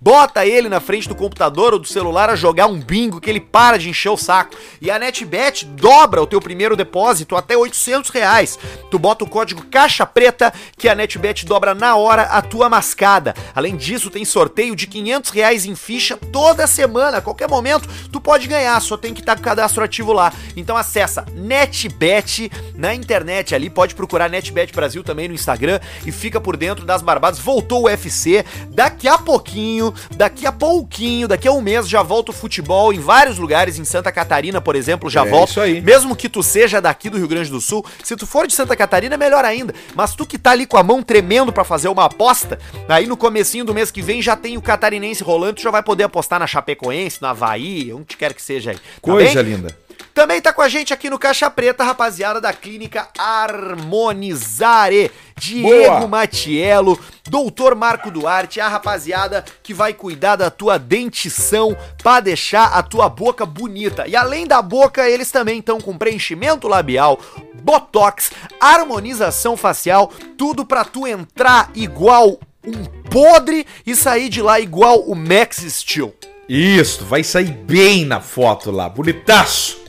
bota 0.00 0.46
ele 0.46 0.68
na 0.68 0.80
frente 0.80 1.08
do 1.08 1.14
computador 1.14 1.72
ou 1.72 1.78
do 1.78 1.86
celular 1.86 2.30
a 2.30 2.36
jogar 2.36 2.66
um 2.66 2.80
bingo 2.80 3.20
que 3.20 3.30
ele 3.30 3.40
para 3.40 3.78
de 3.78 3.88
encher 3.88 4.10
o 4.10 4.16
saco. 4.16 4.56
E 4.80 4.90
a 4.90 4.98
NetBet 4.98 5.64
dobra 5.64 6.22
o 6.22 6.26
teu 6.26 6.40
primeiro 6.40 6.76
depósito 6.76 7.36
até 7.36 7.56
800 7.56 8.10
reais. 8.10 8.58
Tu 8.90 8.98
bota 8.98 9.24
o 9.24 9.28
código 9.28 9.64
Caixa 9.66 10.06
Preta 10.06 10.52
que 10.76 10.88
a 10.88 10.94
NetBet 10.94 11.46
dobra 11.46 11.74
na 11.74 11.96
hora 11.96 12.22
a 12.22 12.42
tua 12.42 12.68
mascada. 12.68 13.34
Além 13.54 13.76
disso, 13.76 14.10
tem 14.10 14.24
sorteio 14.24 14.76
de 14.76 14.86
500 14.86 15.30
reais 15.30 15.66
em 15.66 15.74
ficha 15.74 16.16
toda 16.16 16.66
semana. 16.66 17.18
A 17.18 17.22
qualquer 17.22 17.48
momento 17.48 17.88
tu 18.10 18.20
pode 18.20 18.46
ganhar, 18.46 18.80
só 18.80 18.96
tem 18.96 19.14
que 19.14 19.20
estar 19.20 19.34
com 19.34 19.40
o 19.40 19.44
cadastro 19.44 19.84
ativo 19.84 20.12
lá. 20.12 20.32
Então 20.56 20.76
acessa 20.76 21.24
NetBet 21.34 22.50
na 22.74 22.94
internet 22.94 23.54
ali, 23.54 23.70
pode 23.70 23.94
procurar 23.94 24.28
NetBet 24.28 24.72
Brasil 24.72 25.02
também 25.02 25.28
no 25.28 25.34
Instagram 25.34 25.80
e 26.06 26.12
fica 26.12 26.40
por 26.40 26.56
dentro 26.56 26.84
das 26.84 27.02
barbadas. 27.02 27.38
Voltou 27.38 27.82
o 27.82 27.84
UFC, 27.84 28.44
daqui 28.68 29.08
a 29.08 29.18
pouquinho, 29.32 29.94
daqui 30.14 30.46
a 30.46 30.52
pouquinho, 30.52 31.26
daqui 31.26 31.48
a 31.48 31.52
um 31.52 31.60
mês 31.62 31.88
já 31.88 32.02
volta 32.02 32.30
o 32.30 32.34
futebol 32.34 32.92
em 32.92 32.98
vários 33.00 33.38
lugares, 33.38 33.78
em 33.78 33.84
Santa 33.84 34.12
Catarina, 34.12 34.60
por 34.60 34.76
exemplo, 34.76 35.08
já 35.08 35.24
É 35.24 35.28
volta. 35.30 35.50
isso 35.52 35.60
aí. 35.60 35.80
Mesmo 35.80 36.14
que 36.14 36.28
tu 36.28 36.42
seja 36.42 36.80
daqui 36.80 37.08
do 37.08 37.16
Rio 37.16 37.26
Grande 37.28 37.50
do 37.50 37.60
Sul, 37.60 37.84
se 38.04 38.14
tu 38.14 38.26
for 38.26 38.46
de 38.46 38.52
Santa 38.54 38.76
Catarina, 38.76 39.14
é 39.14 39.18
melhor 39.18 39.44
ainda. 39.44 39.74
Mas 39.94 40.14
tu 40.14 40.26
que 40.26 40.36
tá 40.38 40.50
ali 40.50 40.66
com 40.66 40.76
a 40.76 40.82
mão 40.82 41.02
tremendo 41.02 41.50
pra 41.52 41.64
fazer 41.64 41.88
uma 41.88 42.04
aposta, 42.04 42.58
aí 42.88 43.06
no 43.06 43.16
comecinho 43.16 43.64
do 43.64 43.72
mês 43.72 43.90
que 43.90 44.02
vem 44.02 44.20
já 44.20 44.36
tem 44.36 44.56
o 44.58 44.62
catarinense 44.62 45.22
rolando, 45.22 45.54
tu 45.54 45.62
já 45.62 45.70
vai 45.70 45.82
poder 45.82 46.04
apostar 46.04 46.38
na 46.38 46.46
Chapecoense, 46.46 47.22
na 47.22 47.30
Havaí, 47.30 47.90
onde 47.92 48.16
quer 48.16 48.34
que 48.34 48.42
seja 48.42 48.72
aí. 48.72 48.76
Tá 48.76 48.82
Coisa 49.00 49.42
bem? 49.42 49.54
linda. 49.54 49.76
Também 50.14 50.40
tá 50.40 50.52
com 50.52 50.60
a 50.60 50.68
gente 50.68 50.92
aqui 50.92 51.08
no 51.08 51.18
Caixa 51.18 51.50
Preta, 51.50 51.84
rapaziada 51.84 52.40
da 52.40 52.52
Clínica 52.52 53.08
Harmonizare. 53.18 55.10
Diego 55.38 55.96
Boa. 55.96 56.06
Matiello, 56.06 56.98
Doutor 57.28 57.74
Marco 57.74 58.12
Duarte, 58.12 58.60
a 58.60 58.68
rapaziada 58.68 59.44
que 59.60 59.74
vai 59.74 59.92
cuidar 59.92 60.36
da 60.36 60.50
tua 60.50 60.78
dentição 60.78 61.76
pra 62.00 62.20
deixar 62.20 62.66
a 62.66 62.82
tua 62.82 63.08
boca 63.08 63.44
bonita. 63.44 64.06
E 64.06 64.14
além 64.14 64.46
da 64.46 64.62
boca, 64.62 65.08
eles 65.08 65.32
também 65.32 65.58
estão 65.58 65.80
com 65.80 65.98
preenchimento 65.98 66.68
labial, 66.68 67.18
botox, 67.60 68.30
harmonização 68.60 69.56
facial, 69.56 70.12
tudo 70.38 70.64
pra 70.64 70.84
tu 70.84 71.08
entrar 71.08 71.70
igual 71.74 72.38
um 72.64 72.84
podre 73.10 73.66
e 73.84 73.96
sair 73.96 74.28
de 74.28 74.40
lá 74.40 74.60
igual 74.60 75.00
o 75.00 75.16
Max 75.16 75.56
Steel. 75.56 76.14
Isso, 76.48 77.04
vai 77.04 77.24
sair 77.24 77.50
bem 77.50 78.04
na 78.04 78.20
foto 78.20 78.70
lá, 78.70 78.88
bonitaço. 78.88 79.81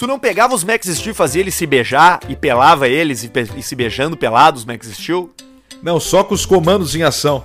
Tu 0.00 0.06
não 0.06 0.18
pegava 0.18 0.54
os 0.54 0.64
Max 0.64 0.86
Steel 0.86 1.10
e 1.10 1.14
fazia 1.14 1.42
eles 1.42 1.54
se 1.54 1.66
beijar 1.66 2.20
e 2.26 2.34
pelava 2.34 2.88
eles 2.88 3.22
e, 3.22 3.30
e 3.54 3.62
se 3.62 3.74
beijando 3.74 4.16
pelados, 4.16 4.64
Max 4.64 4.86
Steel? 4.86 5.28
Não, 5.82 6.00
só 6.00 6.24
com 6.24 6.32
os 6.32 6.46
comandos 6.46 6.94
em 6.96 7.02
ação. 7.02 7.44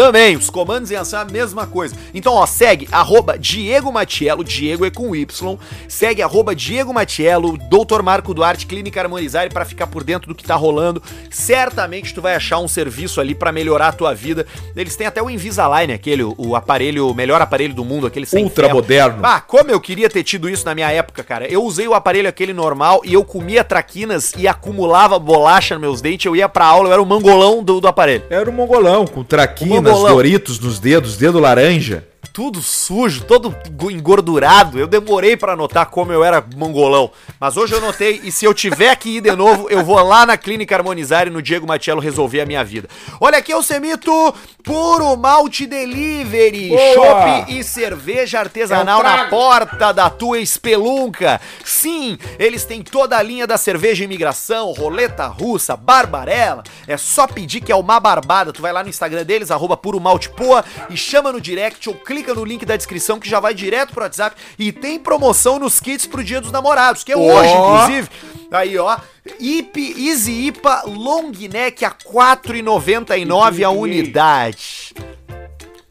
Também, 0.00 0.34
os 0.34 0.48
comandos 0.48 0.90
em 0.90 0.96
ação 0.96 1.18
é 1.18 1.22
a 1.24 1.26
mesma 1.26 1.66
coisa. 1.66 1.94
Então, 2.14 2.32
ó, 2.32 2.46
segue 2.46 2.88
arroba 2.90 3.38
Diego 3.38 3.92
Matiello, 3.92 4.42
Diego 4.42 4.86
é 4.86 4.90
com 4.90 5.14
Y, 5.14 5.58
segue 5.86 6.22
arroba 6.22 6.54
Diego 6.54 6.90
Matiello, 6.90 7.58
Dr. 7.58 8.00
Marco 8.02 8.32
Duarte, 8.32 8.64
Clínica 8.66 8.98
Harmonizar 8.98 9.52
para 9.52 9.66
ficar 9.66 9.88
por 9.88 10.02
dentro 10.02 10.28
do 10.28 10.34
que 10.34 10.42
tá 10.42 10.54
rolando. 10.54 11.02
Certamente 11.30 12.14
tu 12.14 12.22
vai 12.22 12.34
achar 12.34 12.60
um 12.60 12.66
serviço 12.66 13.20
ali 13.20 13.34
para 13.34 13.52
melhorar 13.52 13.88
a 13.88 13.92
tua 13.92 14.14
vida. 14.14 14.46
Eles 14.74 14.96
têm 14.96 15.06
até 15.06 15.22
o 15.22 15.28
Invisalign, 15.28 15.92
aquele, 15.92 16.22
o 16.22 16.56
aparelho, 16.56 17.10
o 17.10 17.14
melhor 17.14 17.42
aparelho 17.42 17.74
do 17.74 17.84
mundo, 17.84 18.06
aquele 18.06 18.24
sem 18.24 18.42
Ultra 18.42 18.68
ferro. 18.68 18.76
moderno. 18.78 19.20
Ah, 19.22 19.38
como 19.38 19.70
eu 19.70 19.80
queria 19.82 20.08
ter 20.08 20.22
tido 20.22 20.48
isso 20.48 20.64
na 20.64 20.74
minha 20.74 20.90
época, 20.90 21.22
cara. 21.22 21.46
Eu 21.46 21.62
usei 21.62 21.86
o 21.86 21.92
aparelho 21.92 22.26
aquele 22.26 22.54
normal 22.54 23.02
e 23.04 23.12
eu 23.12 23.22
comia 23.22 23.62
traquinas 23.62 24.32
e 24.38 24.48
acumulava 24.48 25.18
bolacha 25.18 25.74
nos 25.74 25.82
meus 25.82 26.00
dentes. 26.00 26.24
Eu 26.24 26.34
ia 26.34 26.48
pra 26.48 26.64
aula, 26.64 26.88
eu 26.88 26.92
era 26.94 27.02
o 27.02 27.06
mangolão 27.06 27.62
do, 27.62 27.82
do 27.82 27.86
aparelho. 27.86 28.24
Era 28.30 28.48
um 28.48 28.52
mongolão, 28.54 29.06
com 29.06 29.22
traquinas, 29.22 29.89
Mongolão. 29.92 30.14
Doritos 30.14 30.58
nos 30.58 30.78
dedos, 30.78 31.16
dedo 31.16 31.38
laranja. 31.38 32.04
Tudo 32.32 32.62
sujo, 32.62 33.24
todo 33.24 33.54
engordurado. 33.90 34.78
Eu 34.78 34.86
demorei 34.86 35.36
pra 35.36 35.56
notar 35.56 35.86
como 35.86 36.12
eu 36.12 36.22
era 36.22 36.44
mongolão. 36.56 37.10
Mas 37.40 37.56
hoje 37.56 37.74
eu 37.74 37.80
notei 37.80 38.20
e 38.22 38.30
se 38.30 38.44
eu 38.44 38.54
tiver 38.54 38.94
que 38.96 39.16
ir 39.16 39.20
de 39.20 39.34
novo, 39.34 39.68
eu 39.68 39.84
vou 39.84 40.00
lá 40.00 40.24
na 40.24 40.36
Clínica 40.36 40.76
Harmonizar 40.76 41.26
e 41.26 41.30
no 41.30 41.42
Diego 41.42 41.66
Matiello 41.66 42.00
resolver 42.00 42.40
a 42.40 42.46
minha 42.46 42.62
vida. 42.62 42.88
Olha 43.20 43.38
aqui 43.38 43.52
o 43.52 43.62
Semito, 43.62 44.34
puro 44.62 45.16
malte 45.16 45.66
delivery. 45.66 46.70
Chopp 46.94 47.52
e 47.52 47.64
cerveja 47.64 48.38
artesanal 48.38 49.02
na 49.02 49.24
porta 49.24 49.92
da 49.92 50.08
tua 50.08 50.38
espelunca. 50.38 51.40
Sim, 51.64 52.16
eles 52.38 52.64
têm 52.64 52.82
toda 52.82 53.16
a 53.16 53.22
linha 53.22 53.46
da 53.46 53.58
cerveja 53.58 54.04
imigração, 54.04 54.72
roleta 54.72 55.26
russa, 55.26 55.76
barbarella. 55.76 56.62
É 56.86 56.96
só 56.96 57.26
pedir 57.26 57.60
que 57.60 57.72
é 57.72 57.76
uma 57.76 57.98
barbada. 57.98 58.52
Tu 58.52 58.62
vai 58.62 58.72
lá 58.72 58.82
no 58.82 58.88
Instagram 58.88 59.24
deles, 59.24 59.50
arroba 59.50 59.76
puro 59.76 59.98
malte 59.98 60.28
poa, 60.28 60.64
e 60.88 60.96
chama 60.96 61.32
no 61.32 61.40
direct 61.40 61.88
ou 61.88 61.94
clica 61.94 62.19
no 62.28 62.44
link 62.44 62.64
da 62.66 62.76
descrição 62.76 63.18
que 63.18 63.28
já 63.28 63.40
vai 63.40 63.54
direto 63.54 63.92
pro 63.92 64.02
WhatsApp. 64.02 64.36
E 64.58 64.70
tem 64.72 64.98
promoção 64.98 65.58
nos 65.58 65.80
kits 65.80 66.06
pro 66.06 66.22
dia 66.22 66.40
dos 66.40 66.52
namorados, 66.52 67.02
que 67.04 67.12
é 67.12 67.16
hoje, 67.16 67.48
Ó. 67.52 67.74
inclusive. 67.84 68.08
Aí, 68.52 68.76
ó. 68.78 68.98
IP, 69.38 70.08
Easy 70.08 70.46
IPA 70.48 70.82
Long 70.86 71.30
Neck 71.52 71.84
a 71.84 71.90
4,99 71.90 73.64
a 73.64 73.70
unidade. 73.70 74.92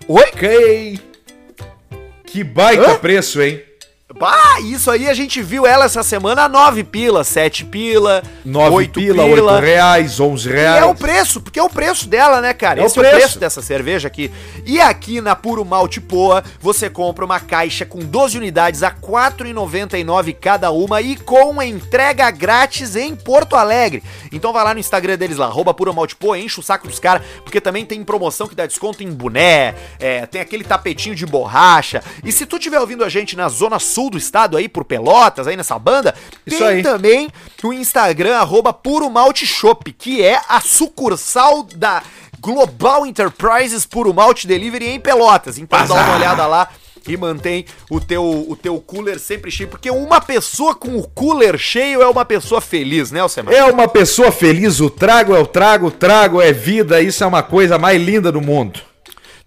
Oi? 0.07 0.23
Ok. 0.33 0.99
Que 2.25 2.43
baita 2.43 2.91
Hã? 2.91 2.95
preço, 2.97 3.41
hein? 3.41 3.61
Bah, 4.19 4.59
isso 4.61 4.91
aí 4.91 5.07
a 5.07 5.13
gente 5.13 5.41
viu 5.41 5.65
ela 5.65 5.85
essa 5.85 6.03
semana 6.03 6.43
a 6.43 6.49
9 6.49 6.83
pila, 6.83 7.23
7 7.23 7.63
pila, 7.63 8.21
9 8.43 8.75
8 8.75 8.91
pila, 8.99 9.23
pila. 9.23 9.53
8 9.53 9.63
reais, 9.63 10.19
11 10.19 10.49
E 10.49 10.51
reais. 10.51 10.83
é 10.83 10.85
o 10.85 10.93
preço, 10.93 11.39
porque 11.39 11.57
é 11.57 11.63
o 11.63 11.69
preço 11.69 12.05
dela, 12.09 12.41
né, 12.41 12.53
cara? 12.53 12.81
É 12.81 12.83
o 12.83 12.85
Esse 12.85 12.97
é 12.97 13.01
o 13.01 13.03
preço. 13.05 13.17
preço 13.17 13.39
dessa 13.39 13.61
cerveja 13.61 14.09
aqui. 14.09 14.29
E 14.65 14.81
aqui 14.81 15.21
na 15.21 15.37
Puro 15.37 15.63
Malte 15.63 16.01
Poa, 16.01 16.43
você 16.59 16.89
compra 16.89 17.23
uma 17.23 17.39
caixa 17.39 17.85
com 17.85 17.99
12 17.99 18.37
unidades 18.37 18.83
a 18.83 18.89
R$ 18.89 18.95
4,99 19.01 20.35
cada 20.39 20.69
uma 20.69 21.01
e 21.01 21.15
com 21.15 21.61
entrega 21.63 22.29
grátis 22.29 22.97
em 22.97 23.15
Porto 23.15 23.55
Alegre. 23.55 24.03
Então 24.33 24.51
vai 24.51 24.65
lá 24.65 24.73
no 24.73 24.81
Instagram 24.81 25.17
deles 25.17 25.37
lá, 25.37 25.45
arroba 25.45 25.73
Puro 25.73 25.93
Malte 25.93 26.17
Poa, 26.17 26.37
enche 26.37 26.59
o 26.59 26.63
saco 26.63 26.89
dos 26.89 26.99
caras, 26.99 27.25
porque 27.43 27.61
também 27.61 27.85
tem 27.85 28.03
promoção 28.03 28.47
que 28.47 28.55
dá 28.55 28.65
desconto 28.65 29.01
em 29.01 29.11
boné, 29.11 29.75
é, 29.97 30.25
tem 30.25 30.41
aquele 30.41 30.65
tapetinho 30.65 31.15
de 31.15 31.25
borracha. 31.25 32.03
E 32.21 32.33
se 32.33 32.45
tu 32.45 32.57
estiver 32.57 32.79
ouvindo 32.81 33.05
a 33.05 33.07
gente 33.09 33.37
na 33.37 33.47
zona 33.47 33.79
sul 33.79 34.08
do 34.09 34.17
estado 34.17 34.57
aí, 34.57 34.67
por 34.67 34.83
Pelotas, 34.85 35.47
aí 35.47 35.55
nessa 35.55 35.77
banda, 35.77 36.13
Isso 36.45 36.57
tem 36.57 36.67
aí. 36.67 36.83
também 36.83 37.29
o 37.63 37.73
Instagram, 37.73 38.37
arroba 38.37 38.73
Puro 38.73 39.09
Malte 39.09 39.45
Shop, 39.45 39.91
que 39.93 40.23
é 40.23 40.39
a 40.47 40.61
sucursal 40.61 41.63
da 41.63 42.03
Global 42.39 43.05
Enterprises 43.05 43.85
Puro 43.85 44.13
Malte 44.13 44.47
Delivery 44.47 44.87
em 44.87 44.99
Pelotas. 44.99 45.57
Então 45.57 45.85
dá 45.85 45.93
uma 45.93 46.15
olhada 46.15 46.47
lá 46.47 46.69
e 47.07 47.17
mantém 47.17 47.65
o 47.89 47.99
teu, 47.99 48.23
o 48.23 48.55
teu 48.55 48.79
cooler 48.79 49.19
sempre 49.19 49.49
cheio, 49.49 49.69
porque 49.69 49.89
uma 49.89 50.21
pessoa 50.21 50.75
com 50.75 50.97
o 50.97 51.07
cooler 51.07 51.57
cheio 51.57 52.01
é 52.01 52.07
uma 52.07 52.25
pessoa 52.25 52.61
feliz, 52.61 53.11
né, 53.11 53.19
Alcemar? 53.19 53.53
É 53.53 53.63
uma 53.65 53.87
pessoa 53.87 54.31
feliz, 54.31 54.79
o 54.79 54.89
trago 54.89 55.35
é 55.35 55.39
o 55.39 55.47
trago, 55.47 55.87
o 55.87 55.91
trago 55.91 56.41
é 56.41 56.51
vida, 56.51 57.01
isso 57.01 57.23
é 57.23 57.27
uma 57.27 57.43
coisa 57.43 57.77
mais 57.77 58.01
linda 58.01 58.31
do 58.31 58.41
mundo. 58.41 58.88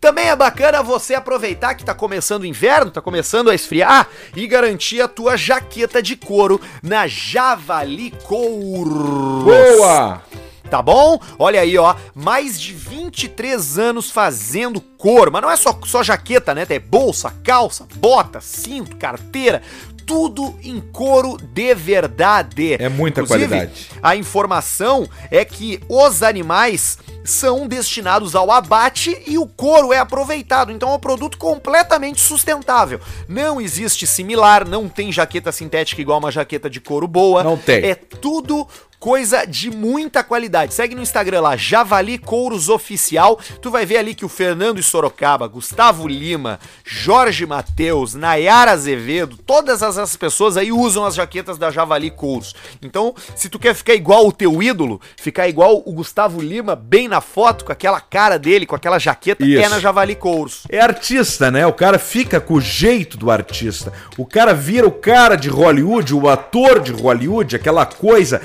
Também 0.03 0.31
é 0.31 0.35
bacana 0.35 0.83
você 0.83 1.15
aproveitar 1.15 1.77
que 1.77 1.85
tá 1.85 1.95
começando 1.95 2.43
o 2.43 2.47
inverno, 2.47 2.91
tá 2.91 3.01
começando 3.01 3.49
a 3.49 3.55
esfriar 3.55 4.09
e 4.35 4.49
garantir 4.49 5.01
a 5.01 5.07
tua 5.07 5.37
jaqueta 5.37 6.03
de 6.03 6.17
couro 6.17 6.61
na 6.83 7.07
Javali 7.07 8.11
Couro. 8.25 9.45
Boa! 9.45 10.21
Tá 10.69 10.83
bom? 10.83 11.21
Olha 11.39 11.61
aí, 11.61 11.79
ó. 11.79 11.95
Mais 12.17 12.61
de 12.61 12.73
23 12.73 13.79
anos 13.79 14.11
fazendo 14.11 14.81
couro. 14.81 15.31
Mas 15.31 15.43
não 15.43 15.51
é 15.51 15.57
só, 15.57 15.79
só 15.85 16.03
jaqueta, 16.03 16.53
né? 16.53 16.67
Tem 16.67 16.81
bolsa, 16.81 17.33
calça, 17.45 17.87
bota, 17.95 18.41
cinto, 18.41 18.97
carteira. 18.97 19.63
Tudo 20.07 20.55
em 20.63 20.81
couro 20.81 21.37
de 21.37 21.75
verdade. 21.75 22.75
É 22.79 22.89
muita 22.89 23.25
qualidade. 23.25 23.89
A 24.03 24.17
informação 24.17 25.09
é 25.31 25.45
que 25.45 25.81
os 25.89 26.23
animais 26.23 26.99
são 27.25 27.67
destinados 27.67 28.35
ao 28.35 28.51
abate 28.51 29.23
e 29.27 29.39
o 29.39 29.47
couro 29.47 29.93
é 29.93 29.99
aproveitado. 29.99 30.73
Então 30.73 30.91
é 30.91 30.95
um 30.95 30.99
produto 30.99 31.39
completamente 31.39 32.21
sustentável. 32.21 33.01
Não 33.29 33.61
existe 33.61 34.07
similar, 34.07 34.69
não 34.69 34.89
tem 34.89 35.13
jaqueta 35.13 35.53
sintética 35.53 36.01
igual 36.01 36.19
uma 36.19 36.31
jaqueta 36.31 36.69
de 36.69 36.81
couro 36.81 37.07
boa. 37.07 37.43
Não 37.43 37.57
tem. 37.57 37.85
É 37.85 37.95
tudo 37.95 38.67
coisa 39.03 39.45
de 39.45 39.69
muita 39.69 40.23
qualidade. 40.23 40.73
Segue 40.73 40.95
no 40.95 41.03
Instagram 41.03 41.41
lá, 41.41 41.57
Javali 41.57 42.19
Couros 42.19 42.69
Oficial. 42.69 43.37
Tu 43.61 43.69
vai 43.69 43.85
ver 43.85 43.97
ali 43.97 44.15
que 44.15 44.25
o 44.25 44.29
Fernando 44.29 44.79
e 44.79 44.83
Sorocaba, 44.83 45.49
Gustavo 45.49 46.07
Lima, 46.07 46.61
Jorge 46.85 47.45
Matheus, 47.45 48.15
Nayara 48.15 48.71
Azevedo, 48.71 49.37
todas 49.37 49.83
essas 49.83 50.15
pessoas 50.15 50.57
aí 50.57 50.71
usam 50.71 51.05
as 51.05 51.17
jaquetas 51.17 51.59
da 51.59 51.69
Javali 51.69 52.13
Couros. 52.13 52.55
Então, 52.81 53.13
se 53.35 53.49
tu 53.49 53.59
quer 53.59 53.75
ficar 53.75 53.95
igual 53.95 54.25
o 54.25 54.33
teu 54.33 54.63
ídolo, 54.63 55.01
ficar 55.17 55.49
igual 55.49 55.83
o 55.85 55.93
Gustavo 55.93 56.41
Lima, 56.41 56.77
bem 56.77 57.09
na 57.09 57.21
foto, 57.21 57.65
com 57.65 57.73
aquela 57.73 58.01
cara 58.01 58.39
dele, 58.39 58.67
com 58.67 58.77
aquela 58.77 59.01
jaqueta, 59.01 59.45
Isso. 59.45 59.65
é 59.65 59.69
na 59.69 59.81
Javali 59.81 60.15
Couros. 60.15 60.63
É 60.69 60.79
artista, 60.79 61.51
né? 61.51 61.67
O 61.67 61.73
cara 61.73 61.99
fica 61.99 62.41
com 62.41 62.55
o 62.55 62.61
jeito 62.61 63.17
do 63.17 63.33
artista. 63.33 63.93
O 64.17 64.25
cara 64.25 64.55
vira 64.55 64.87
o 64.87 64.93
cara 64.93 65.35
de 65.35 65.49
Hollywood, 65.49 66.15
o 66.15 66.29
ator 66.29 66.79
de 66.79 66.93
Hollywood, 66.93 67.57
aquela 67.57 67.85
coisa, 67.85 68.41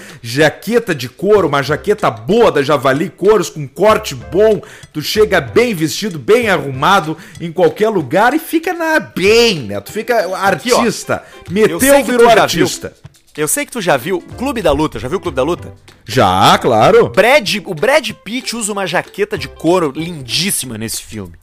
jaqueta 0.48 0.96
de 0.96 1.10
couro, 1.10 1.48
uma 1.48 1.62
jaqueta 1.62 2.10
boa 2.10 2.52
da 2.52 2.64
Javali 2.64 3.10
Couros, 3.10 3.50
com 3.50 3.68
corte 3.68 4.16
bom. 4.16 4.62
Tu 4.94 5.02
chega 5.02 5.42
bem 5.42 5.76
vestido, 5.76 6.18
bem 6.18 6.50
arrumado 6.50 7.18
em 7.40 7.52
qualquer 7.52 7.90
lugar 7.90 8.34
e 8.34 8.40
fica 8.40 8.74
na 8.74 9.00
bem, 9.00 9.60
né? 9.64 9.80
Tu 9.82 9.92
fica 9.92 10.36
artista. 10.38 11.24
Eu 11.46 11.52
Meteu, 11.52 12.04
virou 12.06 12.30
artista. 12.30 12.94
Eu 13.36 13.48
sei 13.48 13.66
que 13.68 13.72
tu 13.72 13.82
já 13.82 13.98
viu 13.98 14.20
Clube 14.36 14.64
da 14.64 14.72
Luta, 14.72 14.98
já 14.98 15.08
viu 15.08 15.20
o 15.20 15.22
Clube 15.22 15.36
da 15.36 15.44
Luta? 15.44 15.72
Já, 16.06 16.58
claro. 16.58 17.10
Brad, 17.10 17.58
o 17.66 17.76
Brad 17.76 18.10
Pitt 18.24 18.56
usa 18.56 18.72
uma 18.72 18.88
jaqueta 18.88 19.38
de 19.38 19.48
couro 19.48 19.94
lindíssima 19.96 20.76
nesse 20.76 21.04
filme. 21.04 21.34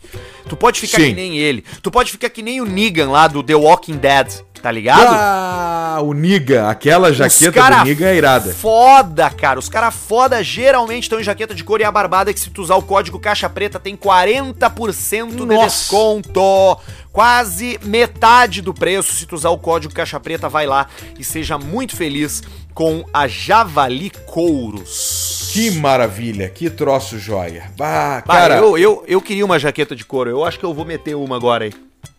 Tu 0.49 0.57
pode 0.57 0.81
ficar 0.81 0.99
Sim. 0.99 1.11
que 1.11 1.15
nem 1.15 1.39
ele. 1.39 1.63
Tu 1.83 1.91
pode 1.93 2.11
ficar 2.11 2.31
que 2.31 2.43
nem 2.43 2.61
o 2.61 2.65
Negan 2.65 3.11
lá 3.11 3.29
do 3.29 3.45
The 3.45 3.55
Walking 3.55 3.99
Dead, 3.99 4.27
tá 4.65 4.73
ligado? 4.73 5.15
Ah, 5.15 5.99
o 6.01 6.15
Niga, 6.15 6.71
aquela 6.71 7.13
jaqueta 7.13 7.61
do 7.61 7.85
Niga 7.85 8.09
é 8.09 8.17
irada. 8.17 8.55
Foda, 8.55 9.29
cara. 9.29 9.59
Os 9.59 9.69
cara 9.69 9.91
foda 9.91 10.43
geralmente 10.43 11.03
estão 11.03 11.21
em 11.21 11.23
jaqueta 11.23 11.55
de 11.55 11.63
couro 11.63 11.83
e 11.83 11.85
a 11.85 11.93
barbada 11.93 12.33
que 12.33 12.41
se 12.41 12.49
tu 12.49 12.63
usar 12.63 12.77
o 12.77 12.83
código 12.83 13.21
caixa 13.21 13.47
preta 13.47 13.79
tem 13.79 13.95
40% 13.95 15.37
de 15.37 15.45
Nossa. 15.45 15.67
desconto. 15.67 16.79
Quase 17.13 17.79
metade 17.85 18.63
do 18.63 18.73
preço 18.73 19.13
se 19.13 19.27
tu 19.27 19.35
usar 19.35 19.51
o 19.51 19.59
código 19.59 19.93
caixa 19.93 20.19
preta, 20.19 20.49
vai 20.49 20.67
lá 20.67 20.87
e 21.19 21.23
seja 21.23 21.59
muito 21.59 21.95
feliz 21.95 22.43
com 22.73 23.05
a 23.13 23.29
Javali 23.29 24.09
Couros. 24.25 25.51
Que 25.53 25.73
maravilha, 25.73 26.49
que 26.49 26.71
troço 26.71 27.19
joia. 27.19 27.65
Ah, 27.79 28.23
Bah, 28.27 28.35
cara, 28.35 28.57
eu, 28.57 28.79
eu, 28.79 29.05
eu 29.07 29.21
queria 29.21 29.45
uma 29.45 29.59
jaqueta 29.59 29.95
de 29.95 30.07
couro. 30.07 30.31
Eu 30.31 30.43
acho 30.43 30.59
que 30.59 30.65
eu 30.65 30.73
vou 30.73 30.87
meter 30.87 31.15
uma 31.15 31.37
agora 31.37 31.65
aí. 31.65 31.73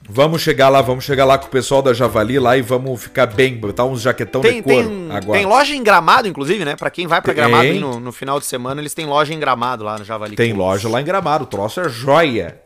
Vamos 0.10 0.42
chegar 0.42 0.70
lá, 0.70 0.82
vamos 0.82 1.04
chegar 1.04 1.26
lá 1.26 1.38
com 1.38 1.48
o 1.48 1.50
pessoal 1.50 1.82
da 1.82 1.94
Javali 1.94 2.40
lá 2.40 2.58
e 2.58 2.62
vamos 2.62 3.02
ficar 3.02 3.26
bem, 3.28 3.56
botar 3.58 3.86
uns 3.86 4.02
jaquetão 4.02 4.42
Tem, 4.42 4.56
de 4.56 4.62
couro 4.62 4.88
tem, 4.88 5.12
agora. 5.12 5.40
tem 5.40 5.48
loja 5.48 5.76
em 5.76 5.84
Gramado, 5.84 6.28
inclusive, 6.28 6.64
né? 6.64 6.76
Pra 6.76 6.90
quem 6.90 7.08
vai 7.08 7.22
pra 7.22 7.34
Tem. 7.34 7.44
Gramado 7.44 7.64
aí 7.64 7.80
no, 7.80 8.00
no 8.00 8.12
final 8.12 8.40
de 8.40 8.46
semana, 8.46 8.82
eles 8.82 8.94
têm 8.94 9.06
loja 9.06 9.34
em 9.34 9.40
Gramado 9.40 9.84
lá 9.84 9.98
no 9.98 10.06
Javali. 10.06 10.36
Tem 10.36 10.54
loja 10.54 10.88
lá 10.88 11.02
em 11.02 11.06
Gramado, 11.06 11.44
o 11.46 11.48
troço 11.48 11.80
é 11.82 11.90
joia. 11.90 12.60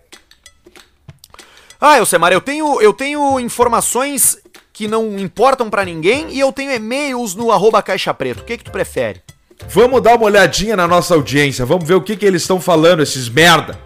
Ah, 1.81 1.97
Elcemar, 1.97 2.33
eu 2.33 2.41
tenho, 2.41 2.81
eu 2.81 2.91
tenho 2.91 3.39
informações 3.39 4.37
que 4.73 4.87
não 4.87 5.17
importam 5.17 5.69
pra 5.69 5.85
ninguém 5.85 6.27
e 6.31 6.39
eu 6.39 6.51
tenho 6.51 6.71
e-mails 6.71 7.35
no 7.35 7.51
arroba 7.51 7.81
caixa 7.81 8.13
preto. 8.13 8.41
O 8.41 8.43
que 8.43 8.57
que 8.57 8.63
tu 8.65 8.71
prefere? 8.71 9.21
Vamos 9.69 10.01
dar 10.01 10.15
uma 10.15 10.25
olhadinha 10.25 10.75
na 10.75 10.87
nossa 10.87 11.13
audiência, 11.13 11.65
vamos 11.65 11.85
ver 11.87 11.95
o 11.95 12.01
que, 12.01 12.15
que 12.15 12.25
eles 12.25 12.41
estão 12.43 12.61
falando, 12.61 13.01
esses 13.01 13.27
merda. 13.27 13.77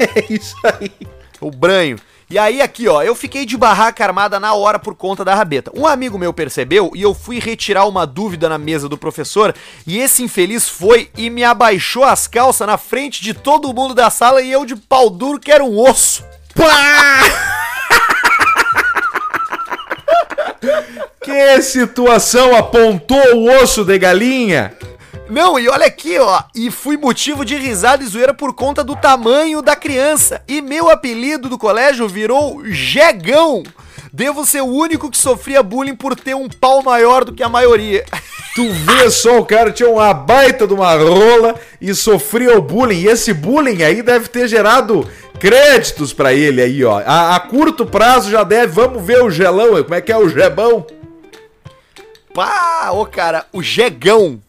É 0.02 0.34
isso 0.34 0.56
aí. 0.64 0.94
O 1.42 1.52
branho. 1.52 2.00
E 2.30 2.38
aí 2.38 2.62
aqui, 2.62 2.88
ó, 2.88 3.02
eu 3.02 3.14
fiquei 3.14 3.46
de 3.46 3.58
barraca 3.58 4.02
armada 4.02 4.40
na 4.40 4.54
hora 4.54 4.80
por 4.80 4.96
conta 4.96 5.26
da 5.26 5.36
rabeta. 5.36 5.72
Um 5.76 5.86
amigo 5.86 6.18
meu 6.18 6.32
percebeu 6.32 6.92
e 6.96 7.02
eu 7.02 7.14
fui 7.14 7.38
retirar 7.38 7.86
uma 7.86 8.08
dúvida 8.08 8.48
na 8.48 8.58
mesa 8.58 8.88
do 8.88 8.98
professor 8.98 9.54
e 9.86 9.98
esse 9.98 10.24
infeliz 10.24 10.70
foi 10.70 11.10
e 11.18 11.30
me 11.30 11.44
abaixou 11.44 12.06
as 12.06 12.28
calças 12.28 12.66
na 12.66 12.78
frente 12.78 13.22
de 13.22 13.34
todo 13.34 13.74
mundo 13.74 13.94
da 13.94 14.10
sala 14.10 14.42
e 14.42 14.50
eu 14.50 14.64
de 14.64 14.76
pau 14.76 15.10
duro 15.10 15.38
que 15.38 15.52
era 15.52 15.66
um 15.66 15.78
osso. 15.78 16.24
Que 21.30 21.62
situação 21.62 22.56
apontou 22.56 23.36
o 23.36 23.62
osso 23.62 23.86
de 23.86 24.00
galinha? 24.00 24.74
Não, 25.30 25.60
e 25.60 25.70
olha 25.70 25.86
aqui, 25.86 26.18
ó. 26.18 26.42
E 26.56 26.72
fui 26.72 26.98
motivo 26.98 27.46
de 27.46 27.56
risada 27.56 28.04
e 28.04 28.08
zoeira 28.08 28.34
por 28.34 28.52
conta 28.56 28.84
do 28.84 28.96
tamanho 28.96 29.62
da 29.62 29.76
criança. 29.76 30.42
E 30.48 30.60
meu 30.60 30.90
apelido 30.90 31.48
do 31.48 31.56
colégio 31.56 32.08
virou 32.08 32.66
Jegão. 32.66 33.62
Devo 34.12 34.44
ser 34.44 34.62
o 34.62 34.74
único 34.74 35.08
que 35.12 35.20
sofria 35.20 35.62
bullying 35.62 35.96
por 35.96 36.16
ter 36.16 36.34
um 36.36 36.50
pau 36.50 36.82
maior 36.82 37.24
do 37.24 37.32
que 37.32 37.44
a 37.44 37.50
maioria. 37.50 38.04
Tu 38.56 38.68
vê 38.74 39.12
só, 39.12 39.38
o 39.38 39.46
cara 39.46 39.72
tinha 39.72 39.88
uma 39.88 40.12
baita 40.12 40.66
de 40.66 40.74
uma 40.74 40.96
rola 40.96 41.54
e 41.80 41.94
sofria 41.94 42.58
o 42.58 42.62
bullying. 42.62 43.02
E 43.02 43.08
esse 43.08 43.32
bullying 43.34 43.84
aí 43.84 44.02
deve 44.02 44.30
ter 44.30 44.48
gerado 44.48 45.08
créditos 45.40 46.12
pra 46.12 46.34
ele 46.34 46.60
aí, 46.60 46.84
ó. 46.84 47.04
A, 47.06 47.36
a 47.36 47.40
curto 47.40 47.86
prazo 47.86 48.32
já 48.32 48.44
deve. 48.44 48.74
Vamos 48.74 49.06
ver 49.06 49.22
o 49.22 49.30
gelão, 49.30 49.82
como 49.84 49.94
é 49.94 50.02
que 50.02 50.12
é 50.12 50.18
o 50.18 50.28
gebão? 50.28 50.88
Pá, 52.34 52.92
ô 52.92 53.06
cara, 53.06 53.46
o 53.52 53.62
Jegão. 53.62 54.42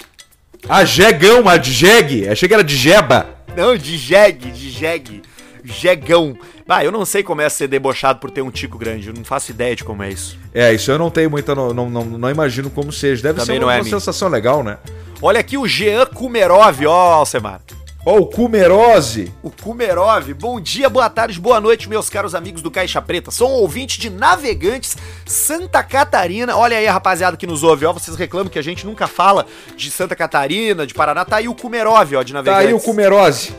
A 0.69 0.85
jegão, 0.85 1.49
a 1.49 1.57
de 1.57 1.73
jegue. 1.73 2.29
Achei 2.29 2.47
que 2.47 2.55
era 2.55 2.63
de 2.63 2.77
jeba. 2.77 3.27
Não, 3.57 3.77
de 3.77 3.97
jegue, 3.97 4.51
de 4.51 4.71
jegue. 4.71 5.23
Jegão. 5.65 6.37
Ah, 6.69 6.85
eu 6.85 6.93
não 6.93 7.05
sei 7.05 7.23
como 7.23 7.41
é 7.41 7.49
ser 7.49 7.67
debochado 7.67 8.21
por 8.21 8.31
ter 8.31 8.43
um 8.43 8.51
tico 8.51 8.79
grande. 8.79 9.09
Eu 9.09 9.15
não 9.15 9.25
faço 9.25 9.51
ideia 9.51 9.75
de 9.75 9.83
como 9.83 10.03
é 10.03 10.11
isso. 10.11 10.39
É, 10.55 10.73
isso 10.73 10.91
eu 10.91 10.99
não 10.99 11.11
tenho 11.11 11.31
muita. 11.31 11.55
Não, 11.55 11.75
não, 11.75 11.91
não, 11.91 12.05
não 12.05 12.31
imagino 12.31 12.71
como 12.71 12.93
seja. 12.93 13.23
Deve 13.23 13.41
Também 13.41 13.57
ser 13.57 13.65
uma, 13.65 13.75
é 13.75 13.79
uma 13.79 13.85
sensação 13.85 14.29
legal, 14.29 14.63
né? 14.63 14.79
Olha 15.21 15.41
aqui 15.41 15.59
o 15.59 15.67
Jean 15.67 16.07
Kumerov, 16.07 16.87
ó, 16.87 17.15
Alcemar. 17.15 17.61
Ó, 18.05 18.17
o 18.19 18.27
Kumerose. 18.27 19.31
O 19.43 19.51
Kumerov. 19.51 20.33
Bom 20.35 20.59
dia, 20.59 20.89
boa 20.89 21.11
tarde, 21.11 21.39
boa 21.39 21.61
noite, 21.61 21.87
meus 21.89 22.09
caros 22.09 22.35
amigos 22.35 22.63
do 22.63 22.71
Caixa 22.71 23.01
Preta. 23.03 23.31
Sou 23.31 23.51
um 23.51 23.55
ouvinte 23.55 24.01
de 24.01 24.09
Navegantes, 24.09 24.97
Santa 25.27 25.83
Catarina. 25.83 26.57
Olha 26.57 26.79
aí 26.79 26.87
rapaziada 26.87 27.37
que 27.37 27.47
nos 27.47 27.63
ouve, 27.63 27.85
ó. 27.85 27.93
Vocês 27.93 28.17
reclamam 28.17 28.49
que 28.49 28.59
a 28.59 28.63
gente 28.63 28.87
nunca 28.87 29.07
fala 29.07 29.47
de 29.77 29.91
Santa 29.91 30.17
Catarina, 30.17 30.87
de 30.87 30.95
Paraná. 30.95 31.27
Tá 31.27 31.37
aí 31.37 31.49
o 31.49 31.55
Kumerov, 31.55 32.15
ó, 32.17 32.23
de 32.23 32.33
Tá 32.33 32.39
Navegantes. 32.39 32.69
aí 32.69 32.73
o 32.75 32.81
Kumerose. 32.81 33.55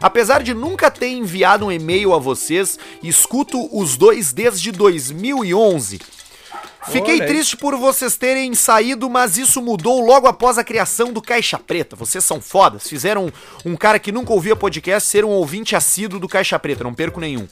Apesar 0.00 0.44
de 0.44 0.54
nunca 0.54 0.88
ter 0.92 1.08
enviado 1.08 1.66
um 1.66 1.72
e-mail 1.72 2.14
a 2.14 2.18
vocês, 2.20 2.78
escuto 3.02 3.68
os 3.76 3.96
dois 3.96 4.32
desde 4.32 4.70
2011. 4.70 5.98
Fiquei 6.90 7.14
Olha 7.14 7.22
aí. 7.24 7.28
triste 7.28 7.56
por 7.56 7.76
vocês 7.76 8.16
terem 8.16 8.54
saído, 8.54 9.08
mas 9.10 9.36
isso 9.38 9.60
mudou 9.62 10.00
logo 10.04 10.26
após 10.26 10.58
a 10.58 10.64
criação 10.64 11.12
do 11.12 11.20
Caixa 11.22 11.58
Preta. 11.58 11.94
Vocês 11.96 12.24
são 12.24 12.40
fodas. 12.40 12.88
Fizeram 12.88 13.30
um 13.64 13.76
cara 13.76 13.98
que 13.98 14.10
nunca 14.12 14.32
ouvia 14.32 14.56
podcast 14.56 15.08
ser 15.08 15.24
um 15.24 15.28
ouvinte 15.30 15.76
assíduo 15.76 16.18
do 16.18 16.28
Caixa 16.28 16.58
Preta. 16.58 16.82
Não 16.84 16.94
perco 16.94 17.20
nenhum. 17.20 17.46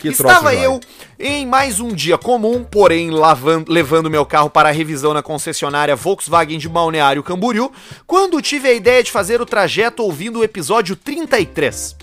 Que 0.00 0.08
Estava 0.08 0.54
eu 0.54 0.78
em 1.18 1.44
mais 1.44 1.80
um 1.80 1.88
dia 1.88 2.16
comum, 2.16 2.62
porém 2.62 3.10
lavan- 3.10 3.64
levando 3.66 4.08
meu 4.08 4.24
carro 4.24 4.48
para 4.48 4.68
a 4.68 4.72
revisão 4.72 5.12
na 5.12 5.24
concessionária 5.24 5.96
Volkswagen 5.96 6.56
de 6.56 6.68
Balneário 6.68 7.20
Camboriú, 7.22 7.72
quando 8.06 8.40
tive 8.40 8.68
a 8.68 8.72
ideia 8.72 9.02
de 9.02 9.10
fazer 9.10 9.40
o 9.40 9.46
trajeto 9.46 10.04
ouvindo 10.04 10.38
o 10.38 10.44
episódio 10.44 10.94
33. 10.94 11.96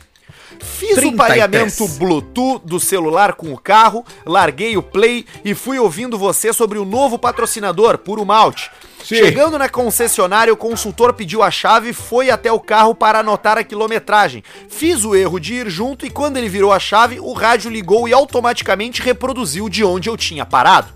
Fiz 0.59 0.97
o 0.97 1.01
33. 1.01 1.15
pareamento 1.15 1.87
Bluetooth 1.97 2.61
do 2.65 2.79
celular 2.79 3.33
com 3.33 3.53
o 3.53 3.57
carro, 3.57 4.05
larguei 4.25 4.77
o 4.77 4.83
play 4.83 5.25
e 5.43 5.53
fui 5.53 5.79
ouvindo 5.79 6.17
você 6.17 6.51
sobre 6.53 6.77
o 6.77 6.85
novo 6.85 7.17
patrocinador, 7.17 7.97
Puro 7.97 8.25
Malte. 8.25 8.69
Sim. 9.03 9.17
Chegando 9.17 9.59
na 9.59 9.69
concessionária, 9.69 10.51
o 10.51 10.57
consultor 10.57 11.13
pediu 11.13 11.43
a 11.43 11.51
chave 11.51 11.89
e 11.89 11.93
foi 11.93 12.31
até 12.31 12.51
o 12.51 12.59
carro 12.59 12.95
para 12.95 13.19
anotar 13.19 13.55
a 13.55 13.63
quilometragem. 13.63 14.43
Fiz 14.67 15.05
o 15.05 15.15
erro 15.15 15.39
de 15.39 15.53
ir 15.53 15.69
junto 15.69 16.07
e 16.07 16.09
quando 16.09 16.37
ele 16.37 16.49
virou 16.49 16.73
a 16.73 16.79
chave, 16.79 17.19
o 17.19 17.31
rádio 17.33 17.69
ligou 17.69 18.07
e 18.07 18.13
automaticamente 18.13 19.03
reproduziu 19.03 19.69
de 19.69 19.83
onde 19.83 20.09
eu 20.09 20.17
tinha 20.17 20.43
parado. 20.43 20.87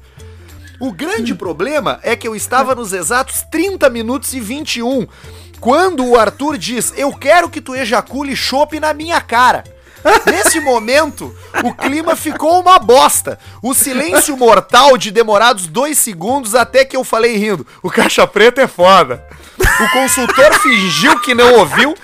O 0.79 0.93
grande 0.93 1.35
problema 1.35 1.99
é 2.01 2.15
que 2.15 2.27
eu 2.27 2.35
estava 2.35 2.73
nos 2.73 2.93
exatos 2.93 3.43
30 3.51 3.89
minutos 3.89 4.33
e 4.33 4.39
21 4.39 5.05
quando 5.59 6.05
o 6.05 6.17
Arthur 6.17 6.57
diz: 6.57 6.93
Eu 6.95 7.13
quero 7.13 7.49
que 7.49 7.61
tu 7.61 7.75
ejacule 7.75 8.35
chope 8.35 8.79
na 8.79 8.93
minha 8.93 9.19
cara. 9.21 9.63
Nesse 10.25 10.59
momento, 10.61 11.35
o 11.63 11.73
clima 11.73 12.15
ficou 12.15 12.59
uma 12.59 12.79
bosta. 12.79 13.37
O 13.61 13.73
silêncio 13.73 14.35
mortal 14.37 14.97
de 14.97 15.11
demorados 15.11 15.67
dois 15.67 15.97
segundos 15.97 16.55
até 16.55 16.85
que 16.85 16.95
eu 16.95 17.03
falei 17.03 17.35
rindo. 17.35 17.65
O 17.83 17.89
caixa 17.89 18.25
preta 18.25 18.61
é 18.61 18.67
foda. 18.67 19.25
O 19.59 19.91
consultor 19.91 20.53
fingiu 20.61 21.19
que 21.19 21.35
não 21.35 21.55
ouviu, 21.55 21.95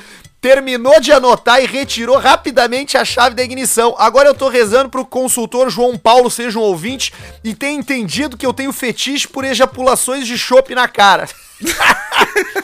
terminou 0.42 1.00
de 1.00 1.12
anotar 1.12 1.62
e 1.62 1.66
retirou 1.66 2.18
rapidamente 2.18 2.98
a 2.98 3.06
chave 3.06 3.36
da 3.36 3.44
ignição. 3.44 3.96
Agora 3.98 4.28
eu 4.28 4.36
tô 4.36 4.50
rezando 4.50 4.90
pro 4.90 5.06
consultor 5.06 5.70
João 5.70 5.98
Paulo 5.98 6.30
seja 6.30 6.60
um 6.60 6.64
ouvinte 6.64 7.14
e 7.44 7.56
tenha 7.56 7.80
entendido 7.80 8.38
que 8.38 8.46
eu 8.46 8.54
tenho 8.54 8.74
fetiche 8.74 9.28
por 9.28 9.46
ejaculações 9.46 10.28
de 10.28 10.38
chope 10.38 10.76
na 10.76 10.88
cara. 10.88 11.28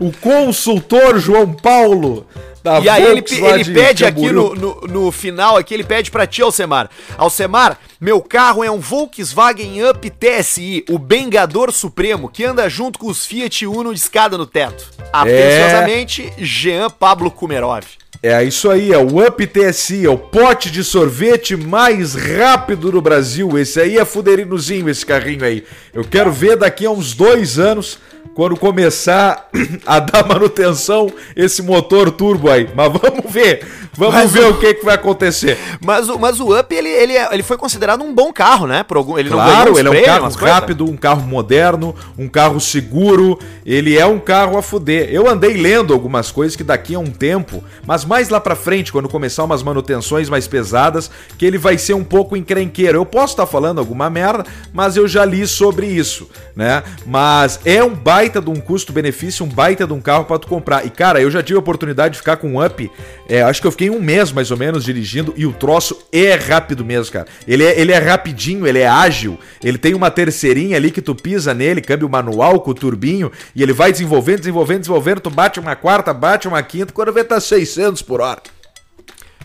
O 0.00 0.12
consultor 0.12 1.18
João 1.18 1.52
Paulo 1.52 2.26
da 2.66 2.80
E 2.80 2.88
aí 2.88 3.02
ele, 3.02 3.14
Volks 3.14 3.32
ele 3.32 3.64
de 3.64 3.72
pede 3.72 4.04
aqui 4.04 4.30
no, 4.30 4.54
no, 4.54 4.80
no 4.82 5.12
final, 5.12 5.56
aqui 5.56 5.72
ele 5.72 5.84
pede 5.84 6.10
pra 6.10 6.26
ti, 6.26 6.42
Alcemar. 6.42 6.90
Alcemar, 7.16 7.78
meu 8.00 8.20
carro 8.20 8.62
é 8.62 8.70
um 8.70 8.78
Volkswagen 8.78 9.88
Up 9.88 10.10
TSI, 10.10 10.84
o 10.90 10.98
Bengador 10.98 11.72
Supremo, 11.72 12.28
que 12.28 12.44
anda 12.44 12.68
junto 12.68 12.98
com 12.98 13.06
os 13.06 13.24
Fiat 13.24 13.66
Uno 13.66 13.92
de 13.94 13.98
escada 14.00 14.36
no 14.36 14.46
teto. 14.46 14.84
Atenciosamente, 15.12 16.32
Jean 16.38 16.90
Pablo 16.90 17.30
Kumerov. 17.30 17.84
É 18.22 18.42
isso 18.42 18.70
aí, 18.70 18.92
é 18.92 18.98
o 18.98 19.24
Up 19.26 19.46
TSI, 19.46 20.06
é 20.06 20.10
o 20.10 20.18
pote 20.18 20.70
de 20.70 20.82
sorvete 20.82 21.56
mais 21.56 22.14
rápido 22.14 22.90
do 22.90 23.00
Brasil. 23.00 23.58
Esse 23.58 23.80
aí 23.80 23.98
é 23.98 24.04
fuderinozinho, 24.04 24.88
esse 24.88 25.04
carrinho 25.04 25.44
aí. 25.44 25.64
Eu 25.94 26.02
quero 26.04 26.32
ver 26.32 26.56
daqui 26.56 26.84
a 26.86 26.90
uns 26.90 27.14
dois 27.14 27.58
anos, 27.58 27.98
quando 28.34 28.56
começar 28.56 29.48
a 29.86 30.00
dar 30.00 30.26
manutenção, 30.26 31.10
esse 31.36 31.62
motor 31.62 32.10
turbo 32.10 32.50
aí. 32.50 32.68
Mas 32.74 32.92
vamos 32.92 33.30
ver, 33.32 33.64
vamos 33.94 34.14
Mas 34.14 34.32
ver 34.32 34.44
o- 34.44 34.50
o 34.50 34.58
que, 34.58 34.74
que 34.74 34.84
vai 34.84 34.94
acontecer. 34.96 35.56
Mas, 35.84 36.08
o- 36.08 36.18
mas 36.18 36.40
o 36.40 36.58
Up, 36.58 36.74
ele, 36.74 36.88
ele, 36.88 37.16
é- 37.16 37.28
ele 37.32 37.42
foi 37.42 37.56
considerado 37.56 37.85
um 37.94 38.14
bom 38.14 38.32
carro, 38.32 38.66
né? 38.66 38.82
Por 38.82 38.96
algum, 38.96 39.18
ele 39.18 39.28
não 39.28 39.36
Claro, 39.36 39.72
uns 39.72 39.78
ele 39.78 39.88
é 39.88 39.90
um 39.90 40.04
carro 40.04 40.28
rápido, 40.34 40.84
um 40.84 40.96
carro 40.96 41.22
moderno, 41.22 41.94
um 42.18 42.28
carro 42.28 42.60
seguro. 42.60 43.38
Ele 43.64 43.96
é 43.96 44.06
um 44.06 44.18
carro 44.18 44.56
a 44.56 44.62
fuder. 44.62 45.08
Eu 45.10 45.28
andei 45.28 45.54
lendo 45.54 45.92
algumas 45.92 46.30
coisas 46.30 46.56
que 46.56 46.64
daqui 46.64 46.94
a 46.94 46.98
um 46.98 47.10
tempo, 47.10 47.62
mas 47.86 48.04
mais 48.04 48.28
lá 48.28 48.40
pra 48.40 48.56
frente, 48.56 48.92
quando 48.92 49.08
começar 49.08 49.44
umas 49.44 49.62
manutenções 49.62 50.28
mais 50.28 50.46
pesadas, 50.46 51.10
que 51.38 51.44
ele 51.44 51.58
vai 51.58 51.78
ser 51.78 51.94
um 51.94 52.04
pouco 52.04 52.36
encrenqueiro. 52.36 52.98
Eu 52.98 53.06
posso 53.06 53.34
estar 53.34 53.46
falando 53.46 53.78
alguma 53.78 54.08
merda, 54.10 54.44
mas 54.72 54.96
eu 54.96 55.06
já 55.06 55.24
li 55.24 55.46
sobre 55.46 55.86
isso, 55.86 56.28
né? 56.54 56.82
Mas 57.06 57.60
é 57.64 57.82
um 57.82 57.94
baita 57.94 58.40
de 58.40 58.50
um 58.50 58.56
custo-benefício, 58.56 59.44
um 59.44 59.48
baita 59.48 59.86
de 59.86 59.92
um 59.92 60.00
carro 60.00 60.24
pra 60.24 60.38
tu 60.38 60.46
comprar. 60.46 60.86
E 60.86 60.90
cara, 60.90 61.20
eu 61.20 61.30
já 61.30 61.42
tive 61.42 61.56
a 61.56 61.60
oportunidade 61.60 62.14
de 62.14 62.18
ficar 62.18 62.36
com 62.36 62.48
um 62.48 62.64
Up, 62.64 62.90
é, 63.28 63.42
acho 63.42 63.60
que 63.60 63.66
eu 63.66 63.70
fiquei 63.70 63.90
um 63.90 64.00
mês 64.00 64.32
mais 64.32 64.50
ou 64.50 64.56
menos 64.56 64.84
dirigindo 64.84 65.34
e 65.36 65.46
o 65.46 65.52
troço 65.52 65.98
é 66.12 66.34
rápido 66.34 66.84
mesmo, 66.84 67.12
cara. 67.12 67.26
Ele 67.46 67.64
é, 67.64 67.75
ele 67.76 67.92
é 67.92 67.98
rapidinho, 67.98 68.66
ele 68.66 68.78
é 68.78 68.88
ágil, 68.88 69.38
ele 69.62 69.78
tem 69.78 69.94
uma 69.94 70.10
terceirinha 70.10 70.76
ali 70.76 70.90
que 70.90 71.02
tu 71.02 71.14
pisa 71.14 71.52
nele, 71.54 71.80
câmbio 71.80 72.08
manual 72.08 72.60
com 72.60 72.70
o 72.70 72.74
turbinho, 72.74 73.30
e 73.54 73.62
ele 73.62 73.72
vai 73.72 73.92
desenvolvendo, 73.92 74.38
desenvolvendo, 74.40 74.80
desenvolvendo, 74.80 75.20
tu 75.20 75.30
bate 75.30 75.60
uma 75.60 75.76
quarta, 75.76 76.12
bate 76.12 76.48
uma 76.48 76.62
quinta, 76.62 76.92
quando 76.92 77.12
vê 77.12 77.22
tá 77.22 77.40
600 77.40 78.02
por 78.02 78.20
hora. 78.20 78.42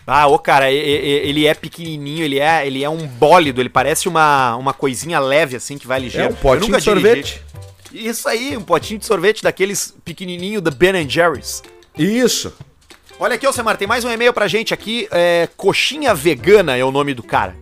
Ah, 0.06 0.26
ô 0.26 0.38
cara, 0.38 0.70
ele 0.70 1.46
é 1.46 1.54
pequenininho, 1.54 2.24
ele 2.24 2.40
é, 2.40 2.66
ele 2.66 2.82
é 2.82 2.90
um 2.90 3.06
bólido, 3.06 3.60
ele 3.60 3.68
parece 3.68 4.08
uma, 4.08 4.56
uma 4.56 4.74
coisinha 4.74 5.20
leve 5.20 5.54
assim 5.54 5.78
que 5.78 5.86
vai 5.86 6.00
ligeiro. 6.00 6.28
É 6.28 6.30
um 6.30 6.34
potinho 6.34 6.76
de 6.76 6.82
sorvete. 6.82 7.40
dirigi. 7.92 8.08
Isso 8.08 8.28
aí, 8.28 8.56
um 8.56 8.62
potinho 8.62 8.98
de 8.98 9.06
sorvete 9.06 9.42
daqueles 9.42 9.94
pequenininho 10.04 10.60
da 10.60 10.70
Ben 10.70 11.08
Jerry's. 11.08 11.62
Isso. 11.96 12.52
Olha 13.20 13.36
aqui, 13.36 13.46
Alcemar, 13.46 13.76
tem 13.76 13.86
mais 13.86 14.04
um 14.04 14.10
e-mail 14.10 14.32
pra 14.32 14.48
gente 14.48 14.74
aqui. 14.74 15.06
É, 15.10 15.48
Coxinha 15.56 16.14
Vegana 16.14 16.76
é 16.76 16.84
o 16.84 16.90
nome 16.90 17.14
do 17.14 17.22
cara. 17.22 17.54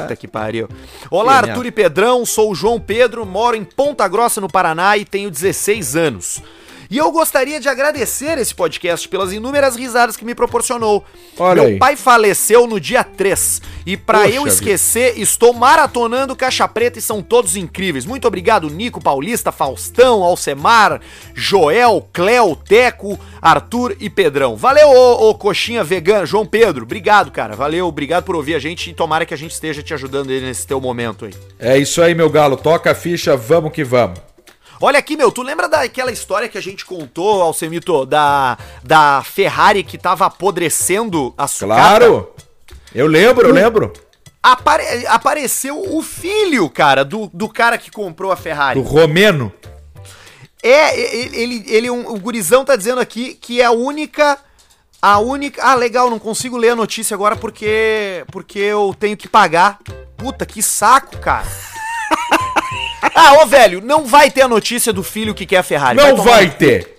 Puta 0.00 0.16
que 0.16 0.26
pariu. 0.26 0.68
Olá, 1.10 1.36
Arthur 1.38 1.66
e 1.66 1.70
Pedrão, 1.70 2.26
sou 2.26 2.50
o 2.50 2.54
João 2.54 2.80
Pedro, 2.80 3.24
moro 3.24 3.56
em 3.56 3.64
Ponta 3.64 4.06
Grossa, 4.08 4.40
no 4.40 4.48
Paraná 4.48 4.96
e 4.96 5.04
tenho 5.04 5.30
16 5.30 5.96
anos. 5.96 6.42
E 6.90 6.98
eu 6.98 7.10
gostaria 7.12 7.60
de 7.60 7.68
agradecer 7.68 8.36
esse 8.38 8.52
podcast 8.52 9.08
pelas 9.08 9.32
inúmeras 9.32 9.76
risadas 9.76 10.16
que 10.16 10.24
me 10.24 10.34
proporcionou. 10.34 11.04
Olha 11.38 11.62
Meu 11.62 11.70
aí. 11.72 11.78
pai 11.78 11.94
faleceu 11.94 12.66
no 12.66 12.80
dia 12.80 13.04
3 13.04 13.62
e 13.86 13.96
pra 13.96 14.22
Poxa 14.22 14.34
eu 14.34 14.42
vida. 14.42 14.54
esquecer, 14.54 15.16
estou 15.16 15.52
maratonando 15.52 16.34
Caixa 16.34 16.66
Preta 16.66 16.98
e 16.98 17.02
são 17.02 17.22
todos 17.22 17.54
incríveis. 17.54 18.04
Muito 18.04 18.26
obrigado, 18.26 18.68
Nico, 18.68 19.00
Paulista, 19.00 19.52
Faustão, 19.52 20.24
Alcemar, 20.24 21.00
Joel, 21.32 22.08
Cléo, 22.12 22.56
Teco, 22.56 23.18
Arthur 23.40 23.96
e 24.00 24.10
Pedrão. 24.10 24.56
Valeu, 24.56 24.88
ô, 24.88 25.30
ô 25.30 25.34
coxinha 25.36 25.84
vegana, 25.84 26.26
João 26.26 26.44
Pedro. 26.44 26.82
Obrigado, 26.82 27.30
cara. 27.30 27.54
Valeu, 27.54 27.86
obrigado 27.86 28.24
por 28.24 28.34
ouvir 28.34 28.56
a 28.56 28.58
gente 28.58 28.90
e 28.90 28.94
tomara 28.94 29.24
que 29.24 29.32
a 29.32 29.38
gente 29.38 29.52
esteja 29.52 29.80
te 29.80 29.94
ajudando 29.94 30.30
aí 30.30 30.40
nesse 30.40 30.66
teu 30.66 30.80
momento 30.80 31.24
aí. 31.24 31.34
É 31.58 31.78
isso 31.78 32.02
aí, 32.02 32.16
meu 32.16 32.28
galo. 32.28 32.56
Toca 32.56 32.90
a 32.90 32.94
ficha, 32.96 33.36
vamos 33.36 33.70
que 33.72 33.84
vamos. 33.84 34.18
Olha 34.82 34.98
aqui, 34.98 35.16
meu, 35.16 35.30
tu 35.30 35.42
lembra 35.42 35.68
daquela 35.68 36.10
história 36.10 36.48
que 36.48 36.56
a 36.56 36.60
gente 36.62 36.86
contou, 36.86 37.42
Alcemito, 37.42 38.06
da, 38.06 38.56
da 38.82 39.22
Ferrari 39.22 39.84
que 39.84 39.98
tava 39.98 40.24
apodrecendo 40.26 41.34
a 41.36 41.46
sucata? 41.46 41.80
Claro. 41.98 42.34
Eu 42.94 43.06
lembro, 43.06 43.46
eu 43.48 43.52
lembro. 43.52 43.92
Apare- 44.42 45.06
apareceu 45.06 45.78
o 45.94 46.02
filho, 46.02 46.68
cara, 46.70 47.04
do, 47.04 47.30
do 47.32 47.46
cara 47.46 47.76
que 47.76 47.90
comprou 47.90 48.32
a 48.32 48.36
Ferrari. 48.36 48.80
Do 48.80 48.88
Romeno. 48.88 49.52
É, 50.62 50.98
ele, 50.98 51.62
ele, 51.68 51.90
um- 51.90 52.08
o 52.14 52.18
gurizão 52.18 52.64
tá 52.64 52.74
dizendo 52.74 53.00
aqui 53.00 53.34
que 53.34 53.60
é 53.60 53.66
a 53.66 53.70
única. 53.70 54.38
A 55.00 55.18
única. 55.18 55.62
Ah, 55.62 55.74
legal, 55.74 56.10
não 56.10 56.18
consigo 56.18 56.56
ler 56.56 56.70
a 56.70 56.76
notícia 56.76 57.14
agora 57.14 57.36
porque. 57.36 58.24
Porque 58.32 58.58
eu 58.58 58.94
tenho 58.98 59.16
que 59.16 59.28
pagar. 59.28 59.78
Puta, 60.16 60.44
que 60.44 60.62
saco, 60.62 61.16
cara. 61.18 61.46
Ah, 63.20 63.42
ô 63.42 63.46
velho, 63.46 63.80
não 63.80 64.04
vai 64.04 64.30
ter 64.30 64.42
a 64.42 64.48
notícia 64.48 64.92
do 64.92 65.02
filho 65.02 65.34
que 65.34 65.46
quer 65.46 65.58
a 65.58 65.62
Ferrari. 65.62 65.96
Não 65.96 66.16
vai 66.16 66.50
cu. 66.50 66.56
ter. 66.58 66.96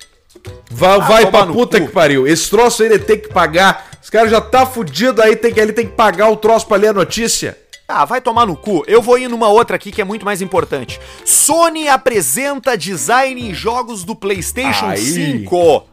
Vai, 0.69 0.95
Ah, 0.95 0.97
vai 0.99 1.25
pra 1.29 1.45
puta 1.47 1.79
cu. 1.79 1.87
que 1.87 1.91
pariu. 1.93 2.27
Esse 2.27 2.49
troço 2.49 2.81
aí 2.83 2.89
ele 2.89 2.99
tem 2.99 3.19
que 3.19 3.27
pagar. 3.29 3.89
Os 4.01 4.09
caras 4.09 4.31
já 4.31 4.39
tá 4.41 4.65
fudido 4.65 5.21
aí, 5.21 5.35
tem 5.35 5.53
que, 5.53 5.59
ele 5.59 5.73
tem 5.73 5.85
que 5.85 5.93
pagar 5.93 6.29
o 6.29 6.35
troço 6.37 6.65
pra 6.67 6.77
ler 6.77 6.87
a 6.89 6.93
notícia. 6.93 7.57
Ah, 7.87 8.05
vai 8.05 8.21
tomar 8.21 8.45
no 8.45 8.55
cu. 8.55 8.83
Eu 8.87 9.01
vou 9.01 9.17
ir 9.19 9.27
numa 9.27 9.49
outra 9.49 9.75
aqui 9.75 9.91
que 9.91 10.01
é 10.01 10.05
muito 10.05 10.23
mais 10.23 10.41
importante. 10.41 10.99
Sony 11.25 11.89
apresenta 11.89 12.77
design 12.77 13.49
em 13.49 13.53
jogos 13.53 14.03
do 14.05 14.15
PlayStation 14.15 14.85
Aí. 14.85 14.97
5. 14.97 15.85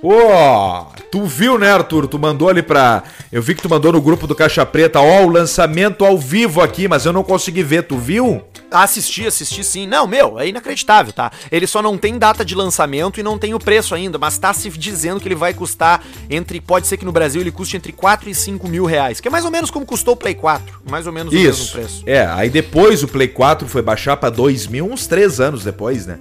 Pô, 0.00 0.86
tu 1.10 1.24
viu, 1.26 1.58
né, 1.58 1.72
Arthur? 1.72 2.06
Tu 2.06 2.18
mandou 2.20 2.48
ali 2.48 2.62
pra. 2.62 3.02
Eu 3.32 3.42
vi 3.42 3.54
que 3.54 3.62
tu 3.62 3.68
mandou 3.68 3.92
no 3.92 4.00
grupo 4.00 4.28
do 4.28 4.34
Caixa 4.34 4.64
Preta, 4.64 5.00
ó, 5.00 5.24
o 5.24 5.28
lançamento 5.28 6.04
ao 6.04 6.16
vivo 6.16 6.60
aqui, 6.60 6.86
mas 6.86 7.04
eu 7.04 7.12
não 7.12 7.24
consegui 7.24 7.64
ver. 7.64 7.82
Tu 7.82 7.98
viu? 7.98 8.40
Assisti, 8.70 9.26
assisti 9.26 9.64
sim. 9.64 9.88
Não, 9.88 10.06
meu, 10.06 10.38
é 10.38 10.46
inacreditável, 10.46 11.12
tá? 11.12 11.32
Ele 11.50 11.66
só 11.66 11.82
não 11.82 11.98
tem 11.98 12.16
data 12.16 12.44
de 12.44 12.54
lançamento 12.54 13.18
e 13.18 13.24
não 13.24 13.36
tem 13.36 13.54
o 13.54 13.58
preço 13.58 13.92
ainda, 13.92 14.18
mas 14.18 14.38
tá 14.38 14.52
se 14.54 14.70
dizendo 14.70 15.18
que 15.18 15.26
ele 15.26 15.34
vai 15.34 15.52
custar 15.52 16.04
entre. 16.30 16.60
Pode 16.60 16.86
ser 16.86 16.96
que 16.96 17.04
no 17.04 17.12
Brasil 17.12 17.40
ele 17.40 17.50
custe 17.50 17.76
entre 17.76 17.92
4 17.92 18.30
e 18.30 18.34
5 18.34 18.68
mil 18.68 18.84
reais, 18.84 19.20
que 19.20 19.26
é 19.26 19.30
mais 19.30 19.44
ou 19.44 19.50
menos 19.50 19.68
como 19.68 19.84
custou 19.84 20.14
o 20.14 20.16
Play 20.16 20.34
4. 20.34 20.80
Mais 20.88 21.08
ou 21.08 21.12
menos 21.12 21.32
o 21.32 21.36
mesmo 21.36 21.50
Isso. 21.50 21.72
preço. 21.72 22.02
É, 22.06 22.24
aí 22.24 22.48
depois 22.48 23.02
o 23.02 23.08
Play 23.08 23.28
4 23.28 23.66
foi 23.66 23.82
baixar 23.82 24.16
pra 24.16 24.30
2 24.30 24.68
mil, 24.68 24.86
uns 24.86 25.08
3 25.08 25.40
anos 25.40 25.64
depois, 25.64 26.06
né? 26.06 26.18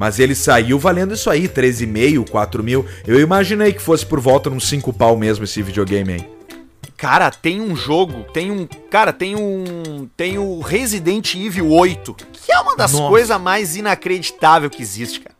Mas 0.00 0.18
ele 0.18 0.34
saiu 0.34 0.78
valendo 0.78 1.12
isso 1.12 1.28
aí, 1.28 1.46
13,5, 1.46 2.30
4 2.30 2.64
mil. 2.64 2.86
Eu 3.06 3.20
imaginei 3.20 3.70
que 3.70 3.82
fosse 3.82 4.06
por 4.06 4.18
volta 4.18 4.48
de 4.48 4.56
uns 4.56 4.66
5 4.66 4.94
pau 4.94 5.14
mesmo 5.14 5.44
esse 5.44 5.60
videogame 5.60 6.14
aí. 6.14 6.28
Cara, 6.96 7.30
tem 7.30 7.60
um 7.60 7.76
jogo, 7.76 8.24
tem 8.32 8.50
um. 8.50 8.66
Cara, 8.90 9.12
tem 9.12 9.36
um. 9.36 10.08
Tem 10.16 10.38
o 10.38 10.60
Resident 10.60 11.34
Evil 11.34 11.68
8, 11.68 12.16
que 12.32 12.50
é 12.50 12.58
uma 12.60 12.74
das 12.74 12.92
coisas 12.92 13.38
mais 13.38 13.76
inacreditáveis 13.76 14.74
que 14.74 14.80
existe, 14.80 15.20
cara. 15.20 15.36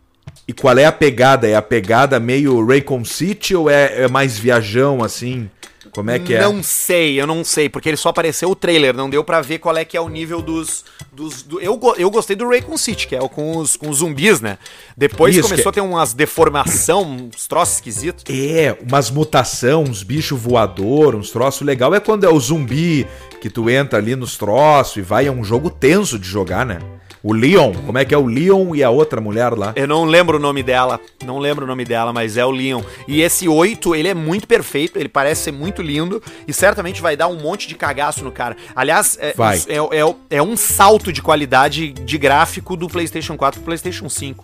E 0.47 0.53
qual 0.53 0.77
é 0.77 0.85
a 0.85 0.93
pegada? 0.93 1.49
É 1.49 1.57
a 1.57 1.63
pegada 1.63 2.21
meio 2.21 2.63
Raycon 2.67 3.03
City 3.03 3.55
ou 3.55 3.71
é, 3.71 4.03
é 4.03 4.09
mais 4.09 4.39
viajão 4.39 5.03
assim? 5.03 5.49
Como 5.93 6.11
é 6.11 6.18
que 6.18 6.34
é? 6.34 6.41
Não 6.41 6.62
sei, 6.62 7.20
eu 7.20 7.26
não 7.26 7.43
sei, 7.45 7.68
porque 7.68 7.88
ele 7.88 7.97
só 7.97 8.11
apareceu 8.11 8.49
o 8.51 8.55
trailer, 8.55 8.95
não 8.95 9.11
deu 9.11 9.24
pra 9.24 9.41
ver 9.41 9.59
qual 9.59 9.76
é 9.76 9.84
que 9.84 9.97
é 9.97 10.01
o 10.01 10.09
nível 10.09 10.41
dos. 10.41 10.84
dos 11.12 11.43
do- 11.43 11.61
eu, 11.61 11.78
eu 11.99 12.11
gostei 12.11 12.36
do 12.36 12.49
Raycon 12.49 12.76
City, 12.76 13.07
que 13.09 13.16
é 13.16 13.20
o 13.20 13.28
com 13.28 13.57
os, 13.57 13.76
com 13.76 13.88
os 13.91 13.99
zumbis, 13.99 14.41
né? 14.41 14.57
Depois 14.97 15.34
Isso, 15.34 15.49
começou 15.49 15.72
que- 15.72 15.78
a 15.80 15.82
ter 15.82 15.88
umas 15.88 16.12
deformação, 16.14 17.03
uns 17.34 17.47
troços 17.49 17.74
esquisitos. 17.76 18.24
É, 18.28 18.76
umas 18.88 19.11
mutação, 19.11 19.82
uns 19.82 20.03
bichos 20.03 20.41
voador, 20.41 21.14
uns 21.14 21.30
troços 21.30 21.62
legal. 21.62 21.95
É 21.95 22.01
quando 22.01 22.24
é 22.24 22.28
o 22.28 22.38
zumbi 22.38 23.07
que 23.41 23.51
tu 23.51 23.68
entra 23.68 23.99
ali 23.99 24.14
nos 24.14 24.36
troços 24.36 24.97
e 24.97 25.03
vai. 25.03 25.26
É 25.26 25.30
um 25.32 25.43
jogo 25.45 25.70
tenso 25.70 26.18
de 26.18 26.28
jogar, 26.28 26.64
né? 26.64 26.78
O 27.23 27.35
Leon, 27.35 27.75
como 27.85 27.99
é 27.99 28.05
que 28.05 28.14
é 28.14 28.18
o 28.18 28.25
Leon 28.25 28.75
e 28.75 28.83
a 28.83 28.89
outra 28.89 29.21
mulher 29.21 29.53
lá? 29.53 29.73
Eu 29.77 29.87
não 29.87 30.05
lembro 30.05 30.39
o 30.39 30.41
nome 30.41 30.62
dela, 30.62 30.99
não 31.23 31.39
lembro 31.39 31.64
o 31.66 31.68
nome 31.68 31.85
dela, 31.85 32.14
mas 32.14 32.39
é 32.39 32.45
o 32.47 32.51
Leon. 32.51 32.81
E 33.07 33.21
esse 33.21 33.47
8, 33.47 33.95
ele 33.95 34.09
é 34.09 34.14
muito 34.14 34.47
perfeito, 34.49 34.99
ele 34.99 35.09
parece 35.09 35.43
ser 35.43 35.53
muito 35.53 35.83
lindo 35.83 36.23
e 36.49 36.53
certamente 36.53 37.03
vai 37.03 37.16
dar 37.16 37.29
um 37.29 37.37
monte 37.37 37.68
de 37.68 37.75
cagaço 37.75 38.25
no 38.25 38.33
cara. 38.33 38.57
Aliás, 38.75 39.18
é, 39.21 39.35
Vai. 39.35 39.59
é, 39.68 39.77
é- 39.77 40.14
é 40.39 40.43
um 40.43 40.57
salto 40.57 41.12
de 41.12 41.21
qualidade 41.21 41.93
de 41.93 42.16
gráfico 42.16 42.75
do 42.75 42.89
PlayStation 42.89 43.37
4 43.37 43.61
pro 43.61 43.66
PlayStation 43.66 44.09
5. 44.09 44.43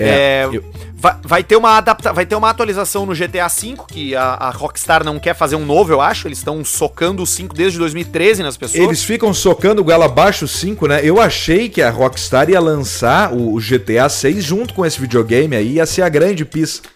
É, 0.00 0.42
É, 0.42 0.48
eu- 0.52 0.64
vai, 0.94 1.16
vai 1.22 1.44
ter 1.44 1.56
uma 1.56 1.76
adapta, 1.76 2.12
vai 2.12 2.24
ter 2.26 2.34
uma 2.34 2.50
atualização 2.50 3.04
no 3.06 3.14
GTA 3.14 3.48
V 3.48 3.74
que 3.88 4.14
a, 4.16 4.22
a 4.22 4.50
Rockstar 4.50 5.04
não 5.04 5.18
quer 5.18 5.34
fazer 5.34 5.56
um 5.56 5.64
novo, 5.64 5.92
eu 5.92 6.00
acho. 6.00 6.26
Eles 6.28 6.38
estão 6.38 6.64
socando 6.64 7.22
o 7.22 7.26
5 7.26 7.54
desde 7.54 7.78
2013 7.78 8.42
nas 8.42 8.56
pessoas. 8.56 8.82
Eles 8.82 9.02
ficam 9.04 9.32
socando 9.34 9.80
o 9.82 9.84
goela 9.84 10.06
abaixo 10.06 10.46
5, 10.48 10.86
né? 10.86 11.00
Eu 11.02 11.20
achei 11.20 11.68
que 11.68 11.82
a 11.82 11.90
Rockstar 11.90 12.48
ia 12.50 12.60
lançar 12.60 13.32
o, 13.32 13.54
o 13.54 13.60
GTA 13.60 14.08
6 14.08 14.42
junto 14.44 14.74
com 14.74 14.84
esse 14.84 15.00
videogame 15.00 15.56
aí, 15.56 15.72
ia 15.74 15.86
ser 15.86 16.02
a 16.02 16.08
grande 16.08 16.44
pista. 16.44 16.88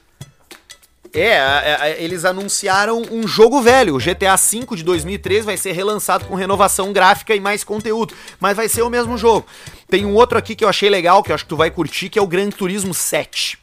É, 1.15 1.97
eles 2.03 2.25
anunciaram 2.25 3.03
um 3.11 3.27
jogo 3.27 3.63
velho. 3.63 3.95
O 3.95 3.99
GTA 3.99 4.37
V 4.37 4.77
de 4.77 4.83
2013 4.83 5.43
vai 5.47 5.57
ser 5.57 5.73
relançado 5.73 6.25
com 6.25 6.35
renovação 6.35 6.93
gráfica 6.93 7.35
e 7.35 7.41
mais 7.41 7.63
conteúdo. 7.63 8.15
Mas 8.41 8.57
vai 8.57 8.69
ser 8.69 8.83
o 8.83 8.91
mesmo 8.91 9.17
jogo. 9.17 9.47
Tem 9.89 10.05
um 10.05 10.15
outro 10.15 10.37
aqui 10.37 10.55
que 10.55 10.65
eu 10.65 10.69
achei 10.69 10.91
legal, 10.91 11.23
que 11.23 11.31
eu 11.31 11.35
acho 11.35 11.45
que 11.45 11.49
tu 11.51 11.57
vai 11.57 11.71
curtir, 11.71 12.09
que 12.09 12.19
é 12.19 12.23
o 12.23 12.27
Gran 12.27 12.51
Turismo 12.51 12.93
7. 12.93 13.59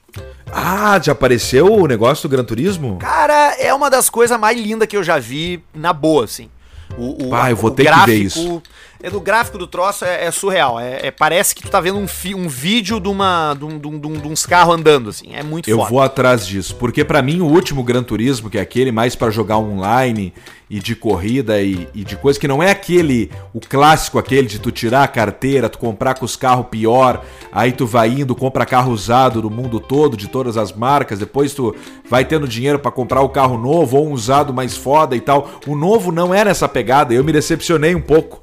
Ah, 0.51 0.99
já 1.01 1.11
apareceu 1.13 1.71
o 1.71 1.87
negócio 1.87 2.27
do 2.27 2.31
Gran 2.31 2.43
Turismo? 2.43 2.97
Cara, 2.97 3.55
é 3.57 3.73
uma 3.73 3.89
das 3.89 4.09
coisas 4.09 4.37
mais 4.39 4.59
lindas 4.59 4.87
que 4.87 4.97
eu 4.97 5.03
já 5.03 5.17
vi 5.19 5.63
na 5.73 5.93
boa, 5.93 6.25
assim. 6.25 6.49
O, 6.97 7.27
o, 7.27 7.35
Ah, 7.35 7.49
eu 7.49 7.55
vou 7.55 7.71
o 7.71 7.73
ter 7.73 7.91
que 7.91 8.05
ver 8.05 8.15
isso. 8.15 8.61
É 9.03 9.09
do 9.09 9.19
gráfico 9.19 9.57
do 9.57 9.65
troço 9.65 10.05
é, 10.05 10.25
é 10.25 10.31
surreal. 10.31 10.79
É, 10.79 11.07
é- 11.07 11.11
parece 11.11 11.55
que 11.55 11.61
tu 11.63 11.69
tá 11.69 11.79
vendo 11.81 11.97
um, 11.97 12.07
fi- 12.07 12.35
um 12.35 12.47
vídeo 12.47 12.99
de, 12.99 13.07
uma, 13.09 13.53
de, 13.57 13.65
um- 13.65 13.79
de 13.79 13.87
um- 13.87 13.97
de 14.13 14.27
uns 14.27 14.45
carros 14.45 14.75
andando, 14.75 15.09
assim. 15.09 15.33
É 15.33 15.41
muito 15.41 15.69
Eu 15.69 15.77
foda. 15.77 15.89
vou 15.89 16.01
atrás 16.01 16.45
disso, 16.45 16.75
porque 16.75 17.03
pra 17.03 17.21
mim 17.21 17.41
o 17.41 17.45
último 17.45 17.83
Gran 17.83 18.03
Turismo, 18.03 18.49
que 18.49 18.57
é 18.57 18.61
aquele 18.61 18.91
mais 18.91 19.15
pra 19.15 19.29
jogar 19.31 19.57
online 19.57 20.33
e 20.69 20.79
de 20.79 20.95
corrida 20.95 21.61
e, 21.61 21.87
e 21.93 22.03
de 22.03 22.15
coisa 22.15 22.39
que 22.39 22.47
não 22.47 22.61
é 22.61 22.69
aquele, 22.71 23.29
o 23.53 23.59
clássico 23.59 24.17
aquele 24.19 24.47
de 24.47 24.59
tu 24.59 24.71
tirar 24.71 25.03
a 25.03 25.07
carteira, 25.07 25.67
tu 25.67 25.77
comprar 25.79 26.13
com 26.13 26.23
os 26.23 26.35
carros 26.35 26.67
pior, 26.69 27.25
aí 27.51 27.71
tu 27.73 27.85
vai 27.87 28.07
indo, 28.09 28.35
compra 28.35 28.65
carro 28.65 28.91
usado 28.91 29.41
do 29.41 29.49
mundo 29.49 29.79
todo, 29.79 30.15
de 30.15 30.27
todas 30.29 30.55
as 30.57 30.71
marcas, 30.71 31.19
depois 31.19 31.53
tu 31.53 31.75
vai 32.09 32.23
tendo 32.23 32.47
dinheiro 32.47 32.79
pra 32.79 32.91
comprar 32.91 33.21
o 33.21 33.29
carro 33.29 33.57
novo 33.57 33.97
ou 33.97 34.07
um 34.07 34.11
usado 34.13 34.53
mais 34.53 34.77
foda 34.77 35.15
e 35.15 35.19
tal. 35.21 35.49
O 35.67 35.75
novo 35.75 36.11
não 36.11 36.33
é 36.33 36.45
nessa 36.45 36.69
pegada, 36.69 37.13
eu 37.13 37.23
me 37.23 37.33
decepcionei 37.33 37.93
um 37.95 38.01
pouco. 38.01 38.41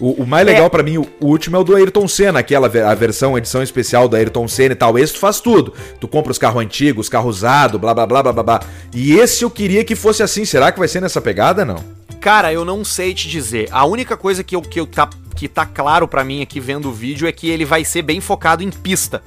O, 0.00 0.22
o 0.22 0.26
mais 0.26 0.46
legal 0.46 0.66
É. 0.66 0.68
pra 0.68 0.82
mim, 0.82 0.96
o, 0.98 1.06
o 1.20 1.26
último 1.26 1.56
é 1.56 1.60
o 1.60 1.64
do 1.64 1.76
Ayrton 1.76 2.08
Senna, 2.08 2.40
aquela 2.40 2.66
a 2.66 2.94
versão, 2.94 3.34
a 3.34 3.38
edição 3.38 3.62
especial 3.62 4.08
do 4.08 4.16
Ayrton 4.16 4.48
Senna 4.48 4.72
e 4.72 4.76
tal. 4.76 4.98
Esse 4.98 5.12
tu 5.12 5.18
faz 5.18 5.40
tudo. 5.40 5.74
Tu 6.00 6.08
compra 6.08 6.32
os 6.32 6.38
carros 6.38 6.62
antigos, 6.62 7.08
carro 7.08 7.28
usado, 7.28 7.78
blá 7.78 7.92
blá 7.94 8.06
blá 8.06 8.22
blá 8.22 8.32
blá 8.32 8.42
blá. 8.42 8.60
E 8.94 9.12
esse 9.12 9.44
eu 9.44 9.50
queria 9.50 9.84
que 9.84 9.94
fosse 9.94 10.22
assim. 10.22 10.44
Será 10.44 10.72
que 10.72 10.78
vai 10.78 10.88
ser 10.88 11.00
nessa 11.00 11.20
pegada, 11.20 11.64
não? 11.64 11.76
Cara, 12.20 12.52
eu 12.52 12.64
não 12.64 12.84
sei 12.84 13.14
te 13.14 13.28
dizer. 13.28 13.68
A 13.70 13.84
única 13.84 14.16
coisa 14.16 14.42
que 14.44 14.56
eu, 14.56 14.62
que 14.62 14.80
eu 14.80 14.86
tá, 14.86 15.08
que 15.36 15.48
tá 15.48 15.64
claro 15.66 16.06
pra 16.08 16.24
mim 16.24 16.42
aqui 16.42 16.60
vendo 16.60 16.88
o 16.88 16.92
vídeo 16.92 17.26
é 17.28 17.32
que 17.32 17.48
ele 17.48 17.64
vai 17.64 17.84
ser 17.84 18.02
bem 18.02 18.20
focado 18.20 18.62
em 18.62 18.70
pista. 18.70 19.22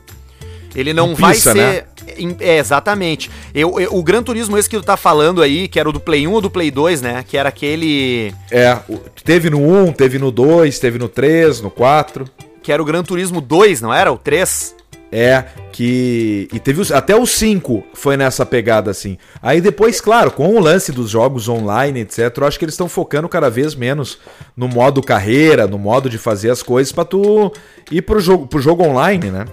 Ele 0.76 0.93
não 0.93 1.13
vai 1.15 1.34
pista, 1.34 1.51
ser. 1.51 1.57
né? 1.57 1.84
é, 2.39 2.57
exatamente. 2.57 3.30
Eu, 3.53 3.80
eu- 3.80 3.95
o 3.95 4.03
Gran 4.03 4.24
Turismo, 4.24 4.57
esse 4.57 4.69
que 4.69 4.78
tu 4.78 4.84
tá 4.84 4.97
falando 4.97 5.41
aí, 5.41 5.67
que 5.67 5.80
era 5.80 5.88
o 5.88 5.91
do 5.91 5.99
Play 5.99 6.28
1 6.28 6.32
ou 6.32 6.41
do 6.41 6.49
Play 6.49 6.71
2, 6.71 7.01
né? 7.01 7.24
Que 7.28 7.38
era 7.38 7.49
aquele. 7.49 8.34
É, 8.51 8.78
teve 9.24 9.49
no 9.49 9.59
1, 9.59 9.93
teve 9.93 10.17
no 10.17 10.32
2, 10.32 10.80
teve 10.80 10.97
no 10.97 11.07
3, 11.07 11.61
no 11.61 11.69
4. 11.69 12.26
Que 12.61 12.71
era 12.71 12.82
o 12.82 12.86
Gran 12.86 13.03
Turismo 13.03 13.39
2, 13.41 13.82
não 13.82 13.93
era? 13.93 14.11
O 14.11 14.17
3? 14.17 14.76
É, 15.11 15.43
que. 15.71 16.47
E 16.51 16.59
teve 16.59 16.82
os, 16.82 16.91
até 16.91 17.15
o 17.15 17.24
5 17.24 17.84
foi 17.93 18.17
nessa 18.17 18.43
pegada 18.45 18.89
assim. 18.89 19.17
Aí 19.43 19.61
depois, 19.61 20.01
claro, 20.01 20.32
com 20.32 20.55
o 20.55 20.59
lance 20.59 20.91
dos 20.91 21.11
jogos 21.11 21.47
online, 21.47 21.99
etc., 21.99 22.36
eu 22.36 22.47
acho 22.47 22.57
que 22.57 22.65
eles 22.65 22.74
estão 22.74 22.89
focando 22.89 23.30
cada 23.30 23.47
vez 23.47 23.76
menos 23.76 24.17
no 24.57 24.67
modo 24.67 25.03
carreira, 25.03 25.67
no 25.67 25.78
modo 25.78 26.09
de 26.09 26.17
fazer 26.17 26.49
as 26.49 26.63
coisas 26.63 26.91
pra 26.91 27.05
tu 27.05 27.51
ir 27.91 28.01
pro 28.01 28.19
jogo, 28.19 28.47
pro 28.47 28.59
jogo 28.59 28.84
online, 28.84 29.30
né? 29.30 29.45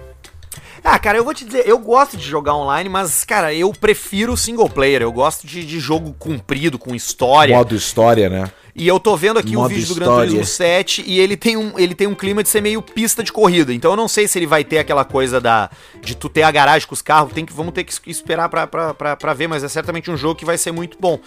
Ah, 0.83 0.97
cara, 0.97 1.17
eu 1.17 1.23
vou 1.23 1.33
te 1.33 1.45
dizer, 1.45 1.67
eu 1.67 1.77
gosto 1.77 2.17
de 2.17 2.25
jogar 2.27 2.55
online, 2.55 2.89
mas, 2.89 3.23
cara, 3.23 3.53
eu 3.53 3.71
prefiro 3.71 4.35
single 4.35 4.67
player. 4.69 5.01
Eu 5.01 5.11
gosto 5.11 5.45
de, 5.45 5.63
de 5.65 5.79
jogo 5.79 6.13
comprido, 6.17 6.79
com 6.79 6.95
história. 6.95 7.55
Modo 7.55 7.75
história, 7.75 8.29
né? 8.29 8.51
E 8.75 8.87
eu 8.87 8.99
tô 8.99 9.15
vendo 9.17 9.37
aqui 9.37 9.55
o 9.55 9.59
Modo 9.59 9.73
vídeo 9.73 9.87
do 9.89 9.95
Gran 9.95 10.05
história. 10.05 10.29
Turismo 10.29 10.45
7 10.45 11.03
e 11.05 11.19
ele 11.19 11.35
tem, 11.35 11.57
um, 11.57 11.77
ele 11.77 11.93
tem 11.93 12.07
um 12.07 12.15
clima 12.15 12.41
de 12.41 12.47
ser 12.49 12.61
meio 12.61 12.81
pista 12.81 13.21
de 13.21 13.31
corrida. 13.31 13.73
Então 13.73 13.91
eu 13.91 13.97
não 13.97 14.07
sei 14.07 14.27
se 14.27 14.39
ele 14.39 14.47
vai 14.47 14.63
ter 14.63 14.79
aquela 14.79 15.03
coisa 15.03 15.41
da 15.41 15.69
de 16.01 16.15
tu 16.15 16.29
ter 16.29 16.43
a 16.43 16.51
garagem 16.51 16.87
com 16.87 16.93
os 16.93 17.01
carros. 17.01 17.33
Tem 17.33 17.45
que, 17.45 17.51
vamos 17.53 17.73
ter 17.73 17.83
que 17.83 17.91
es- 17.91 18.01
esperar 18.07 18.47
pra, 18.49 18.65
pra, 18.65 18.93
pra, 18.93 19.15
pra 19.17 19.33
ver, 19.33 19.47
mas 19.47 19.63
é 19.63 19.67
certamente 19.67 20.09
um 20.09 20.15
jogo 20.17 20.35
que 20.35 20.45
vai 20.45 20.57
ser 20.57 20.71
muito 20.71 20.97
bom. 20.99 21.19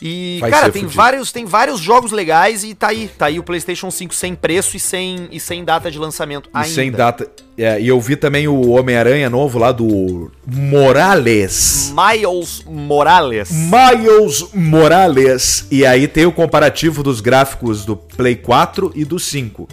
E, 0.00 0.38
Vai 0.40 0.50
cara, 0.50 0.70
tem 0.70 0.82
fudido. 0.82 0.96
vários, 0.96 1.32
tem 1.32 1.44
vários 1.44 1.80
jogos 1.80 2.12
legais 2.12 2.62
e 2.62 2.72
tá 2.72 2.88
aí. 2.88 3.08
Tá 3.08 3.26
aí 3.26 3.38
o 3.38 3.42
PlayStation 3.42 3.90
5 3.90 4.14
sem 4.14 4.34
preço 4.34 4.76
e 4.76 4.80
sem, 4.80 5.28
e 5.32 5.40
sem 5.40 5.64
data 5.64 5.90
de 5.90 5.98
lançamento 5.98 6.48
E 6.48 6.56
ainda. 6.56 6.68
sem 6.68 6.90
data. 6.92 7.28
É, 7.56 7.80
e 7.80 7.88
eu 7.88 8.00
vi 8.00 8.14
também 8.14 8.46
o 8.46 8.68
Homem-Aranha 8.70 9.28
novo 9.28 9.58
lá 9.58 9.72
do 9.72 10.30
Morales. 10.46 11.92
Miles 11.92 12.62
Morales. 12.64 13.50
Miles 13.50 14.46
Morales. 14.54 15.66
E 15.70 15.84
aí 15.84 16.06
tem 16.06 16.24
o 16.26 16.32
comparativo 16.32 17.02
dos 17.02 17.20
gráficos 17.20 17.84
do 17.84 17.96
Play 17.96 18.36
4 18.36 18.92
e 18.94 19.04
do 19.04 19.18
5. 19.18 19.68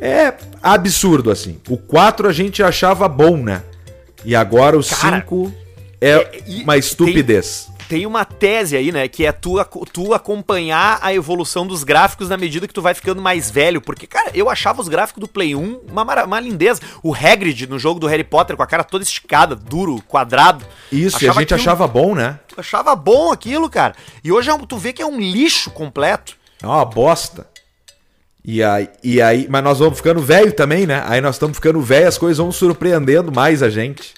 É 0.00 0.32
absurdo, 0.62 1.30
assim. 1.30 1.58
O 1.68 1.76
4 1.76 2.28
a 2.28 2.32
gente 2.32 2.62
achava 2.62 3.08
bom, 3.08 3.36
né? 3.36 3.62
E 4.24 4.34
agora 4.36 4.78
o 4.78 4.84
Cara, 4.84 5.16
5 5.20 5.52
é, 6.00 6.10
é- 6.10 6.30
e 6.46 6.62
uma 6.62 6.76
estupidez. 6.76 7.66
Tem 7.66 7.73
uma 8.06 8.24
tese 8.24 8.76
aí, 8.76 8.90
né? 8.90 9.06
Que 9.08 9.24
é 9.26 9.32
tu, 9.32 9.62
tu 9.92 10.12
acompanhar 10.14 10.98
a 11.02 11.12
evolução 11.14 11.66
dos 11.66 11.84
gráficos 11.84 12.28
na 12.28 12.36
medida 12.36 12.66
que 12.66 12.74
tu 12.74 12.82
vai 12.82 12.94
ficando 12.94 13.20
mais 13.22 13.50
velho. 13.50 13.80
Porque, 13.80 14.06
cara, 14.06 14.30
eu 14.34 14.48
achava 14.50 14.80
os 14.80 14.88
gráficos 14.88 15.20
do 15.20 15.28
Play 15.28 15.54
1 15.54 15.80
uma, 15.90 16.04
mara- 16.04 16.24
uma 16.24 16.40
lindeza. 16.40 16.80
O 17.02 17.14
Hagrid 17.14 17.66
no 17.68 17.78
jogo 17.78 18.00
do 18.00 18.06
Harry 18.06 18.24
Potter 18.24 18.56
com 18.56 18.62
a 18.62 18.66
cara 18.66 18.82
toda 18.84 19.04
esticada, 19.04 19.54
duro, 19.54 20.02
quadrado. 20.08 20.64
Isso, 20.90 21.22
e 21.24 21.28
a 21.28 21.32
gente 21.32 21.54
aquilo- 21.54 21.60
achava 21.60 21.86
bom, 21.86 22.14
né? 22.14 22.38
Achava 22.56 22.94
bom 22.96 23.32
aquilo, 23.32 23.68
cara. 23.70 23.94
E 24.22 24.30
hoje 24.32 24.50
é 24.50 24.54
um- 24.54 24.66
tu 24.66 24.76
vê 24.78 24.92
que 24.92 25.02
é 25.02 25.06
um 25.06 25.18
lixo 25.20 25.70
completo. 25.70 26.36
É 26.62 26.66
uma 26.66 26.84
bosta. 26.84 27.46
E 28.44 28.62
aí, 28.62 28.88
e 29.02 29.22
aí, 29.22 29.46
mas 29.48 29.64
nós 29.64 29.78
vamos 29.78 29.96
ficando 29.96 30.20
velho 30.20 30.52
também, 30.52 30.86
né? 30.86 31.02
Aí 31.06 31.20
nós 31.20 31.36
estamos 31.36 31.56
ficando 31.56 31.80
velho, 31.80 32.06
as 32.08 32.18
coisas 32.18 32.36
vão 32.38 32.52
surpreendendo 32.52 33.32
mais 33.32 33.62
a 33.62 33.70
gente. 33.70 34.12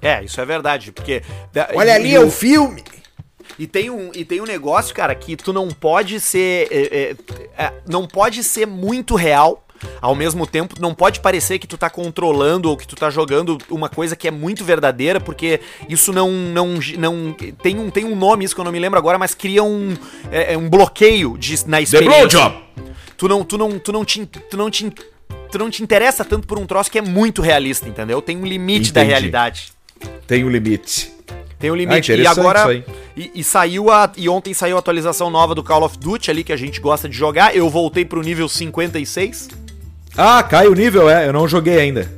É, 0.00 0.22
isso 0.22 0.40
é 0.40 0.44
verdade. 0.44 0.92
Porque. 0.92 1.22
Olha 1.74 1.88
e- 1.88 1.92
ali, 1.92 2.10
e 2.10 2.14
é 2.14 2.20
o- 2.20 2.30
filme. 2.30 2.82
E 3.58 3.66
tem 3.66 3.88
um, 3.90 4.10
e 4.14 4.24
tem 4.24 4.40
um 4.40 4.44
negócio, 4.46 4.94
cara, 4.94 5.14
que 5.14 5.36
tu 5.36 5.52
não 5.52 5.68
pode 5.68 6.18
ser. 6.20 6.68
é, 6.70 7.14
é, 7.58 7.64
é, 7.64 7.72
não 7.88 8.06
pode 8.06 8.42
ser 8.42 8.66
muito 8.66 9.14
real. 9.14 9.60
Ao 10.00 10.14
mesmo 10.14 10.46
tempo, 10.46 10.76
não 10.80 10.94
pode 10.94 11.20
parecer 11.20 11.58
que 11.58 11.66
tu 11.66 11.76
tá 11.76 11.90
controlando 11.90 12.70
ou 12.70 12.76
que 12.76 12.86
tu 12.86 12.96
tá 12.96 13.10
jogando 13.10 13.58
uma 13.68 13.88
coisa 13.88 14.16
que 14.16 14.26
é 14.26 14.30
muito 14.30 14.64
verdadeira, 14.64 15.20
porque 15.20 15.60
isso 15.90 16.10
não. 16.12 16.30
não, 16.30 16.78
não 16.98 17.36
tem, 17.62 17.78
um, 17.78 17.90
tem 17.90 18.04
um 18.04 18.16
nome, 18.16 18.44
isso 18.44 18.54
que 18.54 18.60
eu 18.60 18.64
não 18.64 18.72
me 18.72 18.78
lembro 18.78 18.98
agora, 18.98 19.18
mas 19.18 19.34
cria 19.34 19.62
um, 19.62 19.94
é, 20.30 20.54
é 20.54 20.56
um 20.58 20.70
bloqueio 20.70 21.36
de, 21.36 21.68
na 21.68 21.78
The 21.78 21.82
experiência. 21.82 22.18
Blowjob. 22.28 22.64
Tu 23.16 23.28
não, 23.28 23.44
tu 23.44 23.58
não, 23.58 23.78
tu 23.78 23.92
não 23.92 24.04
te, 24.04 24.24
tu 24.26 24.56
não 24.56 24.70
te, 24.70 24.90
tu 25.54 25.58
não 25.58 25.70
te 25.70 25.82
interessa 25.82 26.24
tanto 26.24 26.46
por 26.46 26.58
um 26.58 26.66
troço 26.66 26.90
que 26.90 26.98
é 26.98 27.02
muito 27.02 27.40
realista, 27.40 27.88
entendeu? 27.88 28.20
Tem 28.20 28.36
um 28.36 28.44
limite 28.44 28.92
da 28.92 29.00
Entendi. 29.00 29.12
realidade. 29.12 29.72
Tem 30.26 30.44
um 30.44 30.50
limite. 30.50 31.12
Tem 31.58 31.70
um 31.70 31.74
Ah, 31.74 31.76
limite. 31.78 32.10
e 32.12 32.14
interessante 32.14 32.40
agora. 32.40 32.84
E, 33.16 33.30
e 33.36 33.44
saiu 33.44 33.90
a. 33.90 34.10
E 34.16 34.28
ontem 34.28 34.52
saiu 34.52 34.76
a 34.76 34.80
atualização 34.80 35.30
nova 35.30 35.54
do 35.54 35.62
Call 35.62 35.82
of 35.84 35.96
Duty 35.98 36.30
ali, 36.30 36.44
que 36.44 36.52
a 36.52 36.56
gente 36.56 36.80
gosta 36.80 37.08
de 37.08 37.16
jogar. 37.16 37.56
Eu 37.56 37.70
voltei 37.70 38.04
pro 38.04 38.20
nível 38.22 38.48
56. 38.48 39.48
Ah, 40.16 40.42
cai 40.42 40.66
o 40.66 40.74
nível, 40.74 41.08
é. 41.08 41.26
Eu 41.26 41.32
não 41.32 41.48
joguei 41.48 41.78
ainda. 41.80 42.10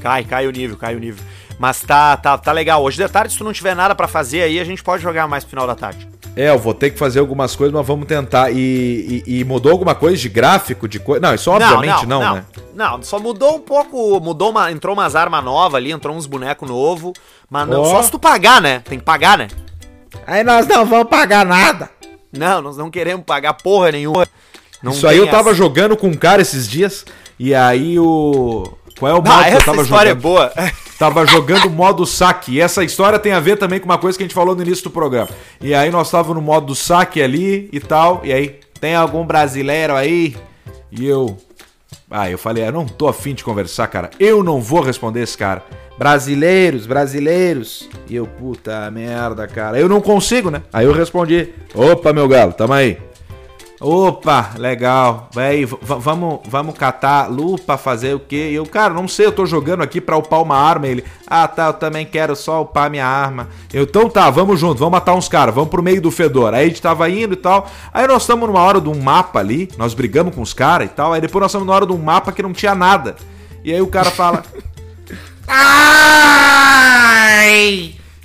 Cai, 0.00 0.24
cai 0.24 0.46
o 0.46 0.50
nível, 0.50 0.76
cai 0.76 0.94
o 0.96 0.98
nível. 0.98 1.22
Mas 1.58 1.82
tá, 1.82 2.16
tá, 2.16 2.38
tá 2.38 2.52
legal. 2.52 2.82
Hoje 2.82 2.96
de 2.96 3.06
tarde, 3.08 3.32
se 3.32 3.38
tu 3.38 3.44
não 3.44 3.52
tiver 3.52 3.74
nada 3.76 3.94
pra 3.94 4.08
fazer 4.08 4.42
aí, 4.42 4.58
a 4.58 4.64
gente 4.64 4.82
pode 4.82 5.02
jogar 5.02 5.28
mais 5.28 5.44
pro 5.44 5.50
final 5.50 5.66
da 5.66 5.74
tarde. 5.74 6.08
É, 6.36 6.48
eu 6.48 6.58
vou 6.58 6.72
ter 6.72 6.90
que 6.90 6.98
fazer 6.98 7.18
algumas 7.18 7.56
coisas, 7.56 7.74
mas 7.74 7.86
vamos 7.86 8.06
tentar. 8.06 8.50
E, 8.52 9.22
e- 9.26 9.40
e 9.40 9.44
mudou 9.44 9.72
alguma 9.72 9.94
coisa 9.94 10.16
de 10.16 10.28
gráfico, 10.28 10.86
de 10.88 10.98
coisa? 11.00 11.20
Não, 11.20 11.34
isso 11.34 11.50
obviamente 11.50 12.06
não, 12.06 12.20
não, 12.20 12.34
né? 12.36 12.44
Não, 12.74 13.02
só 13.02 13.18
mudou 13.18 13.56
um 13.56 13.60
pouco. 13.60 14.20
Mudou 14.20 14.50
uma. 14.50 14.70
Entrou 14.70 14.94
umas 14.94 15.16
armas 15.16 15.42
novas 15.44 15.74
ali, 15.74 15.90
entrou 15.90 16.16
uns 16.16 16.26
bonecos 16.26 16.68
novos. 16.68 17.12
Mas 17.50 17.66
não, 17.68 17.80
Ó. 17.82 17.84
só 17.84 18.02
se 18.02 18.10
tu 18.10 18.18
pagar, 18.18 18.60
né? 18.62 18.78
Tem 18.80 18.98
que 18.98 19.04
pagar, 19.04 19.36
né? 19.36 19.48
Aí 20.26 20.44
nós 20.44 20.66
não 20.66 20.86
vamos 20.86 21.08
pagar 21.08 21.44
nada. 21.44 21.90
Não, 22.32 22.62
nós 22.62 22.76
não 22.76 22.90
queremos 22.90 23.24
pagar 23.24 23.54
porra 23.54 23.90
nenhuma. 23.92 24.26
Não 24.82 24.92
isso 24.92 25.06
aí 25.08 25.18
eu 25.18 25.28
tava 25.28 25.50
essa. 25.50 25.58
jogando 25.58 25.96
com 25.96 26.06
um 26.06 26.14
cara 26.14 26.40
esses 26.40 26.66
dias, 26.68 27.04
e 27.38 27.52
aí 27.54 27.98
o. 27.98 28.72
Qual 28.98 29.10
é 29.10 29.14
o 29.14 29.16
modo 29.16 29.30
Ah, 29.30 29.44
que 29.44 29.50
eu 29.50 29.56
essa 29.56 29.66
tava 29.66 29.82
história 29.82 30.10
jogando? 30.14 30.18
é 30.18 30.22
boa. 30.22 30.52
Tava 31.00 31.24
jogando 31.24 31.70
modo 31.70 32.04
saque. 32.04 32.52
E 32.52 32.60
essa 32.60 32.84
história 32.84 33.18
tem 33.18 33.32
a 33.32 33.40
ver 33.40 33.56
também 33.56 33.80
com 33.80 33.86
uma 33.86 33.96
coisa 33.96 34.18
que 34.18 34.22
a 34.22 34.26
gente 34.26 34.34
falou 34.34 34.54
no 34.54 34.60
início 34.60 34.84
do 34.84 34.90
programa. 34.90 35.30
E 35.58 35.72
aí 35.72 35.90
nós 35.90 36.10
tava 36.10 36.34
no 36.34 36.42
modo 36.42 36.74
saque 36.74 37.22
ali 37.22 37.70
e 37.72 37.80
tal. 37.80 38.20
E 38.22 38.30
aí, 38.30 38.60
tem 38.78 38.94
algum 38.94 39.24
brasileiro 39.24 39.96
aí? 39.96 40.36
E 40.92 41.06
eu. 41.06 41.38
Ah, 42.10 42.28
eu 42.28 42.36
falei, 42.36 42.66
eu 42.66 42.72
não 42.72 42.84
tô 42.84 43.08
afim 43.08 43.32
de 43.32 43.42
conversar, 43.42 43.86
cara. 43.86 44.10
Eu 44.20 44.42
não 44.42 44.60
vou 44.60 44.82
responder 44.82 45.22
esse 45.22 45.38
cara. 45.38 45.64
Brasileiros, 45.96 46.86
brasileiros. 46.86 47.88
E 48.06 48.14
eu, 48.14 48.26
puta 48.26 48.90
merda, 48.90 49.48
cara. 49.48 49.80
Eu 49.80 49.88
não 49.88 50.02
consigo, 50.02 50.50
né? 50.50 50.60
Aí 50.70 50.84
eu 50.84 50.92
respondi: 50.92 51.48
Opa, 51.74 52.12
meu 52.12 52.28
galo, 52.28 52.52
tamo 52.52 52.74
aí. 52.74 52.98
Opa, 53.80 54.50
legal. 54.58 55.30
Véi, 55.34 55.64
vamos, 55.64 56.40
vamos 56.44 56.76
catar 56.76 57.30
lupa, 57.30 57.78
fazer 57.78 58.14
o 58.14 58.20
quê? 58.20 58.50
E 58.50 58.54
eu, 58.54 58.66
cara, 58.66 58.92
não 58.92 59.08
sei, 59.08 59.24
eu 59.24 59.32
tô 59.32 59.46
jogando 59.46 59.82
aqui 59.82 60.02
pra 60.02 60.18
upar 60.18 60.42
uma 60.42 60.54
arma. 60.54 60.86
Ele, 60.86 61.02
ah, 61.26 61.48
tá, 61.48 61.68
eu 61.68 61.72
também 61.72 62.04
quero 62.04 62.36
só 62.36 62.60
upar 62.60 62.90
minha 62.90 63.06
arma. 63.06 63.48
Eu, 63.72 63.84
então 63.84 64.10
tá, 64.10 64.28
vamos 64.28 64.60
junto, 64.60 64.78
vamos 64.78 64.92
matar 64.92 65.14
uns 65.14 65.28
caras, 65.28 65.54
vamos 65.54 65.70
pro 65.70 65.82
meio 65.82 66.02
do 66.02 66.10
fedor. 66.10 66.52
Aí 66.52 66.66
a 66.66 66.68
gente 66.68 66.82
tava 66.82 67.08
indo 67.08 67.32
e 67.32 67.36
tal. 67.36 67.70
Aí 67.92 68.06
nós 68.06 68.20
estamos 68.22 68.46
numa 68.46 68.60
hora 68.60 68.82
de 68.82 68.90
um 68.90 69.00
mapa 69.00 69.38
ali, 69.38 69.70
nós 69.78 69.94
brigamos 69.94 70.34
com 70.34 70.42
os 70.42 70.52
caras 70.52 70.90
e 70.90 70.90
tal. 70.92 71.14
Aí 71.14 71.20
depois 71.22 71.40
nós 71.40 71.50
estamos 71.50 71.66
na 71.66 71.72
hora 71.72 71.86
de 71.86 71.92
um 71.92 71.98
mapa 71.98 72.32
que 72.32 72.42
não 72.42 72.52
tinha 72.52 72.74
nada. 72.74 73.16
E 73.64 73.72
aí 73.72 73.80
o 73.80 73.86
cara 73.86 74.10
fala. 74.10 74.44
Ai! 75.48 76.80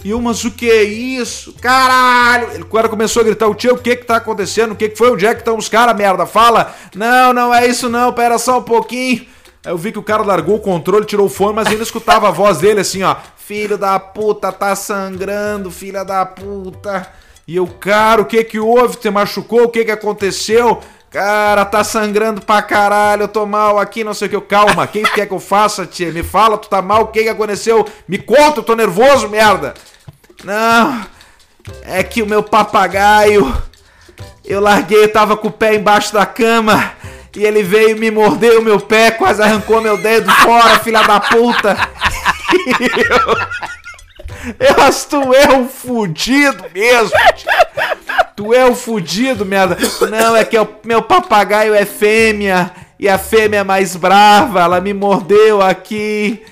E 0.05 0.11
eu, 0.11 0.21
mas 0.21 0.45
o 0.45 0.51
que 0.51 0.69
é 0.69 0.83
isso? 0.83 1.51
Caralho! 1.59 2.61
O 2.61 2.65
cara 2.65 2.87
começou 2.87 3.21
a 3.21 3.25
gritar, 3.25 3.47
o 3.47 3.55
tio, 3.55 3.73
o 3.73 3.77
que 3.79 3.95
que 3.95 4.05
tá 4.05 4.17
acontecendo? 4.17 4.73
O 4.73 4.75
que 4.75 4.89
que 4.89 4.95
foi? 4.95 5.09
Onde 5.09 5.25
é 5.25 5.33
que 5.33 5.41
estão 5.41 5.57
os 5.57 5.67
caras, 5.67 5.97
merda? 5.97 6.27
Fala! 6.27 6.75
Não, 6.93 7.33
não 7.33 7.51
é 7.51 7.65
isso 7.65 7.89
não, 7.89 8.13
pera 8.13 8.37
só 8.37 8.59
um 8.59 8.61
pouquinho. 8.61 9.25
Aí 9.65 9.71
eu 9.71 9.77
vi 9.79 9.91
que 9.91 9.97
o 9.97 10.03
cara 10.03 10.21
largou 10.21 10.57
o 10.57 10.59
controle, 10.59 11.07
tirou 11.07 11.25
o 11.25 11.29
fone, 11.29 11.55
mas 11.55 11.69
ainda 11.69 11.81
escutava 11.81 12.27
a 12.27 12.31
voz 12.31 12.59
dele 12.59 12.81
assim, 12.81 13.01
ó. 13.01 13.15
Filho 13.35 13.79
da 13.79 13.99
puta, 13.99 14.51
tá 14.51 14.75
sangrando, 14.75 15.71
filha 15.71 16.05
da 16.05 16.23
puta. 16.23 17.11
E 17.47 17.55
eu, 17.55 17.65
cara, 17.65 18.21
o 18.21 18.25
que 18.25 18.43
que 18.43 18.59
houve? 18.59 18.97
Te 18.97 19.09
machucou? 19.09 19.63
O 19.63 19.69
que 19.69 19.83
que 19.85 19.91
aconteceu? 19.91 20.81
Cara, 21.09 21.65
tá 21.65 21.83
sangrando 21.83 22.41
pra 22.41 22.61
caralho, 22.61 23.23
eu 23.23 23.27
tô 23.27 23.43
mal 23.47 23.79
aqui, 23.79 24.03
não 24.03 24.13
sei 24.13 24.27
o 24.27 24.29
que. 24.29 24.41
Calma, 24.41 24.85
quem 24.85 25.01
quer 25.01 25.25
que 25.25 25.33
eu 25.33 25.39
faça, 25.39 25.83
tia? 25.83 26.11
Me 26.11 26.21
fala, 26.21 26.59
tu 26.59 26.69
tá 26.69 26.79
mal, 26.79 27.03
o 27.03 27.07
que 27.07 27.23
que 27.23 27.29
aconteceu? 27.29 27.87
Me 28.07 28.19
conta, 28.19 28.59
eu 28.59 28.63
tô 28.63 28.75
nervoso, 28.75 29.27
merda. 29.27 29.73
Não, 30.43 31.05
é 31.83 32.03
que 32.03 32.21
o 32.21 32.27
meu 32.27 32.43
papagaio. 32.43 33.55
Eu 34.43 34.61
larguei, 34.61 35.03
eu 35.03 35.11
tava 35.11 35.35
com 35.35 35.47
o 35.47 35.51
pé 35.51 35.75
embaixo 35.75 36.13
da 36.13 36.25
cama. 36.25 36.93
E 37.35 37.43
ele 37.43 37.63
veio 37.63 37.89
e 37.89 37.99
me 37.99 38.09
mordeu 38.09 38.59
o 38.59 38.63
meu 38.63 38.79
pé, 38.79 39.11
quase 39.11 39.41
arrancou 39.41 39.81
meu 39.81 39.97
dedo 39.97 40.31
fora, 40.31 40.79
filha 40.83 41.03
da 41.03 41.19
puta. 41.19 41.75
Eu, 44.59 44.75
mas 44.77 45.05
tu 45.05 45.33
é 45.33 45.51
um 45.55 45.67
fudido 45.67 46.65
mesmo. 46.73 47.11
Tu 48.35 48.53
é 48.53 48.65
um 48.65 48.75
fudido, 48.75 49.43
merda. 49.43 49.75
Não, 50.09 50.35
é 50.35 50.45
que 50.45 50.57
o 50.57 50.67
meu 50.83 51.01
papagaio 51.01 51.73
é 51.73 51.83
fêmea. 51.83 52.71
E 52.99 53.09
a 53.09 53.17
fêmea 53.17 53.61
é 53.61 53.63
mais 53.63 53.95
brava. 53.95 54.61
Ela 54.61 54.79
me 54.79 54.93
mordeu 54.93 55.61
aqui. 55.61 56.43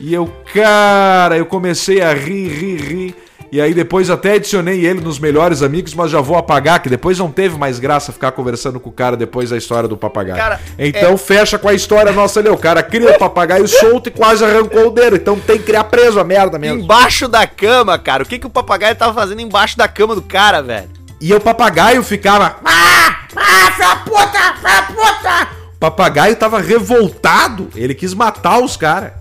E 0.00 0.12
eu, 0.12 0.26
cara, 0.52 1.38
eu 1.38 1.46
comecei 1.46 2.02
a 2.02 2.12
rir, 2.12 2.48
rir, 2.48 2.80
rir. 2.80 3.16
E 3.50 3.60
aí 3.60 3.72
depois 3.72 4.10
até 4.10 4.34
adicionei 4.34 4.84
ele 4.84 5.00
nos 5.00 5.18
melhores 5.18 5.62
amigos, 5.62 5.94
mas 5.94 6.10
já 6.10 6.20
vou 6.20 6.36
apagar, 6.36 6.80
que 6.80 6.88
depois 6.88 7.18
não 7.18 7.30
teve 7.30 7.58
mais 7.58 7.78
graça 7.78 8.12
ficar 8.12 8.32
conversando 8.32 8.80
com 8.80 8.90
o 8.90 8.92
cara 8.92 9.16
depois 9.16 9.50
da 9.50 9.56
história 9.56 9.88
do 9.88 9.96
papagaio. 9.96 10.38
Cara, 10.38 10.60
então 10.78 11.16
fecha 11.16 11.58
com 11.58 11.68
a 11.68 11.74
história 11.74 12.12
nossa 12.12 12.40
ali. 12.40 12.48
O 12.48 12.58
cara 12.58 12.82
cria 12.82 13.10
o 13.10 13.18
papagaio 13.18 13.66
solto 13.68 14.08
e 14.08 14.12
quase 14.12 14.44
arrancou 14.44 14.88
o 14.88 14.90
dedo. 14.90 15.16
Então 15.16 15.38
tem 15.38 15.58
que 15.58 15.64
criar 15.64 15.84
preso 15.84 16.18
a 16.18 16.24
merda 16.24 16.58
mesmo. 16.58 16.80
Embaixo 16.80 17.28
da 17.28 17.46
cama, 17.46 17.98
cara. 17.98 18.22
O 18.22 18.26
que, 18.26 18.38
que 18.38 18.46
o 18.46 18.50
papagaio 18.50 18.94
tava 18.96 19.14
fazendo 19.14 19.40
embaixo 19.40 19.76
da 19.76 19.88
cama 19.88 20.14
do 20.14 20.22
cara, 20.22 20.62
velho? 20.62 20.88
E 21.20 21.32
o 21.32 21.40
papagaio 21.40 22.02
ficava. 22.02 22.56
Ah! 22.64 23.26
Ah, 23.34 23.72
filha 23.72 23.96
puta! 23.96 24.54
Filha 24.60 24.82
puta! 24.82 25.48
O 25.74 25.78
papagaio 25.78 26.36
tava 26.36 26.60
revoltado. 26.60 27.68
Ele 27.74 27.94
quis 27.94 28.14
matar 28.14 28.58
os 28.58 28.76
caras. 28.76 29.12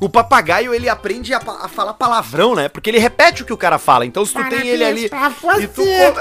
O 0.00 0.08
papagaio, 0.08 0.72
ele 0.72 0.88
aprende 0.88 1.34
a, 1.34 1.38
a 1.38 1.68
falar 1.68 1.94
palavrão, 1.94 2.54
né? 2.54 2.68
Porque 2.68 2.88
ele 2.88 2.98
repete 2.98 3.42
o 3.42 3.44
que 3.44 3.52
o 3.52 3.56
cara 3.56 3.78
fala. 3.78 4.06
Então, 4.06 4.24
se 4.24 4.32
tu 4.32 4.48
tem 4.48 4.66
ele 4.68 4.84
ali. 4.84 5.08
Parabéns 5.08 5.38
pra 5.40 5.60
e 5.60 5.66
tu 5.68 5.84
você. 5.84 6.12
co- 6.12 6.20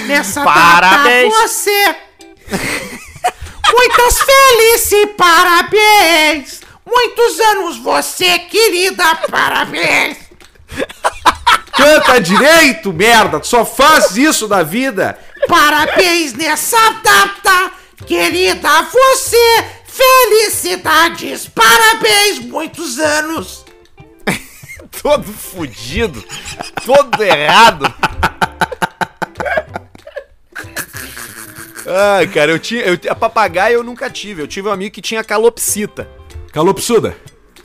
Nessa 0.06 0.42
Parabéns. 0.42 1.32
data 1.32 1.48
você. 1.48 1.96
Muitas 3.72 4.18
felicidades, 4.20 5.16
parabéns. 5.16 6.60
Muitos 6.86 7.40
anos 7.40 7.76
você, 7.78 8.38
querida, 8.40 9.04
parabéns. 9.30 10.18
Canta 11.72 12.20
direito, 12.20 12.92
merda! 12.92 13.40
Tu 13.40 13.48
só 13.48 13.64
faz 13.64 14.16
isso 14.16 14.46
da 14.46 14.62
vida! 14.62 15.18
Parabéns 15.48 16.32
nessa 16.34 16.78
data, 17.02 17.72
querida, 18.06 18.82
você. 18.82 19.64
Felicidades, 19.94 21.46
parabéns, 21.46 22.40
muitos 22.40 22.98
anos. 22.98 23.64
todo 25.02 25.22
fudido, 25.24 26.22
todo 26.84 27.22
errado. 27.22 27.94
Ai, 31.86 32.26
cara, 32.26 32.50
eu 32.50 32.58
tinha. 32.58 32.82
Eu, 32.82 32.98
a 33.08 33.14
papagaio 33.14 33.74
eu 33.74 33.84
nunca 33.84 34.10
tive. 34.10 34.42
Eu 34.42 34.48
tive 34.48 34.68
um 34.68 34.72
amigo 34.72 34.92
que 34.92 35.02
tinha 35.02 35.22
calopsita. 35.22 36.08
Calopsuda. 36.52 37.16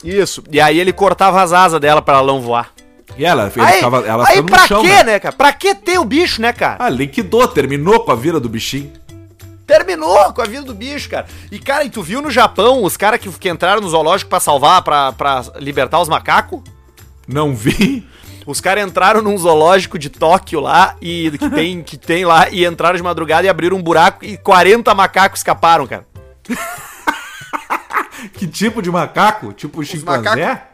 Isso. 0.04 0.44
E 0.50 0.60
aí 0.60 0.78
ele 0.78 0.92
cortava 0.92 1.42
as 1.42 1.52
asas 1.52 1.80
dela 1.80 2.00
pra 2.00 2.18
ela 2.18 2.26
não 2.26 2.40
voar. 2.40 2.72
E 3.16 3.24
ela, 3.24 3.52
ele 3.54 3.64
aí, 3.64 3.74
ficava, 3.74 4.06
ela 4.06 4.28
aí 4.28 4.42
pra 4.42 4.60
no 4.62 4.68
chão, 4.68 4.82
quê, 4.82 4.88
né? 4.88 5.04
né, 5.04 5.18
cara? 5.18 5.34
Pra 5.34 5.52
que 5.52 5.74
ter 5.74 5.98
o 5.98 6.04
bicho, 6.04 6.40
né, 6.40 6.52
cara? 6.52 6.76
Ah, 6.78 6.88
liquidou, 6.88 7.46
terminou 7.48 8.00
com 8.00 8.12
a 8.12 8.14
vida 8.14 8.38
do 8.38 8.48
bichinho. 8.48 8.92
Terminou 9.70 10.32
com 10.32 10.42
a 10.42 10.44
vida 10.46 10.62
do 10.62 10.74
bicho, 10.74 11.08
cara. 11.08 11.26
E, 11.50 11.58
cara, 11.58 11.84
e 11.84 11.90
tu 11.90 12.02
viu 12.02 12.20
no 12.20 12.30
Japão 12.30 12.82
os 12.82 12.96
caras 12.96 13.20
que, 13.20 13.30
que 13.30 13.48
entraram 13.48 13.80
no 13.80 13.88
zoológico 13.88 14.28
pra 14.28 14.40
salvar, 14.40 14.82
pra, 14.82 15.12
pra 15.12 15.42
libertar 15.56 16.00
os 16.00 16.08
macacos? 16.08 16.60
Não 17.28 17.54
vi. 17.54 18.06
Os 18.46 18.60
caras 18.60 18.84
entraram 18.84 19.22
num 19.22 19.36
zoológico 19.38 19.98
de 19.98 20.08
Tóquio 20.10 20.58
lá 20.60 20.96
e 21.00 21.30
que 21.38 21.50
tem, 21.50 21.82
que 21.82 21.96
tem 21.96 22.24
lá 22.24 22.48
e 22.50 22.64
entraram 22.64 22.96
de 22.96 23.02
madrugada 23.02 23.46
e 23.46 23.48
abriram 23.50 23.76
um 23.76 23.82
buraco 23.82 24.24
e 24.24 24.36
40 24.36 24.92
macacos 24.94 25.40
escaparam, 25.40 25.86
cara. 25.86 26.04
Que 28.34 28.46
tipo 28.46 28.82
de 28.82 28.90
macaco? 28.90 29.52
Tipo 29.52 29.82
chimpanzé? 29.82 30.28
macacos- 30.44 30.69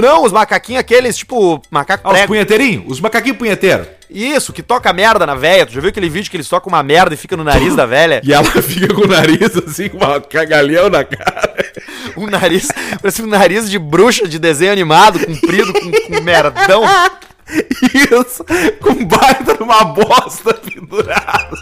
Não, 0.00 0.24
os 0.24 0.32
macaquinhos 0.32 0.80
aqueles, 0.80 1.16
tipo, 1.16 1.60
macaco 1.70 2.08
Ah, 2.08 2.12
os 2.12 2.20
punheteirinhos? 2.22 2.84
Os 2.86 3.00
macaquinhos 3.00 3.38
punheteiros. 3.38 3.86
Isso, 4.08 4.52
que 4.52 4.62
toca 4.62 4.92
merda 4.92 5.26
na 5.26 5.34
véia. 5.34 5.66
Tu 5.66 5.72
já 5.72 5.80
viu 5.80 5.90
aquele 5.90 6.08
vídeo 6.08 6.30
que 6.30 6.36
eles 6.36 6.48
tocam 6.48 6.72
uma 6.72 6.82
merda 6.82 7.14
e 7.14 7.16
fica 7.16 7.36
no 7.36 7.42
nariz 7.42 7.74
da 7.74 7.84
velha? 7.84 8.20
E 8.22 8.32
ela 8.32 8.44
fica 8.62 8.94
com 8.94 9.02
o 9.02 9.06
nariz 9.08 9.56
assim, 9.56 9.88
com 9.88 9.96
uma 9.96 10.20
cagalhão 10.20 10.88
na 10.88 11.04
cara. 11.04 11.54
Um 12.16 12.28
nariz, 12.28 12.68
parece 13.02 13.22
um 13.22 13.26
nariz 13.26 13.68
de 13.68 13.76
bruxa 13.76 14.28
de 14.28 14.38
desenho 14.38 14.70
animado, 14.70 15.18
comprido, 15.18 15.72
com, 15.72 15.90
com 15.90 16.22
merdão. 16.22 16.84
Isso, 17.92 18.44
com 18.80 19.04
baita 19.04 19.56
numa 19.58 19.84
bosta 19.84 20.54
pendurada. 20.54 21.58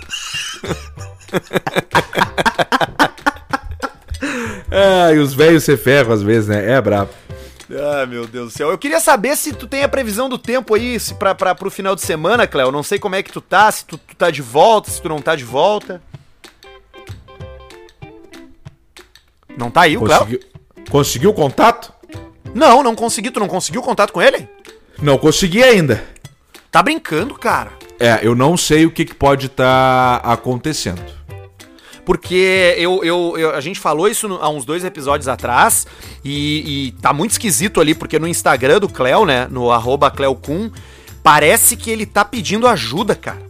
Ai, 4.70 5.18
os 5.18 5.32
velhos 5.32 5.64
se 5.64 5.76
ferram 5.76 6.12
às 6.12 6.22
vezes, 6.22 6.48
né? 6.48 6.72
É 6.72 6.80
brabo. 6.80 7.10
Ah, 7.74 8.06
meu 8.06 8.26
Deus 8.26 8.52
do 8.52 8.56
céu. 8.56 8.70
Eu 8.70 8.78
queria 8.78 9.00
saber 9.00 9.36
se 9.36 9.52
tu 9.52 9.66
tem 9.66 9.82
a 9.82 9.88
previsão 9.88 10.28
do 10.28 10.38
tempo 10.38 10.74
aí 10.74 10.98
se 11.00 11.14
pra, 11.14 11.34
pra, 11.34 11.54
pro 11.54 11.70
final 11.70 11.94
de 11.94 12.02
semana, 12.02 12.46
Cléo. 12.46 12.70
Não 12.72 12.82
sei 12.82 12.98
como 12.98 13.14
é 13.14 13.22
que 13.22 13.32
tu 13.32 13.40
tá, 13.40 13.70
se 13.70 13.84
tu, 13.84 13.96
tu 13.96 14.14
tá 14.16 14.30
de 14.30 14.42
volta, 14.42 14.90
se 14.90 15.00
tu 15.00 15.08
não 15.08 15.20
tá 15.20 15.34
de 15.34 15.44
volta. 15.44 16.02
Não 19.56 19.70
tá 19.70 19.82
aí 19.82 19.96
o 19.96 20.02
Cléo? 20.02 20.40
Conseguiu, 20.90 21.30
o 21.30 21.34
contato? 21.34 21.92
Não, 22.54 22.82
não 22.82 22.94
consegui. 22.94 23.30
Tu 23.30 23.40
não 23.40 23.48
conseguiu 23.48 23.82
contato 23.82 24.12
com 24.12 24.20
ele? 24.20 24.48
Não 25.00 25.16
consegui 25.16 25.62
ainda. 25.62 26.02
Tá 26.70 26.82
brincando, 26.82 27.34
cara. 27.34 27.72
É, 27.98 28.20
eu 28.22 28.34
não 28.34 28.56
sei 28.56 28.84
o 28.84 28.90
que, 28.90 29.04
que 29.04 29.14
pode 29.14 29.46
estar 29.46 30.16
acontecendo. 30.24 31.00
Porque 32.04 32.74
eu, 32.78 33.04
eu, 33.04 33.34
eu- 33.38 33.54
a 33.54 33.60
gente 33.60 33.78
falou 33.78 34.08
isso 34.08 34.26
há 34.40 34.48
uns 34.48 34.64
dois 34.64 34.84
episódios 34.84 35.28
atrás 35.28 35.86
e, 36.24 36.88
e 36.88 36.92
tá 37.00 37.12
muito 37.12 37.30
esquisito 37.32 37.80
ali, 37.80 37.94
porque 37.94 38.18
no 38.18 38.26
Instagram 38.26 38.80
do 38.80 38.88
Cleo, 38.88 39.24
né, 39.24 39.46
no 39.50 39.70
arroba 39.70 40.10
Cleocum, 40.10 40.70
parece 41.22 41.76
que 41.76 41.90
ele 41.90 42.04
tá 42.04 42.24
pedindo 42.24 42.66
ajuda, 42.66 43.14
cara. 43.14 43.40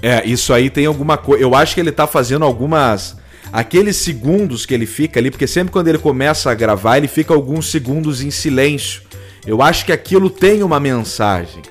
É, 0.00 0.24
isso 0.24 0.52
aí 0.52 0.70
tem 0.70 0.86
alguma 0.86 1.16
coisa. 1.16 1.42
Eu 1.42 1.54
acho 1.54 1.74
que 1.74 1.80
ele 1.80 1.90
tá 1.90 2.06
fazendo 2.06 2.44
algumas. 2.44 3.16
Aqueles 3.52 3.96
segundos 3.96 4.66
que 4.66 4.74
ele 4.74 4.86
fica 4.86 5.18
ali, 5.18 5.30
porque 5.30 5.46
sempre 5.46 5.72
quando 5.72 5.88
ele 5.88 5.98
começa 5.98 6.50
a 6.50 6.54
gravar, 6.54 6.98
ele 6.98 7.08
fica 7.08 7.32
alguns 7.32 7.70
segundos 7.70 8.20
em 8.20 8.30
silêncio. 8.30 9.02
Eu 9.46 9.62
acho 9.62 9.84
que 9.84 9.92
aquilo 9.92 10.28
tem 10.28 10.62
uma 10.62 10.78
mensagem. 10.78 11.62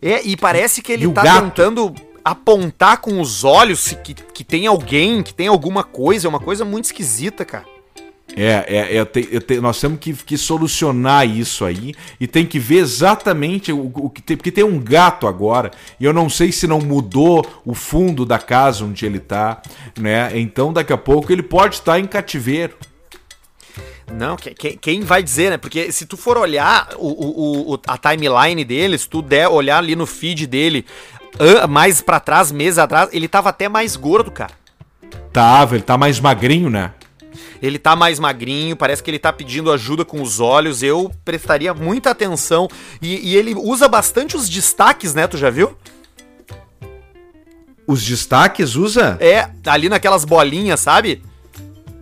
É, 0.00 0.22
e 0.24 0.36
parece 0.36 0.80
que 0.82 0.92
ele 0.92 1.04
E 1.06 1.08
tá 1.12 1.22
tentando 1.42 1.94
apontar 2.24 2.98
com 3.00 3.20
os 3.20 3.44
olhos 3.44 3.94
que, 4.02 4.14
que 4.14 4.42
tem 4.44 4.66
alguém, 4.66 5.22
que 5.22 5.34
tem 5.34 5.46
alguma 5.48 5.84
coisa, 5.84 6.26
é 6.26 6.28
uma 6.28 6.40
coisa 6.40 6.64
muito 6.64 6.86
esquisita, 6.86 7.44
cara. 7.44 7.64
É, 8.36 8.64
é, 8.66 8.96
é, 8.96 9.04
te- 9.04 9.38
te- 9.40 9.60
nós 9.60 9.78
temos 9.80 10.00
que, 10.00 10.12
que 10.12 10.36
solucionar 10.36 11.28
isso 11.28 11.64
aí 11.64 11.94
e 12.18 12.26
tem 12.26 12.44
que 12.44 12.58
ver 12.58 12.78
exatamente 12.78 13.70
o, 13.70 13.92
o 13.94 14.10
que 14.10 14.20
tem, 14.22 14.36
porque 14.36 14.50
tem 14.50 14.64
um 14.64 14.80
gato 14.80 15.28
agora 15.28 15.70
e 16.00 16.04
eu 16.04 16.12
não 16.12 16.28
sei 16.28 16.50
se 16.50 16.66
não 16.66 16.80
mudou 16.80 17.46
o 17.64 17.74
fundo 17.74 18.24
da 18.24 18.38
casa 18.38 18.84
onde 18.84 19.04
ele 19.06 19.20
tá, 19.20 19.62
né? 19.96 20.30
Então 20.34 20.72
daqui 20.72 20.92
a 20.92 20.96
pouco 20.98 21.30
ele 21.30 21.42
pode 21.44 21.76
estar 21.76 22.00
em 22.00 22.06
cativeiro. 22.06 22.74
Não, 24.12 24.36
que- 24.36 24.54
que- 24.54 24.76
quem 24.78 25.00
vai 25.02 25.22
dizer, 25.22 25.50
né? 25.50 25.56
Porque 25.56 25.92
se 25.92 26.04
tu 26.04 26.16
for 26.16 26.36
olhar 26.36 26.88
o, 26.96 27.72
o- 27.74 27.80
a 27.86 27.96
timeline 27.96 28.64
dele, 28.64 28.98
se 28.98 29.08
tu 29.08 29.22
der 29.22 29.48
olhar 29.48 29.78
ali 29.78 29.94
no 29.94 30.06
feed 30.06 30.46
dele, 30.46 30.84
mais 31.68 32.00
pra 32.00 32.20
trás, 32.20 32.52
meses 32.52 32.78
atrás, 32.78 33.08
ele 33.12 33.28
tava 33.28 33.48
até 33.48 33.68
mais 33.68 33.96
gordo, 33.96 34.30
cara. 34.30 34.52
Tava, 35.32 35.74
ele 35.74 35.82
tá 35.82 35.98
mais 35.98 36.20
magrinho, 36.20 36.70
né? 36.70 36.92
Ele 37.60 37.78
tá 37.78 37.96
mais 37.96 38.20
magrinho, 38.20 38.76
parece 38.76 39.02
que 39.02 39.10
ele 39.10 39.18
tá 39.18 39.32
pedindo 39.32 39.72
ajuda 39.72 40.04
com 40.04 40.20
os 40.20 40.38
olhos. 40.38 40.82
Eu 40.82 41.10
prestaria 41.24 41.72
muita 41.72 42.10
atenção. 42.10 42.68
E, 43.00 43.30
e 43.30 43.36
ele 43.36 43.54
usa 43.54 43.88
bastante 43.88 44.36
os 44.36 44.48
destaques, 44.48 45.14
né? 45.14 45.26
Tu 45.26 45.38
já 45.38 45.50
viu? 45.50 45.76
Os 47.86 48.04
destaques 48.04 48.76
usa? 48.76 49.16
É, 49.20 49.48
ali 49.66 49.88
naquelas 49.88 50.24
bolinhas, 50.24 50.80
sabe? 50.80 51.22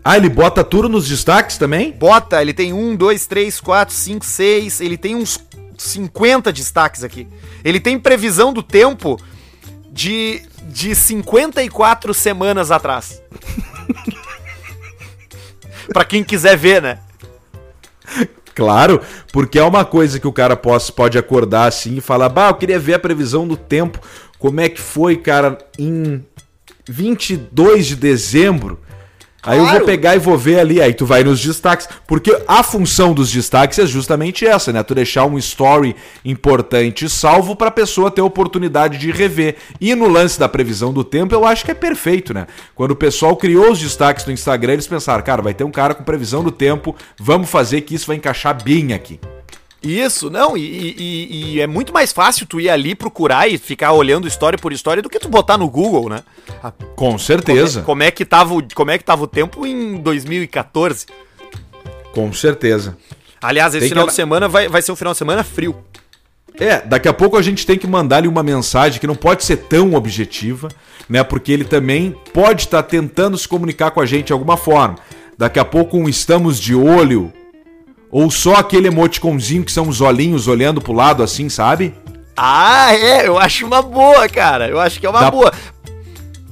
Ah, 0.04 0.16
ele 0.16 0.28
bota 0.28 0.64
tudo 0.64 0.88
nos 0.88 1.08
destaques 1.08 1.56
também? 1.56 1.92
Bota, 1.92 2.42
ele 2.42 2.52
tem 2.52 2.72
um, 2.72 2.96
dois, 2.96 3.26
três, 3.26 3.60
quatro, 3.60 3.94
cinco, 3.94 4.24
seis. 4.24 4.80
Ele 4.80 4.96
tem 4.96 5.14
uns 5.14 5.38
50 5.82 6.52
destaques 6.52 7.02
aqui. 7.04 7.28
Ele 7.64 7.80
tem 7.80 7.98
previsão 7.98 8.52
do 8.52 8.62
tempo 8.62 9.20
de, 9.90 10.42
de 10.64 10.94
54 10.94 12.14
semanas 12.14 12.70
atrás. 12.70 13.22
pra 15.92 16.04
quem 16.04 16.22
quiser 16.22 16.56
ver, 16.56 16.80
né? 16.80 16.98
Claro, 18.54 19.00
porque 19.32 19.58
é 19.58 19.64
uma 19.64 19.84
coisa 19.84 20.20
que 20.20 20.26
o 20.26 20.32
cara 20.32 20.56
pode, 20.56 20.92
pode 20.92 21.18
acordar 21.18 21.66
assim 21.66 21.96
e 21.96 22.00
falar: 22.00 22.28
Bah, 22.28 22.48
eu 22.48 22.54
queria 22.54 22.78
ver 22.78 22.94
a 22.94 22.98
previsão 22.98 23.48
do 23.48 23.56
tempo. 23.56 23.98
Como 24.38 24.60
é 24.60 24.68
que 24.68 24.80
foi, 24.80 25.16
cara, 25.16 25.58
em 25.78 26.24
22 26.88 27.86
de 27.86 27.96
dezembro? 27.96 28.80
Aí 29.44 29.58
eu 29.58 29.62
vou 29.64 29.70
Claro. 29.72 29.86
pegar 29.86 30.14
e 30.14 30.20
vou 30.20 30.38
ver 30.38 30.60
ali, 30.60 30.80
aí 30.80 30.94
tu 30.94 31.04
vai 31.04 31.24
nos 31.24 31.40
destaques. 31.40 31.88
Porque 32.06 32.36
a 32.46 32.62
função 32.62 33.12
dos 33.12 33.30
destaques 33.30 33.78
é 33.78 33.86
justamente 33.86 34.46
essa, 34.46 34.72
né? 34.72 34.82
Tu 34.84 34.94
deixar 34.94 35.24
um 35.24 35.36
story 35.36 35.96
importante 36.24 37.08
salvo 37.08 37.56
pra 37.56 37.70
pessoa 37.70 38.10
ter 38.10 38.20
a 38.20 38.24
oportunidade 38.24 38.98
de 38.98 39.10
rever. 39.10 39.56
E 39.80 39.94
no 39.94 40.08
lance 40.08 40.38
da 40.38 40.48
previsão 40.48 40.92
do 40.92 41.02
tempo, 41.02 41.34
eu 41.34 41.44
acho 41.44 41.64
que 41.64 41.72
é 41.72 41.74
perfeito, 41.74 42.32
né? 42.32 42.46
Quando 42.74 42.92
o 42.92 42.96
pessoal 42.96 43.34
criou 43.34 43.72
os 43.72 43.80
destaques 43.80 44.24
no 44.26 44.32
Instagram, 44.32 44.74
eles 44.74 44.86
pensaram, 44.86 45.24
cara, 45.24 45.42
vai 45.42 45.54
ter 45.54 45.64
um 45.64 45.72
cara 45.72 45.92
com 45.94 46.04
previsão 46.04 46.44
do 46.44 46.52
tempo, 46.52 46.94
vamos 47.18 47.50
fazer 47.50 47.80
que 47.80 47.94
isso 47.96 48.06
vai 48.06 48.16
encaixar 48.16 48.62
bem 48.62 48.92
aqui. 48.92 49.18
Isso, 49.82 50.30
não, 50.30 50.56
e, 50.56 50.60
e- 50.62 51.54
e 51.54 51.60
é 51.60 51.66
muito 51.66 51.92
mais 51.92 52.12
fácil 52.12 52.46
tu 52.46 52.60
ir 52.60 52.70
ali 52.70 52.94
procurar 52.94 53.48
e 53.48 53.58
ficar 53.58 53.92
olhando 53.92 54.28
história 54.28 54.56
por 54.58 54.72
história 54.72 55.02
do 55.02 55.08
que 55.10 55.18
tu 55.18 55.28
botar 55.28 55.58
no 55.58 55.68
Google, 55.68 56.08
né? 56.08 56.22
A- 56.62 56.70
Com 56.94 57.18
certeza, 57.18 57.82
Como 57.82 58.02
é 58.02 58.10
que 58.10 58.24
tava, 58.24 58.54
o- 58.54 58.62
como 58.74 58.90
é 58.92 58.98
que 58.98 59.02
tava 59.04 59.24
o 59.24 59.26
tempo 59.26 59.66
em 59.66 59.96
2014? 60.00 61.06
com 62.14 62.32
certeza. 62.32 62.96
Aliás, 63.40 63.74
esse 63.74 63.80
Tem 63.80 63.88
que 63.88 63.94
final 63.94 64.04
ana- 64.04 64.10
de 64.10 64.14
semana 64.16 64.48
vai, 64.48 64.68
vai 64.68 64.82
ser 64.82 64.92
um 64.92 64.96
final 64.96 65.12
de 65.14 65.18
semana 65.18 65.42
frio. 65.42 65.74
É, 66.60 66.80
daqui 66.82 67.08
a 67.08 67.12
pouco 67.12 67.36
a 67.36 67.42
gente 67.42 67.66
tem 67.66 67.78
que 67.78 67.86
mandar-lhe 67.86 68.28
uma 68.28 68.42
mensagem 68.42 69.00
que 69.00 69.06
não 69.06 69.14
pode 69.16 69.42
ser 69.44 69.56
tão 69.56 69.94
objetiva, 69.94 70.68
né? 71.08 71.24
Porque 71.24 71.50
ele 71.50 71.64
também 71.64 72.14
pode 72.32 72.62
estar 72.64 72.82
tentando 72.82 73.36
se 73.38 73.48
comunicar 73.48 73.90
com 73.90 74.00
a 74.00 74.06
gente 74.06 74.26
de 74.26 74.32
alguma 74.34 74.56
forma. 74.56 74.96
Daqui 75.36 75.58
a 75.58 75.64
pouco 75.64 75.96
um 75.96 76.08
estamos 76.08 76.60
de 76.60 76.74
olho, 76.74 77.32
ou 78.12 78.30
só 78.30 78.54
aquele 78.56 78.86
emoticonzinho 78.88 79.64
que 79.64 79.72
são 79.72 79.88
os 79.88 80.00
olhinhos 80.02 80.46
olhando 80.46 80.80
pro 80.80 80.92
lado 80.92 81.22
assim, 81.22 81.48
sabe? 81.48 81.94
Ah, 82.36 82.94
é, 82.94 83.26
eu 83.26 83.38
acho 83.38 83.66
uma 83.66 83.80
boa, 83.82 84.28
cara. 84.28 84.68
Eu 84.68 84.78
acho 84.78 85.00
que 85.00 85.06
é 85.06 85.10
uma 85.10 85.20
Dá- 85.20 85.30
boa. 85.30 85.52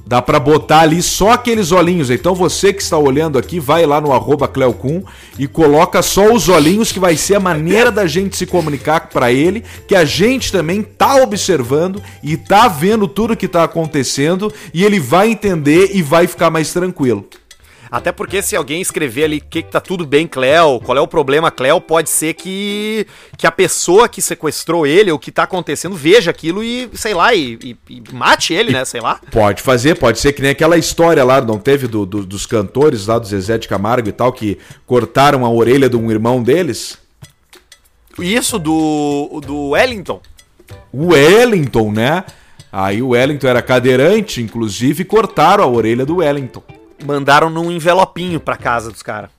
Dá 0.07 0.21
pra 0.21 0.41
botar 0.41 0.81
ali 0.81 1.01
só 1.03 1.31
aqueles 1.31 1.71
olhinhos. 1.71 2.11
Então 2.11 2.35
você 2.35 2.73
que 2.73 2.83
está 2.83 2.99
olhando 2.99 3.39
aqui, 3.39 3.61
vai 3.61 3.87
lá 3.87 4.01
no 4.01 4.13
arroba 4.13 4.49
Cleocum 4.49 5.05
e 5.39 5.47
coloca 5.47 6.03
só 6.03 6.33
os 6.33 6.49
olhinhos, 6.49 6.91
que 6.91 6.99
vai 6.99 7.17
ser 7.17 7.37
a 7.37 7.41
maneira 7.41 7.93
da 7.93 8.09
gente 8.09 8.37
se 8.37 8.45
comunicar 8.45 9.09
para 9.09 9.31
ele, 9.31 9.63
que 9.87 9.95
a 9.95 10.05
gente 10.05 10.51
também 10.51 10.83
tá 10.83 11.15
observando 11.23 12.03
e 12.25 12.37
tá 12.37 12.67
vendo 12.67 13.07
tudo 13.07 13.37
que 13.37 13.47
tá 13.47 13.63
acontecendo 13.63 14.53
e 14.75 14.85
ele 14.85 14.99
vai 14.99 15.31
entender 15.31 15.91
e 15.95 16.03
vai 16.03 16.27
ficar 16.27 16.51
mais 16.51 16.73
tranquilo. 16.73 17.29
Até 17.91 18.13
porque 18.13 18.41
se 18.41 18.55
alguém 18.55 18.81
escrever 18.81 19.25
ali 19.25 19.41
que, 19.41 19.63
que 19.63 19.71
tá 19.71 19.81
tudo 19.81 20.07
bem, 20.07 20.27
Cleo, 20.27 20.79
qual 20.81 20.97
é 20.97 21.01
o 21.01 21.09
problema, 21.09 21.51
Cleo, 21.51 21.81
pode 21.81 22.09
ser 22.09 22.35
que, 22.35 23.05
que 23.37 23.47
a 23.47 23.51
pessoa 23.51 24.09
que 24.09 24.23
sequestrou 24.23 24.87
ele, 24.87 25.11
o 25.11 25.19
que 25.19 25.33
tá 25.33 25.43
acontecendo, 25.43 25.97
veja 25.97 26.31
aquilo 26.31 26.63
e, 26.63 26.89
sei 26.95 27.15
lá, 27.15 27.35
e, 27.35 27.59
e, 27.63 27.77
e 27.89 28.03
mate 28.13 28.55
ele, 28.55 28.71
né? 28.73 28.85
Sei 28.85 29.01
lá. 29.01 29.21
Pode 29.33 29.61
fazer, 29.61 29.97
pode 29.97 30.21
ser 30.21 30.33
que 30.33 30.41
nem 30.41 30.53
aquela 30.53 30.79
história 30.79 31.25
lá, 31.25 31.41
não 31.41 31.59
teve 31.59 31.89
do, 31.89 32.07
do- 32.07 32.25
dos 32.25 32.47
cantores 32.47 33.07
lá 33.09 33.19
do 33.19 33.27
Zezé 33.27 33.59
de 33.59 33.67
Camargo 33.67 34.09
e 34.09 34.13
tal, 34.13 34.33
que 34.33 34.57
cortaram 34.87 35.45
a 35.45 35.51
orelha 35.51 35.89
de 35.89 35.97
um 35.97 36.11
irmão 36.13 36.43
deles. 36.43 36.97
Isso 38.19 38.59
do, 38.59 39.41
do 39.45 39.71
Wellington. 39.71 40.21
O 40.93 41.07
Wellington, 41.09 41.91
né? 41.91 42.25
Aí 42.71 43.03
o 43.03 43.09
Wellington 43.09 43.49
era 43.49 43.61
cadeirante, 43.63 44.41
inclusive, 44.41 45.03
e 45.03 45.05
cortaram 45.05 45.65
a 45.65 45.67
orelha 45.67 46.07
do 46.07 46.17
Wellington. 46.19 46.63
Mandaram 47.05 47.49
num 47.51 47.71
envelopinho 47.71 48.41
pra 48.41 48.57
casa 48.57 48.91
dos 48.91 49.03
caras. 49.03 49.31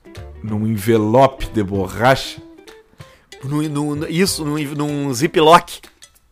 Num 0.42 0.66
envelope 0.66 1.46
de 1.46 1.62
borracha. 1.62 2.40
No, 3.44 4.08
isso, 4.08 4.44
num, 4.44 4.56
num 4.74 5.14
ziplock. 5.14 5.80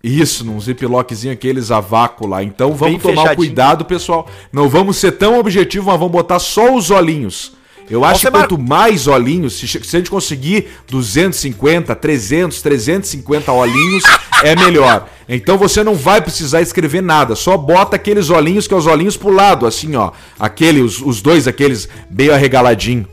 Isso, 0.03 0.45
num 0.45 0.61
ziplockzinho 0.61 1.33
aqueles 1.33 1.71
a 1.71 1.81
vácuo 1.81 2.27
lá. 2.27 2.43
Então 2.43 2.73
vamos 2.75 2.95
Bem 2.95 3.01
tomar 3.01 3.23
fechadinho. 3.23 3.37
cuidado, 3.37 3.85
pessoal. 3.85 4.29
Não 4.53 4.69
vamos 4.69 4.97
ser 4.97 5.13
tão 5.13 5.39
objetivos, 5.39 5.87
mas 5.87 5.99
vamos 5.99 6.13
botar 6.13 6.39
só 6.39 6.75
os 6.75 6.91
olhinhos. 6.91 7.53
Eu 7.91 8.05
acho 8.05 8.21
que 8.21 8.31
quanto 8.31 8.57
mais 8.57 9.09
olhinhos, 9.09 9.55
se, 9.59 9.67
se 9.67 9.97
a 9.97 9.99
gente 9.99 10.11
conseguir 10.11 10.69
250, 10.89 11.97
300, 11.97 12.63
350 12.63 13.51
olhinhos, 13.51 14.05
é 14.45 14.55
melhor. 14.55 15.09
Então 15.29 15.59
você 15.59 15.83
não 15.83 15.97
vai 15.97 16.21
precisar 16.21 16.61
escrever 16.63 17.03
nada, 17.03 17.35
só 17.35 17.57
bota 17.57 17.97
aqueles 17.97 18.31
olhinhos 18.31 18.69
que 18.69 18.75
é 18.75 18.77
os 18.77 18.87
olhinhos 18.87 19.17
pro 19.17 19.31
lado, 19.31 19.67
assim, 19.67 19.97
ó. 19.97 20.13
Aquele, 20.39 20.81
os, 20.81 21.01
os 21.01 21.21
dois, 21.21 21.49
aqueles 21.49 21.89
meio 22.09 22.33
arregaladinho. 22.33 23.09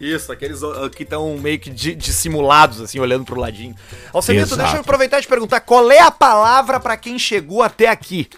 Isso, 0.00 0.30
aqueles 0.32 0.62
ó, 0.62 0.88
que 0.88 1.04
estão 1.04 1.38
meio 1.38 1.58
que 1.58 1.70
di- 1.70 1.94
dissimulados, 1.94 2.80
assim, 2.80 2.98
olhando 2.98 3.24
pro 3.24 3.40
ladinho. 3.40 3.74
Alcemito, 4.12 4.46
Exato. 4.46 4.60
deixa 4.62 4.76
eu 4.76 4.80
aproveitar 4.80 5.18
e 5.18 5.22
te 5.22 5.28
perguntar, 5.28 5.60
qual 5.60 5.90
é 5.90 6.00
a 6.00 6.10
palavra 6.10 6.78
pra 6.80 6.96
quem 6.96 7.18
chegou 7.18 7.62
até 7.62 7.88
aqui? 7.88 8.28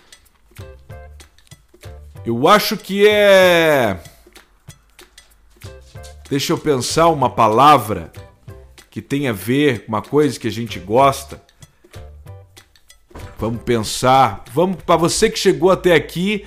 Eu 2.25 2.47
acho 2.47 2.77
que 2.77 3.09
é. 3.09 3.97
Deixa 6.31 6.53
eu 6.53 6.59
pensar 6.59 7.09
uma 7.09 7.31
palavra 7.31 8.13
que 8.91 9.01
tem 9.01 9.29
a 9.29 9.33
ver 9.33 9.81
com 9.85 9.89
uma 9.89 10.03
coisa 10.03 10.39
que 10.39 10.49
a 10.49 10.51
gente 10.53 10.79
gosta. 10.79 11.43
Vamos 13.39 13.63
pensar. 13.63 14.45
Vamos 14.53 14.83
para 14.83 14.97
você 14.97 15.31
que 15.31 15.39
chegou 15.39 15.71
até 15.71 15.95
aqui. 15.95 16.47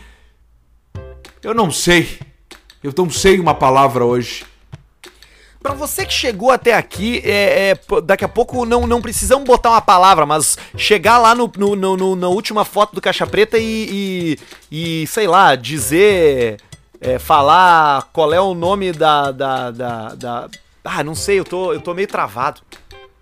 Eu 1.41 1.53
não 1.53 1.71
sei. 1.71 2.19
Eu 2.83 2.93
não 2.95 3.09
sei 3.09 3.39
uma 3.39 3.55
palavra 3.55 4.05
hoje. 4.05 4.45
Pra 5.61 5.73
você 5.73 6.05
que 6.05 6.13
chegou 6.13 6.49
até 6.49 6.73
aqui, 6.73 7.21
é, 7.23 7.69
é, 7.69 8.01
daqui 8.01 8.25
a 8.25 8.27
pouco 8.27 8.65
não, 8.65 8.87
não 8.87 8.99
precisamos 8.99 9.45
botar 9.45 9.69
uma 9.69 9.81
palavra, 9.81 10.25
mas 10.25 10.57
chegar 10.75 11.19
lá 11.19 11.35
no, 11.35 11.51
no, 11.55 11.75
no- 11.75 11.97
no- 11.97 12.15
na 12.15 12.27
última 12.27 12.65
foto 12.65 12.95
do 12.95 13.01
Caixa 13.01 13.27
Preta 13.27 13.59
e, 13.59 14.37
e, 14.71 15.03
e, 15.03 15.07
sei 15.07 15.27
lá, 15.27 15.55
dizer, 15.55 16.59
é, 17.01 17.17
falar 17.17 18.07
qual 18.13 18.31
é 18.33 18.39
o 18.39 18.53
nome 18.53 18.91
da, 18.93 19.31
da, 19.31 19.71
da, 19.71 20.09
da- 20.15 20.47
Ah, 20.85 21.03
não 21.03 21.15
sei, 21.15 21.39
eu 21.39 21.43
tô, 21.43 21.73
eu 21.73 21.81
tô 21.81 21.93
meio 21.93 22.07
travado. 22.07 22.61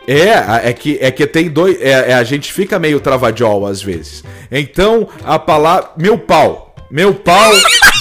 É, 0.08 0.70
é 0.70 0.74
que, 0.74 0.98
é 1.02 1.12
que 1.12 1.26
tem 1.28 1.50
dois. 1.50 1.80
É, 1.82 2.12
é, 2.12 2.14
a 2.14 2.24
gente 2.24 2.52
fica 2.52 2.80
meio 2.80 3.00
travadiol 3.00 3.66
às 3.66 3.82
vezes. 3.82 4.24
Então, 4.52 5.08
a 5.24 5.38
palavra. 5.38 5.90
Meu 5.98 6.18
pau. 6.18 6.74
Meu 6.90 7.14
pau, 7.14 7.52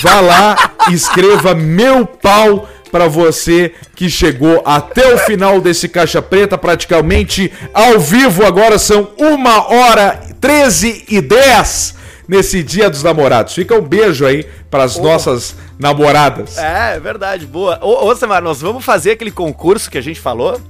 vá 0.02 0.20
lá, 0.20 0.70
escreva 0.90 1.54
meu 1.54 2.06
pau 2.06 2.66
pra 2.90 3.06
você 3.06 3.74
que 3.94 4.08
chegou 4.08 4.62
até 4.64 5.12
o 5.12 5.18
final 5.18 5.60
desse 5.60 5.90
Caixa 5.90 6.22
Preta, 6.22 6.56
praticamente 6.56 7.52
ao 7.74 8.00
vivo. 8.00 8.46
Agora 8.46 8.78
são 8.78 9.10
uma 9.18 9.70
hora 9.70 10.18
13 10.40 11.04
e 11.10 11.20
10 11.20 11.96
nesse 12.26 12.62
Dia 12.62 12.88
dos 12.88 13.02
Namorados. 13.02 13.52
Fica 13.54 13.74
um 13.74 13.82
beijo 13.82 14.24
aí 14.24 14.46
pras 14.70 14.96
nossas 14.96 15.54
namoradas. 15.78 16.58
É, 16.58 16.96
é 16.96 17.00
verdade, 17.00 17.46
boa. 17.46 17.78
Ô, 17.82 18.06
ô 18.06 18.16
Samar, 18.16 18.42
nós 18.42 18.60
vamos 18.60 18.84
fazer 18.84 19.12
aquele 19.12 19.30
concurso 19.30 19.90
que 19.90 19.98
a 19.98 20.02
gente 20.02 20.20
falou? 20.20 20.60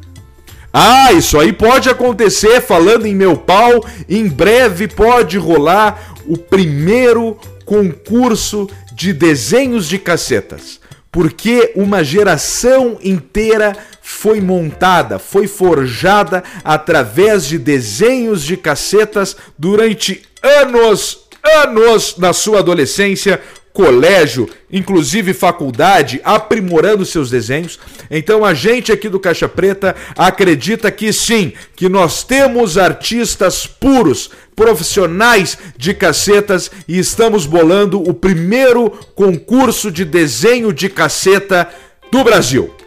Ah, 0.72 1.12
isso 1.12 1.38
aí 1.38 1.52
pode 1.52 1.88
acontecer. 1.88 2.60
Falando 2.60 3.06
em 3.06 3.14
meu 3.14 3.36
pau, 3.36 3.84
em 4.08 4.28
breve 4.28 4.86
pode 4.86 5.38
rolar 5.38 6.14
o 6.26 6.36
primeiro 6.36 7.38
concurso 7.64 8.68
de 8.92 9.12
desenhos 9.12 9.88
de 9.88 9.98
cacetas. 9.98 10.80
Porque 11.10 11.72
uma 11.74 12.04
geração 12.04 12.98
inteira 13.02 13.74
foi 14.02 14.40
montada, 14.40 15.18
foi 15.18 15.46
forjada 15.46 16.42
através 16.62 17.46
de 17.46 17.58
desenhos 17.58 18.42
de 18.42 18.56
cacetas 18.56 19.36
durante 19.58 20.22
anos, 20.42 21.26
anos 21.62 22.16
na 22.18 22.32
sua 22.32 22.60
adolescência, 22.60 23.40
colégio, 23.72 24.48
inclusive 24.70 25.32
faculdade, 25.32 26.20
aprimorando 26.24 27.04
seus 27.04 27.30
desenhos. 27.30 27.78
Então 28.10 28.44
a 28.44 28.54
gente 28.54 28.90
aqui 28.90 29.08
do 29.08 29.20
Caixa 29.20 29.48
Preta 29.48 29.94
acredita 30.16 30.90
que 30.90 31.12
sim, 31.12 31.52
que 31.76 31.88
nós 31.88 32.24
temos 32.24 32.76
artistas 32.76 33.66
puros, 33.66 34.30
profissionais 34.56 35.56
de 35.76 35.94
cacetas 35.94 36.70
e 36.88 36.98
estamos 36.98 37.46
bolando 37.46 38.02
o 38.02 38.12
primeiro 38.12 38.90
concurso 39.14 39.90
de 39.90 40.04
desenho 40.04 40.72
de 40.72 40.88
caceta 40.88 41.68
do 42.10 42.24
Brasil. 42.24 42.77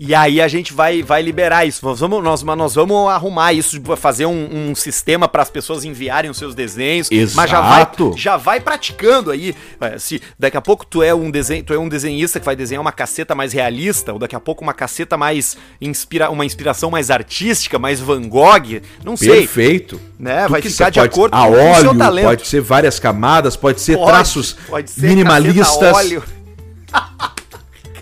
E 0.00 0.14
aí 0.14 0.40
a 0.40 0.46
gente 0.46 0.72
vai, 0.72 1.02
vai 1.02 1.20
liberar 1.20 1.66
isso. 1.66 1.84
Nós 1.84 1.98
vamos, 1.98 2.22
nós, 2.22 2.42
mas 2.44 2.56
nós 2.56 2.74
vamos 2.76 3.08
arrumar 3.10 3.52
isso, 3.52 3.80
fazer 3.96 4.26
um, 4.26 4.70
um 4.70 4.74
sistema 4.74 5.26
para 5.26 5.42
as 5.42 5.50
pessoas 5.50 5.84
enviarem 5.84 6.30
os 6.30 6.36
seus 6.38 6.54
desenhos. 6.54 7.08
Mas 7.34 7.50
já 7.50 7.60
vai, 7.60 7.80
Exato. 7.80 8.14
já 8.16 8.36
vai 8.36 8.60
praticando 8.60 9.32
aí. 9.32 9.56
É, 9.80 9.98
Se 9.98 10.22
daqui 10.38 10.56
a 10.56 10.60
pouco 10.60 10.86
tu 10.86 11.02
é 11.02 11.12
um 11.12 11.32
desenho, 11.32 11.64
tu 11.64 11.74
é 11.74 11.78
um 11.80 11.88
desenhista 11.88 12.38
que 12.38 12.46
vai 12.46 12.54
desenhar 12.54 12.80
uma 12.80 12.92
caceta 12.92 13.34
mais 13.34 13.52
realista, 13.52 14.12
ou 14.12 14.20
daqui 14.20 14.36
a 14.36 14.40
pouco 14.40 14.62
uma 14.62 14.72
caceta 14.72 15.16
mais 15.16 15.56
inspira, 15.80 16.30
uma 16.30 16.44
inspiração 16.46 16.92
mais 16.92 17.10
artística, 17.10 17.76
mais 17.76 17.98
Van 17.98 18.22
Gogh, 18.28 18.80
não 19.04 19.16
sei. 19.16 19.40
Perfeito. 19.40 20.00
Né, 20.16 20.44
Tu 20.46 20.50
vai 20.52 20.62
que 20.62 20.70
ficar 20.70 20.90
de 20.90 21.00
pode- 21.00 21.10
acordo 21.12 21.34
a 21.34 21.42
com 21.44 21.50
o 21.50 21.54
seu 21.56 21.88
óleo, 21.90 21.98
talento. 21.98 22.24
Pode 22.26 22.46
ser 22.46 22.60
várias 22.60 23.00
camadas, 23.00 23.56
pode 23.56 23.80
ser 23.80 23.96
Pode, 23.96 24.10
traços 24.12 24.52
pode 24.68 24.90
ser 24.90 25.08
minimalistas. 25.08 25.66
caceta 25.76 25.96
óleo. 25.96 26.22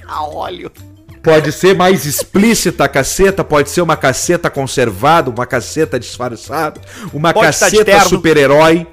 a 0.06 0.22
óleo. 0.24 0.70
Pode 1.26 1.50
ser 1.50 1.74
mais 1.74 2.06
explícita 2.06 2.84
a 2.84 2.88
caceta, 2.88 3.42
pode 3.42 3.68
ser 3.68 3.80
uma 3.80 3.96
caceta 3.96 4.48
conservada, 4.48 5.28
uma 5.28 5.44
caceta 5.44 5.98
disfarçada, 5.98 6.80
uma 7.12 7.32
Pode 7.34 7.46
caceta 7.48 8.00
super-herói. 8.04 8.86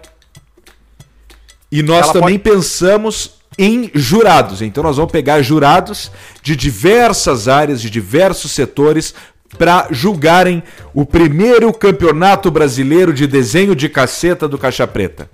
E 1.71 1.83
nós 1.83 2.05
Ela 2.05 2.13
também 2.13 2.39
pensamos 2.39 3.35
em 3.55 3.91
jurados. 3.93 4.63
Então 4.63 4.83
nós 4.83 4.97
vamos 4.97 5.11
pegar 5.11 5.43
jurados 5.43 6.11
de 6.41 6.55
diversas 6.55 7.47
áreas, 7.47 7.79
de 7.79 7.89
diversos 7.89 8.51
setores, 8.51 9.13
para 9.57 9.87
julgarem 9.91 10.63
o 10.91 11.05
primeiro 11.05 11.71
campeonato 11.71 12.49
brasileiro 12.49 13.13
de 13.13 13.27
desenho 13.27 13.75
de 13.75 13.87
caceta 13.87 14.47
do 14.47 14.57
Caixa 14.57 14.87
Preta. 14.87 15.29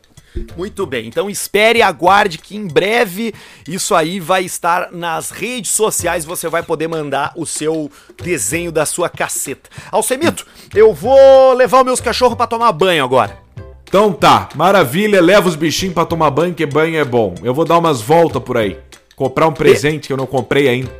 Muito 0.55 0.85
bem, 0.85 1.07
então 1.07 1.29
espere 1.29 1.79
e 1.79 1.81
aguarde 1.81 2.37
que 2.37 2.55
em 2.55 2.67
breve 2.67 3.33
isso 3.67 3.95
aí 3.95 4.19
vai 4.19 4.43
estar 4.43 4.91
nas 4.91 5.31
redes 5.31 5.71
sociais. 5.71 6.25
Você 6.25 6.47
vai 6.49 6.63
poder 6.63 6.87
mandar 6.87 7.33
o 7.35 7.45
seu 7.45 7.91
desenho 8.21 8.71
da 8.71 8.85
sua 8.85 9.09
caceta. 9.09 9.69
Alcemito, 9.91 10.45
eu 10.73 10.93
vou 10.93 11.53
levar 11.53 11.79
os 11.79 11.85
meus 11.85 12.01
cachorros 12.01 12.35
pra 12.35 12.47
tomar 12.47 12.71
banho 12.71 13.03
agora. 13.03 13.37
Então 13.83 14.13
tá, 14.13 14.49
maravilha, 14.53 15.19
leva 15.19 15.49
os 15.49 15.55
bichinhos 15.55 15.95
pra 15.95 16.05
tomar 16.05 16.29
banho, 16.29 16.53
que 16.53 16.65
banho 16.65 16.97
é 16.97 17.03
bom. 17.03 17.33
Eu 17.41 17.53
vou 17.53 17.65
dar 17.65 17.77
umas 17.79 18.01
voltas 18.01 18.41
por 18.43 18.57
aí. 18.57 18.77
Comprar 19.15 19.47
um 19.47 19.53
presente 19.53 20.07
que 20.07 20.13
eu 20.13 20.17
não 20.17 20.27
comprei 20.27 20.69
ainda. 20.69 20.91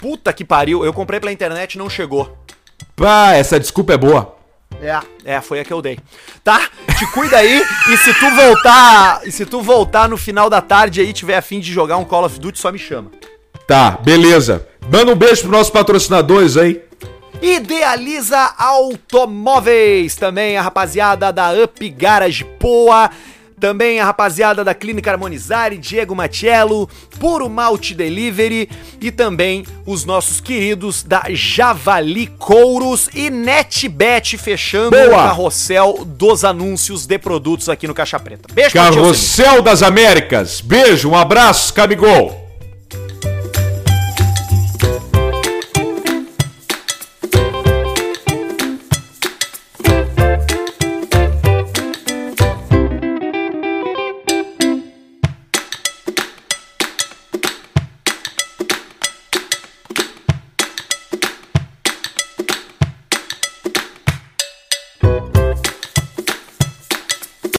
Puta 0.00 0.32
que 0.32 0.44
pariu, 0.44 0.82
eu 0.82 0.92
comprei 0.92 1.20
pela 1.20 1.32
internet 1.32 1.74
e 1.74 1.78
não 1.78 1.90
chegou. 1.90 2.34
Pá, 2.96 3.34
essa 3.34 3.60
desculpa 3.60 3.92
é 3.92 3.98
boa. 3.98 4.39
É, 4.82 5.34
é, 5.36 5.40
foi 5.40 5.60
a 5.60 5.64
que 5.64 5.72
eu 5.72 5.82
dei. 5.82 5.98
Tá? 6.42 6.68
Te 6.98 7.06
cuida 7.12 7.36
aí 7.36 7.62
e 7.92 7.96
se 7.98 8.14
tu 8.14 8.30
voltar, 8.30 9.20
e 9.26 9.32
se 9.32 9.44
tu 9.44 9.60
voltar 9.60 10.08
no 10.08 10.16
final 10.16 10.48
da 10.48 10.60
tarde 10.60 11.00
aí 11.00 11.12
tiver 11.12 11.36
a 11.36 11.42
fim 11.42 11.60
de 11.60 11.72
jogar 11.72 11.98
um 11.98 12.04
Call 12.04 12.24
of 12.24 12.40
Duty, 12.40 12.58
só 12.58 12.72
me 12.72 12.78
chama. 12.78 13.10
Tá, 13.66 13.92
beleza. 14.02 14.66
Manda 14.90 15.12
um 15.12 15.16
beijo 15.16 15.42
pros 15.42 15.52
nossos 15.52 15.70
patrocinadores 15.70 16.56
aí. 16.56 16.82
Idealiza 17.42 18.54
Automóveis, 18.58 20.16
também 20.16 20.56
a 20.56 20.62
rapaziada 20.62 21.32
da 21.32 21.52
Up 21.52 21.88
Garage 21.90 22.44
Poa. 22.58 23.10
Também 23.60 24.00
a 24.00 24.04
rapaziada 24.06 24.64
da 24.64 24.74
Clínica 24.74 25.12
Harmonizare, 25.12 25.76
Diego 25.76 26.16
Matiello, 26.16 26.88
Puro 27.20 27.48
Malte 27.48 27.94
Delivery 27.94 28.68
e 29.00 29.12
também 29.12 29.64
os 29.86 30.04
nossos 30.04 30.40
queridos 30.40 31.02
da 31.02 31.24
Javali 31.28 32.26
Couros 32.26 33.08
e 33.14 33.28
NetBet 33.28 34.38
fechando 34.38 34.90
Boa! 34.90 35.06
o 35.06 35.10
carrossel 35.10 36.04
dos 36.04 36.44
anúncios 36.44 37.06
de 37.06 37.18
produtos 37.18 37.68
aqui 37.68 37.86
no 37.86 37.94
Caixa 37.94 38.18
Preta. 38.18 38.52
Beijo. 38.52 38.72
Carrossel 38.72 39.62
das 39.62 39.82
Américas. 39.82 40.60
Beijo, 40.60 41.10
um 41.10 41.16
abraço, 41.16 41.74
Camigol. 41.74 42.49